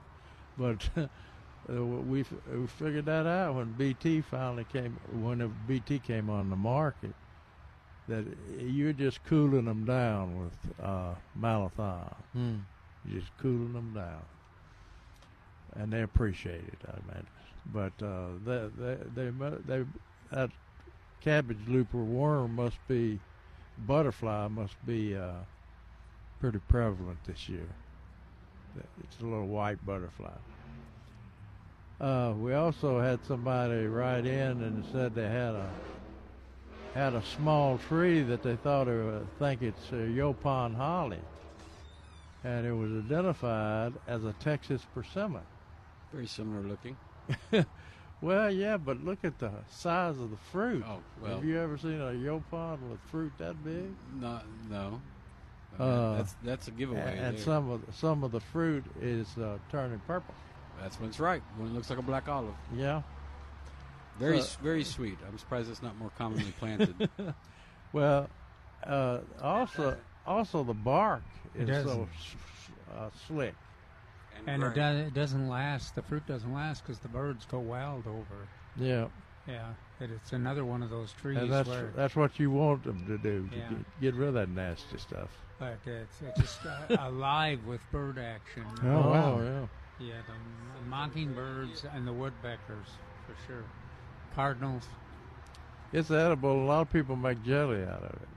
[0.57, 6.29] but uh, we f- we figured that out when BT finally came when BT came
[6.31, 7.16] on the market.
[8.07, 8.27] That
[8.59, 12.15] you're just cooling them down with uh, malathion.
[12.33, 12.57] Hmm.
[13.05, 14.27] You're just cooling them down,
[15.77, 16.79] and they appreciate it.
[16.87, 17.27] I imagine,
[17.73, 18.69] but uh, they,
[19.15, 19.85] they, they, they,
[20.33, 20.51] that
[21.21, 23.19] cabbage looper worm must be
[23.87, 25.33] butterfly must be uh,
[26.41, 27.67] pretty prevalent this year.
[29.03, 30.31] It's a little white butterfly.
[32.01, 35.71] Uh, we also had somebody write in and said they had a
[36.95, 41.19] had a small tree that they thought uh, think it's uh, Yaupon holly,
[42.45, 45.43] and it was identified as a Texas persimmon.
[46.15, 46.97] Very similar looking.
[48.20, 50.82] Well, yeah, but look at the size of the fruit.
[50.89, 51.35] Oh, well.
[51.35, 53.93] Have you ever seen a Yaupon with fruit that big?
[54.19, 55.03] No, no.
[55.78, 57.01] Uh, that's that's a giveaway.
[57.01, 57.45] And, and there.
[57.45, 60.32] some of the, some of the fruit is uh, turning purple.
[60.81, 61.43] That's when it's ripe.
[61.59, 62.55] When it looks like a black olive.
[62.74, 63.03] Yeah.
[64.19, 65.19] Very So- very sweet.
[65.28, 67.11] I'm surprised it's not more commonly planted.
[67.93, 68.31] Well,
[68.86, 69.97] uh, also
[70.27, 71.24] also the bark
[71.55, 73.55] is so s- s- uh, slick.
[74.47, 75.94] And it, does, it doesn't last.
[75.94, 78.43] The fruit doesn't last because the birds go wild over.
[78.43, 78.82] it.
[78.82, 79.06] Yeah.
[79.47, 82.85] Yeah, it, it's another one of those trees And that's where that's what you want
[82.85, 83.69] them to do to Yeah.
[83.69, 85.28] get, get rid of that nasty stuff.
[85.59, 88.65] but it's, it's just uh, alive with bird action.
[88.82, 89.40] Oh, wow.
[89.43, 89.66] yeah.
[90.01, 92.86] Yeah, the, the mockingbirds and the woodpeckers
[93.27, 93.65] for sure.
[94.35, 94.85] Cardinals.
[95.93, 96.65] It's edible.
[96.65, 98.28] A lot of people make jelly out of it.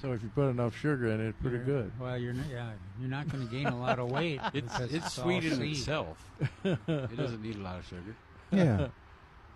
[0.00, 1.92] So if you put enough sugar in it, pretty You're- good.
[1.98, 4.40] Well, you're not, yeah, you're not going to gain a lot of weight.
[4.52, 5.76] It's because it's sweet in seed.
[5.78, 6.18] itself.
[6.64, 8.14] it doesn't need a lot of sugar.
[8.50, 8.88] Yeah.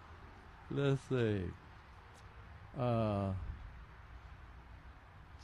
[0.71, 1.43] Let's see.
[2.79, 3.33] Uh,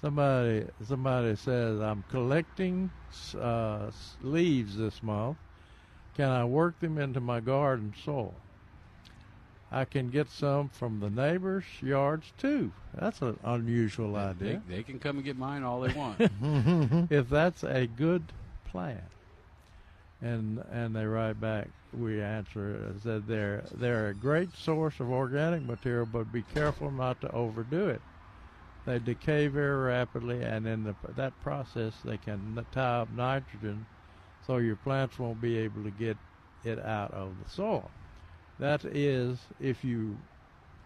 [0.01, 2.91] somebody somebody says I'm collecting
[3.41, 3.91] uh,
[4.23, 5.39] leaves this month.
[6.17, 8.35] Can I work them into my garden soil?
[9.75, 12.71] I can get some from the neighbors' yards too.
[12.95, 14.63] That's an unusual They, idea.
[14.69, 16.21] they can come and get mine all they want.
[17.11, 18.23] if that's a good
[18.71, 19.03] plan.
[20.23, 25.63] And and they write back, we answer said they're they're a great source of organic
[25.63, 28.01] material, but be careful not to overdo it.
[28.87, 33.87] They decay very rapidly, and in the, that process, they can tie up nitrogen,
[34.47, 36.17] so your plants won't be able to get
[36.65, 37.91] it out of the soil.
[38.59, 40.19] That is, if you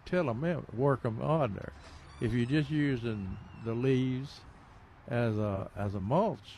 [0.05, 1.71] till them in, work them on there.
[2.19, 4.41] If you're just using the leaves
[5.07, 6.57] as a as a mulch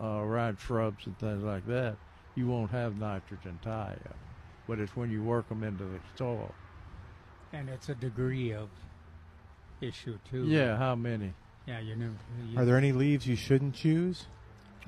[0.00, 1.96] uh, around shrubs and things like that,
[2.34, 4.16] you won't have nitrogen tie up.
[4.66, 6.54] But it's when you work them into the soil.
[7.52, 8.68] And it's a degree of
[9.80, 10.46] issue too.
[10.46, 11.32] Yeah, how many?
[11.66, 12.10] Yeah, you know.
[12.44, 14.26] You, Are there any leaves you shouldn't choose?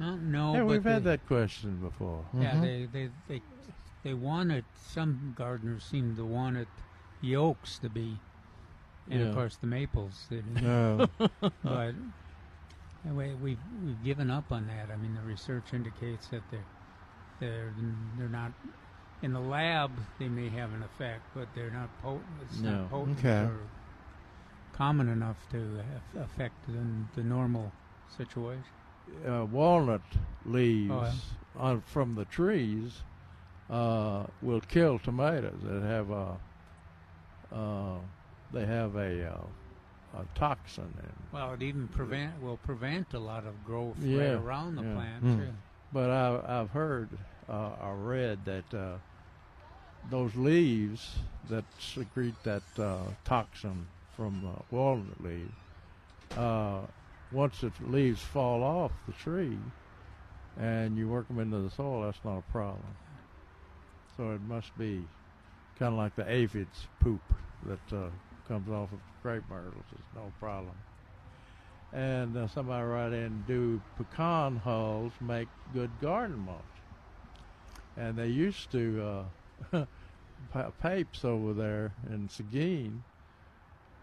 [0.00, 2.24] Uh, no, yeah, but we've had that question before.
[2.40, 2.60] Yeah, Mhm.
[2.62, 3.42] they, they they
[4.04, 4.64] they want it.
[4.74, 6.68] Some gardeners seem to want it
[7.20, 8.16] the oaks to be,
[9.10, 9.26] and Yeah.
[9.26, 10.26] of course the maples.
[10.62, 11.08] No.
[11.64, 11.94] but
[13.04, 14.90] anyway, we've we've given up on that.
[14.92, 16.60] I mean, the research indicates that they're
[17.40, 17.72] they're
[18.18, 18.52] they're not
[19.22, 19.90] in the lab.
[20.18, 22.22] They may have an effect, but they're not potent.
[22.42, 22.70] It's No.
[22.82, 23.40] not potent Okay.
[23.44, 23.58] or
[24.72, 25.80] common enough to
[26.20, 26.78] affect the,
[27.20, 27.72] the normal
[28.16, 28.64] situation.
[29.26, 30.02] uh, walnut
[30.44, 33.02] leaves Oh, on, from the trees
[33.70, 36.36] uh, will kill tomatoes that have a
[37.52, 37.98] uh,
[38.52, 41.12] they have a, uh, a toxin in.
[41.32, 44.94] Well, it even prevent will prevent a lot of growth Yeah, right around the yeah.
[44.94, 45.24] plant.
[45.24, 45.36] Hmm.
[45.36, 45.52] too.
[45.92, 47.18] But I, I've heard
[47.48, 48.98] uh, I read that uh,
[50.10, 51.16] those leaves
[51.48, 55.54] that secrete that uh, toxin from uh, walnut leaves,
[56.36, 56.86] uh,
[57.30, 59.58] once the leaves fall off the tree
[60.58, 62.96] and you work them into the soil, that's not a problem.
[64.18, 65.04] So it must be
[65.78, 67.22] kind of like the aphids poop
[67.64, 68.08] that uh,
[68.48, 69.84] comes off of crepe myrtles.
[69.92, 70.74] It's no problem.
[71.92, 76.64] And uh, somebody write in, do pecan hulls make good garden mulch?
[77.96, 79.28] And they used to,
[79.72, 79.84] uh,
[80.82, 83.04] Papes over there in Seguin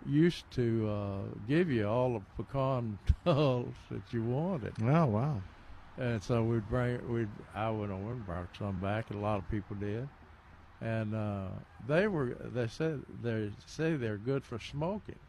[0.05, 4.75] used to uh, give you all the pecan hulls that you wanted.
[4.81, 5.41] Oh wow.
[5.97, 9.09] And so we'd bring, we'd, I went over and brought some back.
[9.09, 10.07] And a lot of people did,
[10.81, 11.47] and uh,
[11.87, 12.35] they were.
[12.53, 15.19] They said they say they're good for smoking,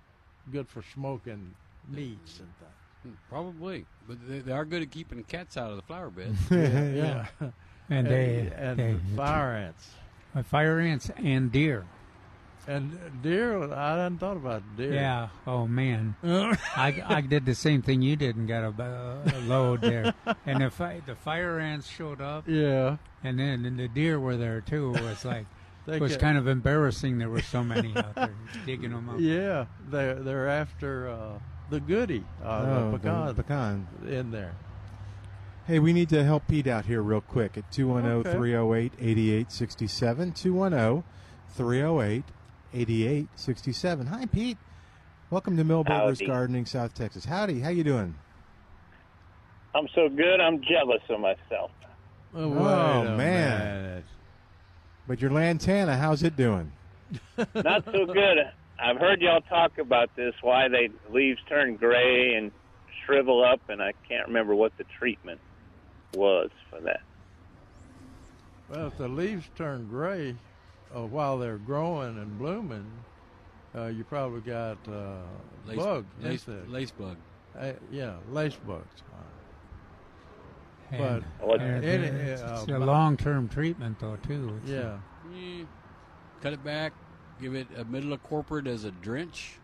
[0.51, 1.55] good for smoking
[1.89, 2.73] meats and things.
[3.05, 6.35] Hmm, Probably, but they, they are good at keeping cats out of the flower bed.
[6.51, 7.27] yeah,
[7.89, 9.91] And they and they fire ants
[10.35, 11.87] uh, fire ants and deer.
[12.67, 13.73] And deer.
[13.73, 14.93] I hadn't thought about deer.
[14.95, 15.29] Yeah.
[15.47, 19.41] Oh man, I, I did the same thing you did and got a, uh, a
[19.43, 20.15] load there.
[20.45, 22.97] And the fi- the fire ants showed up, yeah.
[23.23, 24.95] and then and the deer were there too.
[24.95, 25.47] It was like
[25.87, 27.19] it was get- kind of embarrassing.
[27.19, 28.35] There were so many out there
[28.65, 29.17] digging them up.
[29.21, 31.39] Yeah, they're they're after uh,
[31.71, 33.89] the goodie, uh, Oh, the pecan, pecan.
[34.09, 34.55] in there.
[35.67, 40.33] Hey, we need to help Pete out here real quick at oh, 210 308 8867.
[40.33, 41.03] 210
[41.57, 42.25] 308
[42.77, 44.07] 8867.
[44.07, 44.59] Hi, Pete.
[45.31, 47.25] Welcome to Milberger's Gardening, South Texas.
[47.25, 48.15] Howdy, how you doing?
[49.75, 51.71] I'm so good, I'm jealous of myself.
[52.35, 54.05] Oh, Oh, wait a man.
[55.09, 56.71] But your lantana, how's it doing?
[57.55, 58.39] Not so good.
[58.79, 62.53] I've heard y'all talk about this, why they leaves turn gray and
[63.05, 65.41] shrivel up, and I can't remember what the treatment
[66.15, 67.01] was for that.
[68.69, 70.35] Well, if the leaves turn gray
[70.95, 72.91] uh, while they're growing and blooming,
[73.75, 75.17] uh, you probably got uh,
[75.67, 77.17] Lace, bug lace, lace bug.
[77.59, 79.03] Uh, yeah, lace bugs.
[80.93, 84.53] And, But and any, it's, uh, it's a long term treatment though too.
[84.63, 84.99] It's, Yeah,
[85.35, 85.65] Yeah.
[86.43, 86.93] Cut it back,
[87.41, 89.55] give it a imidacloprid as a drench,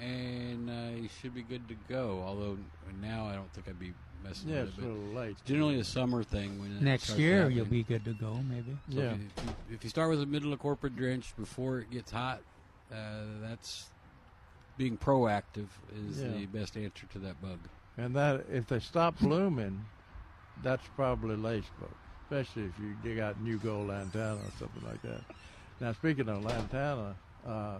[0.00, 2.24] and uh, you should be good to go.
[2.26, 2.58] Although
[3.00, 3.92] now I don't think I'd be
[4.24, 5.32] messing Yeah, with it's a little late.
[5.32, 6.58] It's generally a summer thing.
[6.60, 7.56] When Next year happening.
[7.58, 8.76] you'll be good to go, maybe.
[8.90, 12.10] So if, you, if, you, if you start with a imidacloprid drench before it gets
[12.10, 12.40] hot,
[12.92, 12.96] uh,
[13.40, 13.90] that's
[14.76, 16.28] being proactive is Yeah.
[16.32, 17.68] the best answer to that bug.
[17.96, 19.84] And that if they stop blooming,
[20.60, 21.94] that's probably lace bug,
[22.24, 25.22] especially if you dig out new gold lantana or something like that.
[25.80, 27.78] Now speaking of lantana, uh,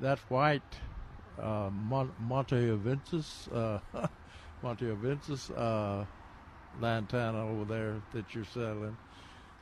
[0.00, 0.62] that white
[1.38, 3.80] uh, Mon- montevidensis, uh,
[4.62, 6.04] montevidensis uh,
[6.80, 8.96] lantana over there that you're selling,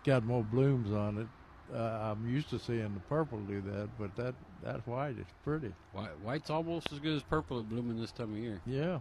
[0.04, 1.26] got more blooms on it.
[1.74, 1.78] Uh,
[2.12, 5.72] I'm used to seeing the purple do that, but that that white is pretty.
[5.92, 8.60] White, white's almost as good as purple at blooming this time of year.
[8.66, 9.00] Yeah.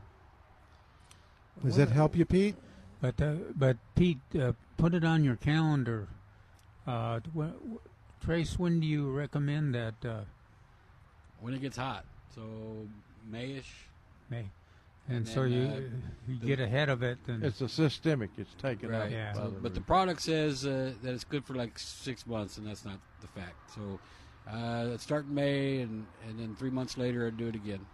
[1.63, 2.55] Does that help you, Pete?
[3.01, 6.07] But uh, but Pete, uh, put it on your calendar.
[6.88, 9.93] Uh, wh- wh- Trace, when do you recommend that?
[10.03, 10.22] Uh,
[11.39, 12.41] When it gets hot, so
[13.31, 13.65] Mayish.
[14.30, 14.45] May,
[15.07, 15.80] and, And so then, you uh,
[16.27, 17.18] you the- get ahead of it.
[17.27, 18.32] And It's a systemic.
[18.38, 19.14] It's taken Right.
[19.14, 19.36] up.
[19.36, 22.65] by So- but the product says uh, that it's good for like six months, and
[22.68, 23.56] that's not the fact.
[23.76, 23.99] So
[24.49, 27.86] uh, start in May, and, and then three months later, I'd do it again.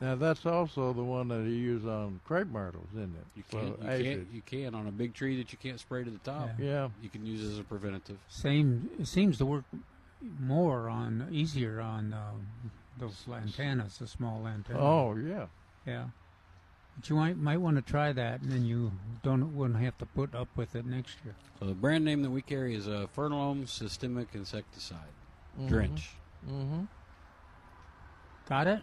[0.00, 3.24] Now that's also the one that you use on crepe myrtles, isn't it?
[3.36, 6.02] You For can, you, can, you can on a big tree that you can't spray
[6.02, 6.50] to the top.
[6.58, 6.64] Yeah.
[6.66, 6.88] Yeah.
[7.00, 8.18] you can use it as a preventative.
[8.28, 9.64] same it seems to work
[10.40, 12.46] more on easier on um,
[12.98, 14.78] those lantanas, the small lantana.
[14.80, 15.46] Oh yeah.
[15.86, 16.06] yeah.
[16.96, 18.92] But you might might want to try that, and then you
[19.22, 21.34] don't wouldn't have to put up with it next year.
[21.58, 24.98] So the brand name that we carry is a Fertilome Systemic Insecticide
[25.58, 25.68] Mhm.
[25.68, 26.10] Drench.
[26.48, 26.82] Mm-hmm.
[28.48, 28.82] Got it?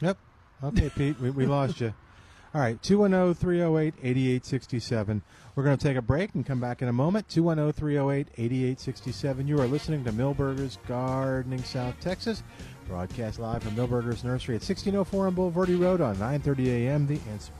[0.00, 0.16] Yep.
[0.64, 1.92] Okay, Pete, we, we lost you.
[2.54, 5.22] All right, 210 308 8867.
[5.54, 7.28] We're going to take a break and come back in a moment.
[7.28, 9.46] 210 308 8867.
[9.46, 12.42] You are listening to Milberger's Gardening South Texas.
[12.90, 17.06] Broadcast live from Milberger's Nursery at 1604 on Bulverde Road on 9:30 a.m.
[17.06, 17.52] The answer.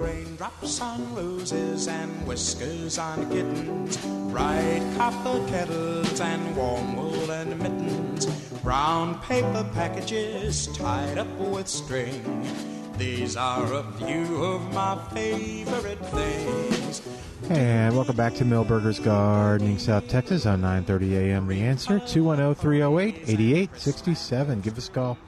[0.00, 3.96] Raindrops on roses and whiskers on kittens,
[4.30, 8.26] bright copper kettles and warm woolen mittens,
[8.62, 12.71] brown paper packages tied up with string.
[12.98, 17.02] These are a few of my favorite things.
[17.48, 21.46] And welcome back to Milberger's Gardening South Texas on 9:30 a.m.
[21.48, 24.60] The answer 210 308 8867.
[24.60, 25.18] Give us a call.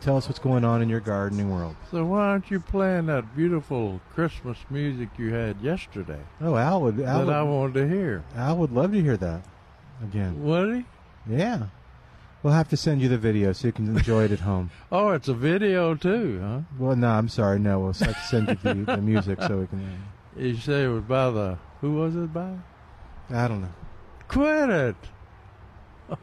[0.00, 1.76] Tell us what's going on in your gardening world.
[1.92, 6.20] So why aren't you playing that beautiful Christmas music you had yesterday?
[6.40, 7.00] Oh, Al would.
[7.00, 8.24] Al that would, I wanted to hear.
[8.36, 9.42] Al would love to hear that
[10.02, 10.42] again.
[10.42, 10.84] Would he?
[11.36, 11.66] Yeah.
[12.42, 14.70] We'll have to send you the video so you can enjoy it at home.
[14.92, 16.60] Oh, it's a video too, huh?
[16.78, 17.58] Well, no, I'm sorry.
[17.58, 20.02] No, we'll have to send you the, the music so we can.
[20.36, 22.54] You say it was by the who was it by?
[23.30, 23.72] I don't know.
[24.28, 24.96] Quit it.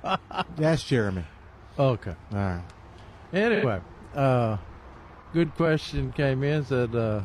[0.57, 1.23] That's Jeremy.
[1.77, 2.15] Okay.
[2.31, 2.63] All right.
[3.33, 3.79] Anyway,
[4.15, 4.57] uh,
[5.33, 6.65] good question came in.
[6.65, 7.21] Said uh,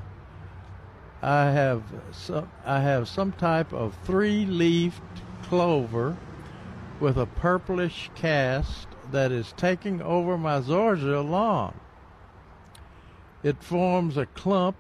[1.22, 5.02] I have some I have some type of three-leafed
[5.42, 6.16] clover
[7.04, 11.78] with a purplish cast that is taking over my zoysia lawn.
[13.42, 14.76] It forms a clump,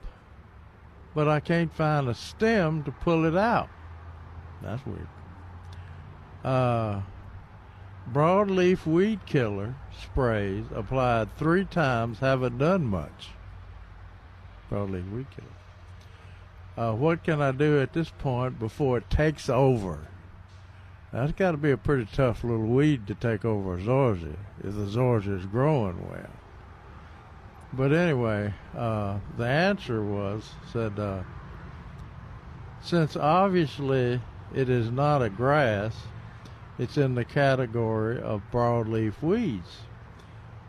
[1.14, 3.68] but I can't find a stem to pull it out.
[4.62, 5.06] That's weird.
[6.42, 7.02] Uh,
[8.10, 13.32] broadleaf weed killer sprays applied three times haven't done much.
[14.70, 16.88] Broadleaf weed killer.
[16.88, 20.08] Uh, what can I do at this point before it takes over?
[21.14, 24.34] That's got to be a pretty tough little weed to take over a zoysia
[24.64, 26.30] if the zoysia is growing well.
[27.72, 31.22] But anyway, uh, the answer was said uh,
[32.82, 34.20] since obviously
[34.52, 35.94] it is not a grass,
[36.80, 39.82] it's in the category of broadleaf weeds.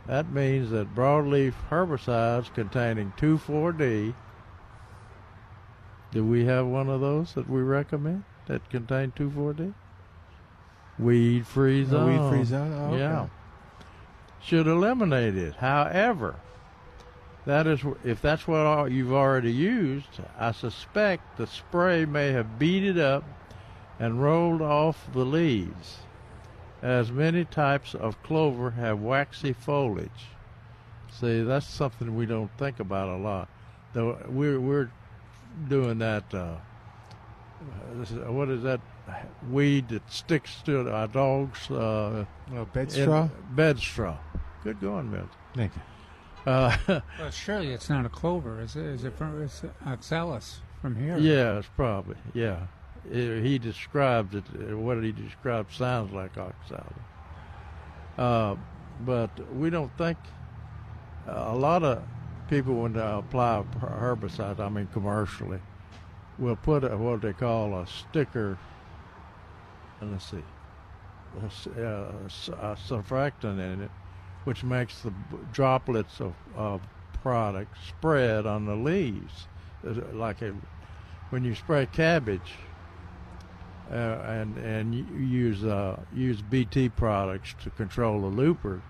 [0.06, 4.14] That means that broadleaf herbicides containing 2,4-D.
[6.12, 9.74] Do we have one of those that we recommend that contain 2,4-D?
[10.98, 12.30] Weed free A zone.
[12.32, 12.74] weed-free zone?
[12.74, 13.00] Oh, okay.
[13.00, 13.28] Yeah.
[14.42, 15.56] Should eliminate it.
[15.56, 16.36] However,
[17.46, 20.20] that is if that's what all you've already used.
[20.38, 23.24] I suspect the spray may have beat it up
[24.00, 26.00] and rolled off the leaves,
[26.82, 30.28] as many types of clover have waxy foliage.
[31.12, 33.48] See, that's something we don't think about a lot.
[33.94, 34.92] Though we're we're
[35.70, 36.34] doing that.
[36.34, 36.56] Uh,
[38.28, 38.82] what is that
[39.50, 41.70] weed that sticks to our dogs?
[41.70, 43.28] Uh, Oh, bed straw?
[43.52, 44.18] Bed straw.
[44.64, 45.30] Good going, Milton.
[45.56, 46.52] Thank you.
[46.52, 46.78] Uh,
[47.20, 48.86] Well, surely it's not a clover, is it?
[48.86, 51.18] Is it from it's oxalis from here?
[51.18, 52.68] Yeah, it's probably yeah.
[53.08, 54.44] I- he described it.
[54.56, 56.94] uh, What he described sounds like oxalis,
[58.18, 58.56] Uh,
[59.02, 60.18] but we don't think
[61.28, 62.02] a lot of
[62.50, 65.60] people when they apply herbicides, I mean commercially,
[66.38, 68.58] will put a, what they call a sticker.
[70.12, 70.44] Let's see,
[71.82, 73.92] uh, surfactant in it,
[74.44, 75.14] which makes the
[75.52, 76.82] droplets of, of
[77.22, 79.48] product spread on the leaves,
[80.14, 80.54] like a,
[81.30, 82.54] when you spray cabbage.
[83.92, 88.82] Uh, and and use uh, use BT products to control the looper.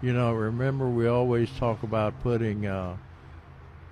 [0.00, 2.96] You know, remember we always talk about putting uh,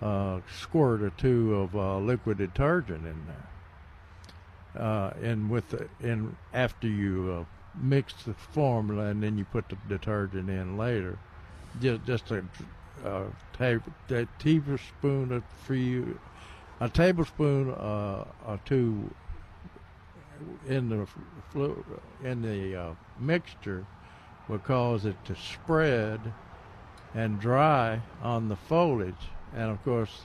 [0.01, 3.52] a squirt or two of uh, liquid detergent in there.
[4.79, 7.45] Uh, and with the, and after you uh,
[7.75, 11.19] mix the formula and then you put the detergent in later,
[11.79, 12.43] just just a,
[13.05, 16.19] a, ta- a tablespoon of for you,
[16.81, 19.15] a tablespoon uh, or two
[20.67, 21.07] in the
[21.51, 21.85] flu-
[22.23, 23.85] in the uh, mixture
[24.49, 26.33] will cause it to spread
[27.15, 29.29] and dry on the foliage.
[29.55, 30.25] And of course,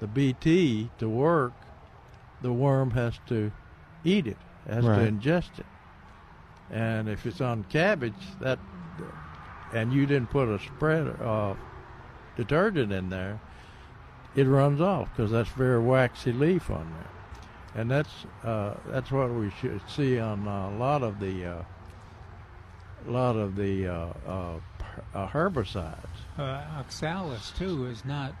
[0.00, 1.52] the BT to work,
[2.40, 3.52] the worm has to
[4.04, 4.36] eat it,
[4.68, 5.04] has Right.
[5.04, 5.66] to ingest it.
[6.70, 8.58] And if it's on cabbage, that
[9.72, 11.56] and you didn't put a spread of
[12.36, 13.40] detergent in there,
[14.34, 19.30] it runs off because that's very waxy leaf on there, and that's uh, that's what
[19.30, 21.62] we should see on uh, a lot of the uh,
[23.06, 24.60] a lot of the uh, uh,
[25.14, 25.96] uh, herbicides.
[26.38, 28.32] Uh, oxalis too is not.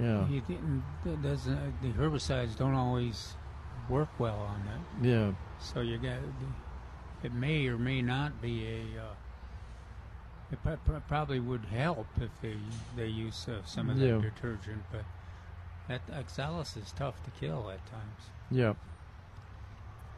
[0.00, 0.26] Yeah.
[0.28, 0.82] You didn't,
[1.22, 1.82] doesn't.
[1.82, 3.34] The herbicides don't always
[3.90, 5.06] work well on that.
[5.06, 5.32] Yeah.
[5.58, 6.18] So you got.
[7.22, 9.02] It may or may not be a.
[9.02, 9.14] Uh,
[10.52, 12.54] it pro- pro- probably would help if they
[12.96, 14.20] they use uh, some of that Yeah.
[14.20, 15.04] detergent, but
[15.88, 18.30] that oxalis is tough to kill at times.
[18.50, 18.76] Yep.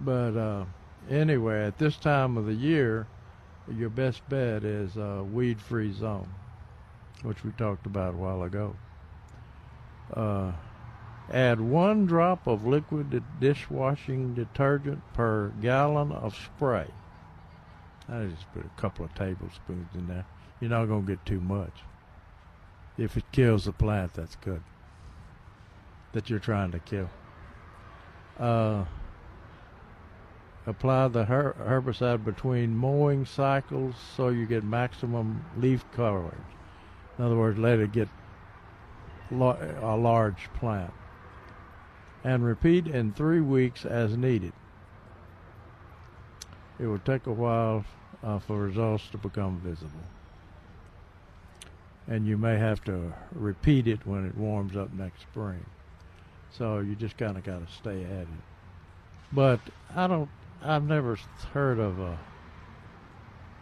[0.01, 0.65] But uh,
[1.11, 3.07] anyway, at this time of the year,
[3.71, 6.29] your best bet is uh, weed-free zone,
[7.23, 8.75] which we talked about a while ago.
[10.15, 10.53] Uh,
[11.33, 16.87] add one drop of liquid dishwashing detergent per gallon of spray.
[18.09, 20.27] I just put a couple of tablespoons in there.
[20.61, 21.73] You're not going to get too much.
[22.99, 24.63] If it kills the plant, that's good.
[26.13, 27.09] That you're trying to kill.
[28.39, 28.85] Uh,
[30.67, 36.35] apply the her- herbicide between mowing cycles so you get maximum leaf coverage.
[37.19, 38.09] In other words, let it get
[39.31, 40.93] lo- a large plant.
[42.25, 44.53] And repeat in three weeks as needed.
[46.79, 47.85] It will take a while
[48.23, 49.91] uh, for results to become visible.
[52.09, 55.65] And you may have to repeat it when it warms up next spring.
[56.51, 58.29] So you just kind of got to stay at it.
[59.33, 59.61] But
[59.95, 60.29] I don't.
[60.63, 61.19] I've never
[61.53, 62.19] heard of a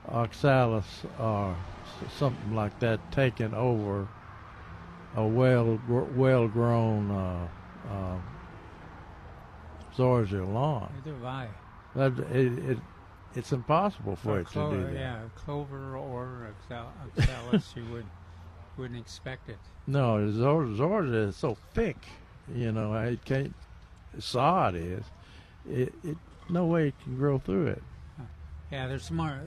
[0.09, 1.57] oxalis or
[2.19, 4.09] something like that taking over
[5.17, 5.81] a well
[6.15, 7.49] well grown uh,
[7.89, 8.17] uh,
[10.01, 10.93] zoysia lawn.
[11.05, 11.49] Neither have I.
[11.95, 12.79] That it, it
[13.35, 14.95] it's impossible for Or it to clover, do that.
[14.95, 18.07] Yeah, clover or oxal- oxalis, you would
[18.77, 19.59] wouldn't expect it.
[19.87, 21.97] No, the zor- zoysia is so thick.
[22.55, 23.55] You know, it can't.
[24.19, 25.05] Sod is.
[25.69, 26.17] It, it
[26.49, 27.83] no way it can grow through it.
[28.73, 29.39] Yeah, there's some more.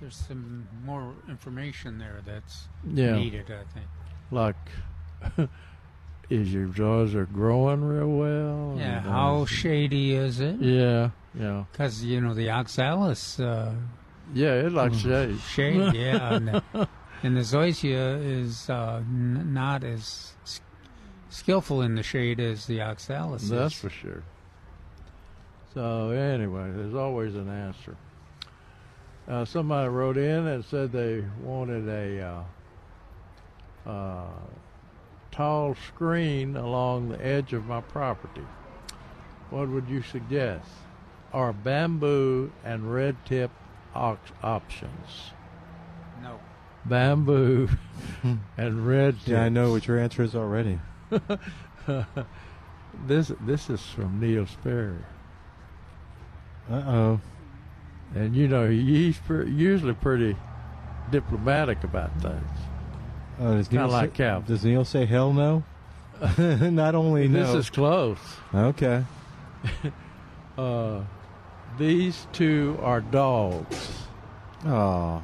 [0.00, 3.16] There's some more information there that's Yeah.
[3.16, 3.46] needed.
[3.50, 3.86] I think.
[4.30, 4.56] Like,
[6.30, 8.74] is your jaws are growing real well?
[8.78, 10.56] Yeah, uh, how shady is it?
[10.60, 11.64] Yeah, yeah.
[11.72, 13.38] Because you know the oxalis.
[13.40, 13.74] Uh,
[14.34, 15.38] Yeah, it likes shade.
[15.40, 16.34] Shade, yeah.
[16.34, 16.88] and, the,
[17.22, 20.32] and the zoysia is uh, n- not as
[21.30, 23.48] skillful in the shade as the oxalis.
[23.48, 23.80] That's is.
[23.80, 24.22] for sure.
[25.74, 27.96] So anyway, there's always an answer.
[29.28, 32.44] Uh, somebody wrote in and said they wanted a
[33.86, 34.24] uh, uh,
[35.36, 38.46] tall screen along the edge of my property.
[39.50, 40.68] What would you suggest?
[41.32, 43.50] Are bamboo and red tip
[43.94, 45.32] ox- options?
[46.22, 46.40] No.
[46.86, 47.68] Bamboo
[48.56, 49.28] and red tip.
[49.28, 50.80] Yeah, I know what your answer is already.
[53.06, 55.04] this this is from Neil Sperry.
[56.70, 57.20] Uh oh.
[58.14, 60.36] And you know he's pre- usually pretty
[61.10, 62.58] diplomatic about things.
[63.38, 64.40] Oh, does Neil like say, Cal.
[64.40, 65.62] Does Neil say hell no?
[66.38, 67.58] Not only This no.
[67.58, 68.18] is close.
[68.54, 69.04] Okay.
[70.58, 71.02] Uh,
[71.76, 74.06] these two are dogs.
[74.64, 75.22] Oh,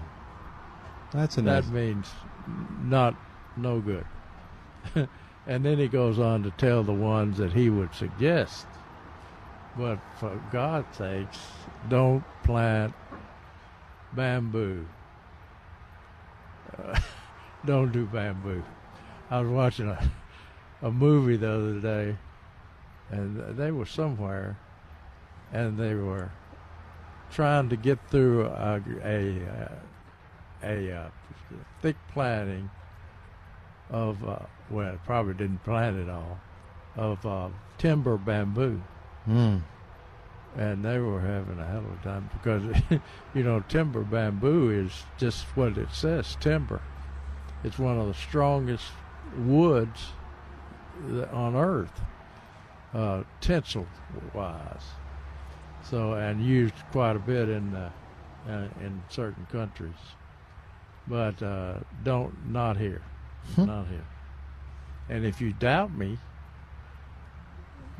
[1.10, 1.64] that's a nice.
[1.64, 2.10] That means
[2.82, 3.14] not
[3.56, 4.04] no good.
[5.46, 8.66] and then he goes on to tell the ones that he would suggest.
[9.74, 11.38] But for God's sakes,
[11.88, 12.92] don't plant
[14.12, 14.86] bamboo.
[16.76, 17.00] Uh,
[17.64, 18.62] don't do bamboo.
[19.30, 20.10] I was watching a
[20.82, 22.16] a movie the other day,
[23.10, 24.58] and they were somewhere,
[25.52, 26.30] and they were
[27.30, 29.38] trying to get through a a,
[30.62, 31.08] a, a uh,
[31.80, 32.68] thick planting
[33.90, 34.38] of uh,
[34.70, 36.40] well, probably didn't plant it all
[36.96, 37.48] of uh,
[37.78, 38.80] timber bamboo
[39.24, 39.58] Hmm.
[40.56, 43.00] and they were having a hell of a time because
[43.34, 46.82] you know timber bamboo is just what it says timber
[47.64, 48.84] it's one of the strongest
[49.38, 50.08] woods
[51.32, 52.00] on earth
[52.94, 53.86] uh, tensile
[54.34, 54.82] wise
[55.82, 57.90] so and used quite a bit in uh,
[58.48, 59.94] uh, in certain countries
[61.08, 61.74] but uh,
[62.04, 63.02] don't not here
[63.56, 63.64] Hmm.
[63.66, 64.04] not here
[65.08, 66.18] and if you doubt me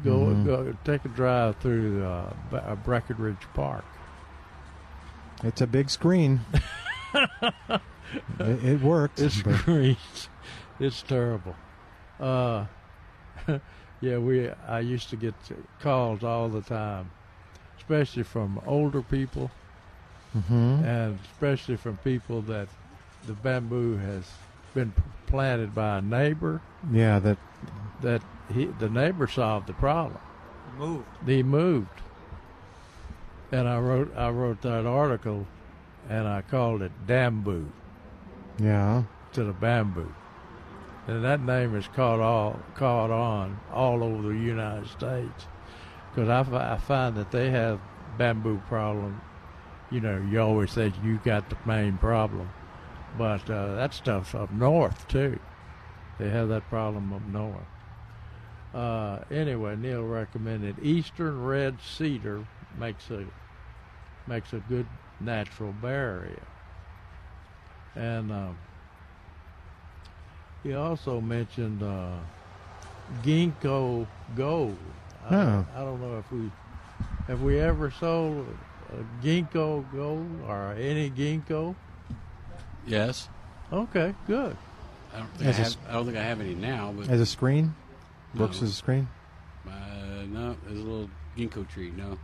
[0.05, 0.45] Go, Mhm.
[0.45, 3.85] go take a drive through uh, uh, Brackenridge Park.
[5.45, 6.41] It's a big screen.
[8.41, 9.21] it, it works.
[9.21, 9.97] It's but- great.
[10.81, 11.55] It's terrible.
[12.21, 12.67] Uh,
[14.01, 14.49] yeah, we.
[14.69, 15.35] I used to get
[15.81, 17.11] calls all the time,
[17.79, 19.51] especially from older people,
[20.37, 20.83] Mhm.
[20.85, 22.69] and especially from people that
[23.27, 24.25] the bamboo has
[24.75, 24.93] been
[25.27, 26.61] planted by a neighbor.
[26.91, 27.39] Yeah, that
[28.01, 28.23] that
[28.53, 30.19] he, the neighbor solved the problem.
[30.79, 31.07] Moved.
[31.27, 31.89] He moved.
[33.53, 35.47] And I wrote I wrote that article
[36.09, 37.67] and I called it Damboo
[38.63, 39.03] Yeah.
[39.33, 40.13] to the bamboo.
[41.09, 45.47] And that name is caught all caught on all over the United States
[46.11, 47.81] because I, I find that they have
[48.19, 49.21] bamboo problem.
[49.91, 52.49] You know, you always say you got the main problem,
[53.19, 55.39] but uh, that stuff's up north too.
[56.19, 57.67] They have that problem up north.
[58.75, 62.47] Uh, anyway, Neil recommended Eastern red cedar
[62.79, 63.25] makes a
[64.27, 64.87] makes a good
[65.21, 66.47] natural barrier,
[67.97, 68.57] and um,
[70.63, 72.17] he also mentioned uh,
[73.23, 74.07] ginkgo
[74.37, 74.77] gold.
[75.29, 75.67] I, Oh.
[75.77, 76.51] I don't know if we
[77.29, 78.47] have we ever sold
[78.93, 81.75] a ginkgo gold or any ginkgo.
[82.87, 83.29] Yes.
[83.73, 84.57] Okay, good.
[85.15, 86.93] I don't think I, As a have, s- I don't think I have any now,
[86.97, 87.75] but As a screen?
[88.35, 88.65] Works No.
[88.67, 89.09] as a screen?
[89.67, 89.71] uh,
[90.29, 91.93] no, there's a little ginkgo tree.
[91.97, 92.19] No,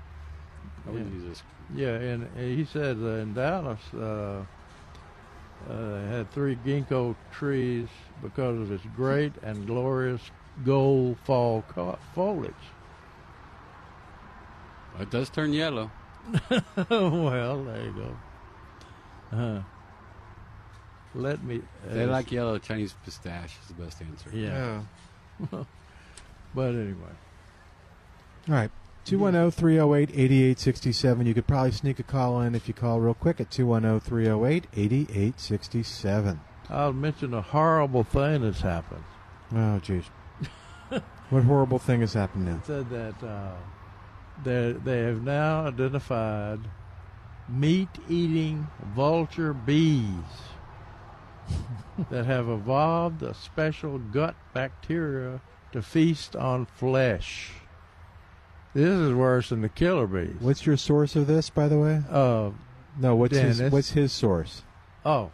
[0.86, 1.18] I wouldn't Yeah.
[1.20, 1.42] use this.
[1.74, 4.42] Yeah, and, and he said uh, in Dallas, uh,
[5.68, 7.88] uh, had three ginkgo trees
[8.22, 10.20] because of its great and glorious
[10.64, 12.54] gold fall co- foliage.
[15.00, 15.90] It does turn yellow.
[16.90, 17.92] well, there you
[19.30, 19.36] go.
[19.36, 19.62] Uh,
[21.14, 21.62] let me.
[21.86, 22.58] If they uh, like yellow.
[22.58, 24.30] Chinese pistache is the best answer.
[24.32, 24.82] Yeah.
[26.54, 27.14] but anyway,
[28.48, 28.70] All right.
[29.08, 31.26] 210 308 8867.
[31.26, 34.66] You could probably sneak a call in if you call real quick at 210 308
[34.74, 36.40] 8867.
[36.68, 39.04] I'll mention a horrible thing that's happened.
[39.52, 40.04] Oh, jeez.
[41.30, 42.56] what horrible thing has happened now?
[42.56, 43.54] It said that uh,
[44.44, 46.60] they they have now identified
[47.48, 50.04] meat-eating vulture bees
[52.10, 55.40] that have evolved a special gut bacteria
[55.72, 57.52] to feast on flesh.
[58.74, 60.36] This is worse than the killer bees.
[60.40, 62.02] What's your source of this, by the way?
[62.10, 62.50] Uh,
[63.00, 64.62] No, what's his what's his source?
[65.04, 65.30] oh,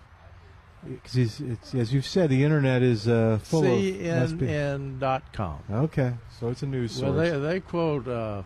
[0.86, 5.58] Because he's it's, as you've said, the internet is uh, full of must be- CNN.com.
[5.70, 7.30] Okay, so it's a news Well, source.
[7.30, 8.42] they they quote uh,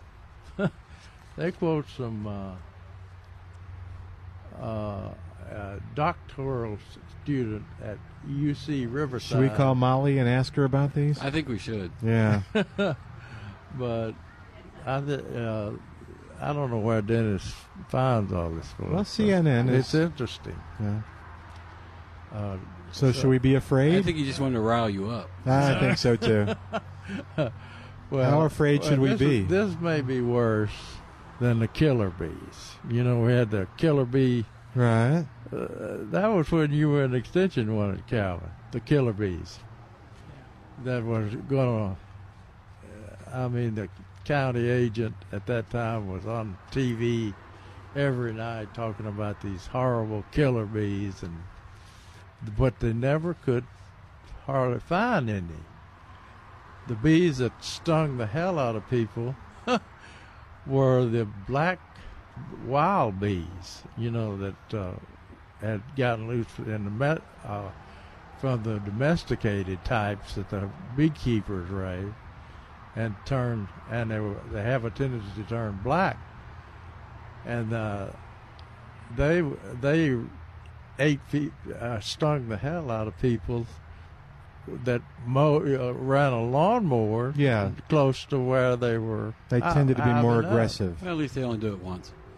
[1.37, 2.55] they quote some uh,
[4.61, 5.13] uh,
[5.53, 6.77] uh, doctoral
[7.23, 7.97] student at
[8.27, 9.29] UC Riverside.
[9.29, 11.19] Should we call Molly and ask her about these?
[11.19, 11.91] I think we should.
[12.03, 12.41] Yeah.
[13.77, 14.13] but
[14.97, 15.71] I th- uh,
[16.41, 17.53] I don't know where Dennis
[17.89, 18.71] finds all this.
[18.73, 20.59] for Well, us, CNN but is- It's interesting.
[20.79, 21.01] yeah.
[22.33, 22.57] Uh,
[22.91, 23.97] So, should we be afraid?
[23.97, 25.29] I think he just wanted to rile you up.
[25.45, 26.47] I think so too.
[28.09, 29.39] well, How afraid should we this be?
[29.41, 30.71] is- this may be worse
[31.39, 32.75] than the killer bees.
[32.89, 34.45] You know, we had the killer bee.
[34.75, 35.25] Right.
[35.51, 35.67] Uh,
[36.11, 38.49] that was when you were in extension one at Calvin.
[38.71, 39.59] The killer bees.
[40.83, 43.35] That was going to.
[43.35, 43.89] I mean, the
[44.29, 47.33] county agent at that time was on TV
[47.95, 51.35] every night talking about these horrible killer bees, and
[52.55, 53.65] but they never could
[54.45, 55.63] hardly find any.
[56.87, 59.35] The bees that stung the hell out of people
[60.67, 61.79] were the black
[62.67, 64.93] wild bees, you know, that uh,
[65.59, 67.69] had gotten loose in the me- uh,
[68.39, 72.13] from the domesticated types that the beekeepers raise,
[72.95, 76.17] and turn and they were, they have a tendency to turn black,
[77.45, 78.07] and uh,
[79.15, 79.41] they
[79.81, 80.17] they
[80.99, 83.65] ate fe- uh, stung the hell out of people
[84.83, 87.33] that mow, uh, ran a lawnmower.
[87.35, 87.71] Yeah.
[87.87, 89.33] close to where they were.
[89.49, 90.51] They out- tended to be more out and out.
[90.51, 91.01] aggressive.
[91.01, 92.11] Well, at least they only do it once.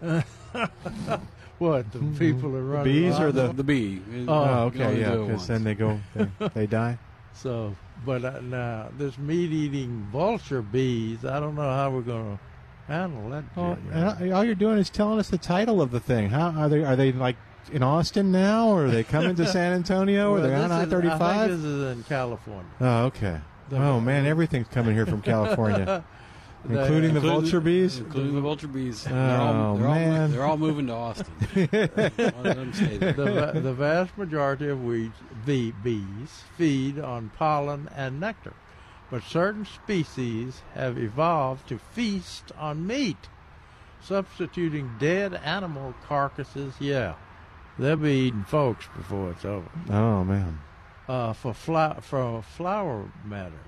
[1.58, 2.92] what the people are running?
[2.92, 3.52] Bees or the?
[3.52, 4.00] The bee.
[4.28, 4.50] Oh, You
[4.82, 6.98] okay, yeah, because then they go, they, they die.
[7.34, 7.74] So,
[8.04, 11.24] but uh, now this meat-eating vulture bees.
[11.24, 13.44] I don't know how we're going to handle that.
[13.56, 16.30] Well, and all you're doing is telling us the title of the thing.
[16.30, 16.84] How are they?
[16.84, 17.36] Are they like
[17.72, 20.72] in Austin now, or are they coming to San Antonio, or Well, they're on this
[20.78, 22.70] I is- thirty I think this is in California.
[22.80, 23.40] Oh, okay.
[23.70, 26.04] The- oh man, everything's coming here from California,
[26.68, 27.98] including the vulture bees.
[27.98, 29.06] Including the vulture bees.
[29.08, 30.20] Oh, they're all, they're All, man.
[30.20, 31.32] mo- they're all moving to Austin.
[31.56, 33.12] Let them stay there.
[33.12, 35.14] the, va- the vast majority of weeds,
[35.44, 38.54] bee, bees feed on pollen and nectar,
[39.10, 43.28] but certain species have evolved to feast on meat,
[44.00, 46.74] substituting dead animal carcasses.
[46.80, 47.14] Yeah,
[47.78, 49.68] they'll be eating folks before it's over.
[49.90, 50.60] Oh man.
[51.08, 53.58] Uh, for fla- for flower matters.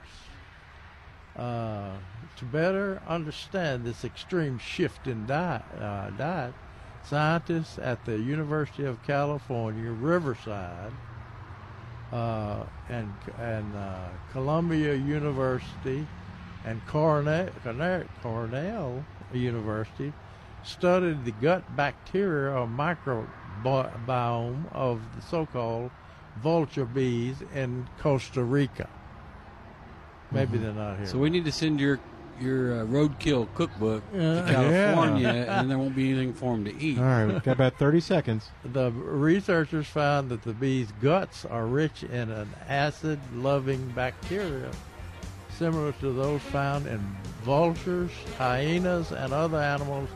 [1.37, 1.91] Uh,
[2.37, 6.55] to better understand this extreme shift in diet, uh, diet,
[7.05, 10.93] scientists at the University of California, Riverside,
[12.13, 16.07] uh, and and uh, Columbia University,
[16.65, 17.49] and Cornell,
[18.23, 20.13] Cornell, University
[20.63, 25.91] studied the gut bacteria or microbiome of the so-called
[26.43, 28.89] vulture bees in Costa Rica.
[30.31, 31.07] Maybe they're not here.
[31.07, 32.01] So we need to send your
[32.41, 34.43] your uh, roadkill cookbook Yeah.
[34.47, 35.61] to California, Yeah.
[35.61, 36.99] and there won't be anything for them to eat.
[36.99, 38.51] All right, we've got about thirty seconds.
[38.65, 44.71] The researchers found that the bees' guts are rich in an acid loving bacteria
[45.59, 46.99] similar to those found in
[47.45, 50.09] vultures, hyenas, and other animals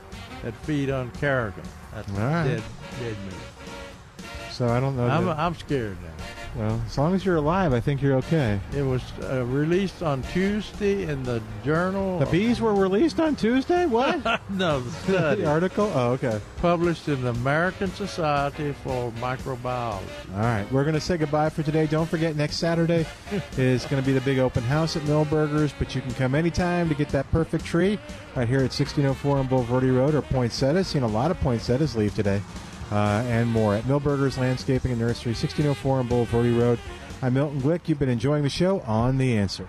[0.43, 1.55] that feed on carrion.
[1.95, 2.45] That's All right.
[2.45, 2.62] dead,
[2.99, 4.24] dead meat.
[4.51, 5.07] So I don't know.
[5.07, 6.24] I'm, that- I'm scared now.
[6.59, 8.59] Well, as long as you're alive, I think you're okay.
[8.77, 12.19] It was uh, released on Tuesday in the journal.
[12.19, 13.87] The bees were released on Tuesday.
[13.87, 14.43] What?
[14.51, 15.43] no, the study.
[15.43, 15.93] the article.
[15.95, 16.41] Oh, okay.
[16.57, 20.03] Published in the American Society for Microbiology.
[20.35, 21.87] All right, we're going to say goodbye for today.
[21.87, 23.07] Don't forget, next Saturday
[23.57, 26.89] is going to be the big open house at Milberger's, but you can come anytime
[26.89, 28.01] to get that perfect tree
[28.35, 30.89] right here at 1604 on Bulverde Road or Poinsettias.
[30.89, 32.43] Seen a lot of poinsettias leave today,
[32.90, 36.78] uh, and more at Milberger's Landscaping and Nursery, 1604 on Bulverde Road.
[37.20, 37.81] I'm Milton Glick.
[37.86, 39.69] You've been enjoying the show on The Answer.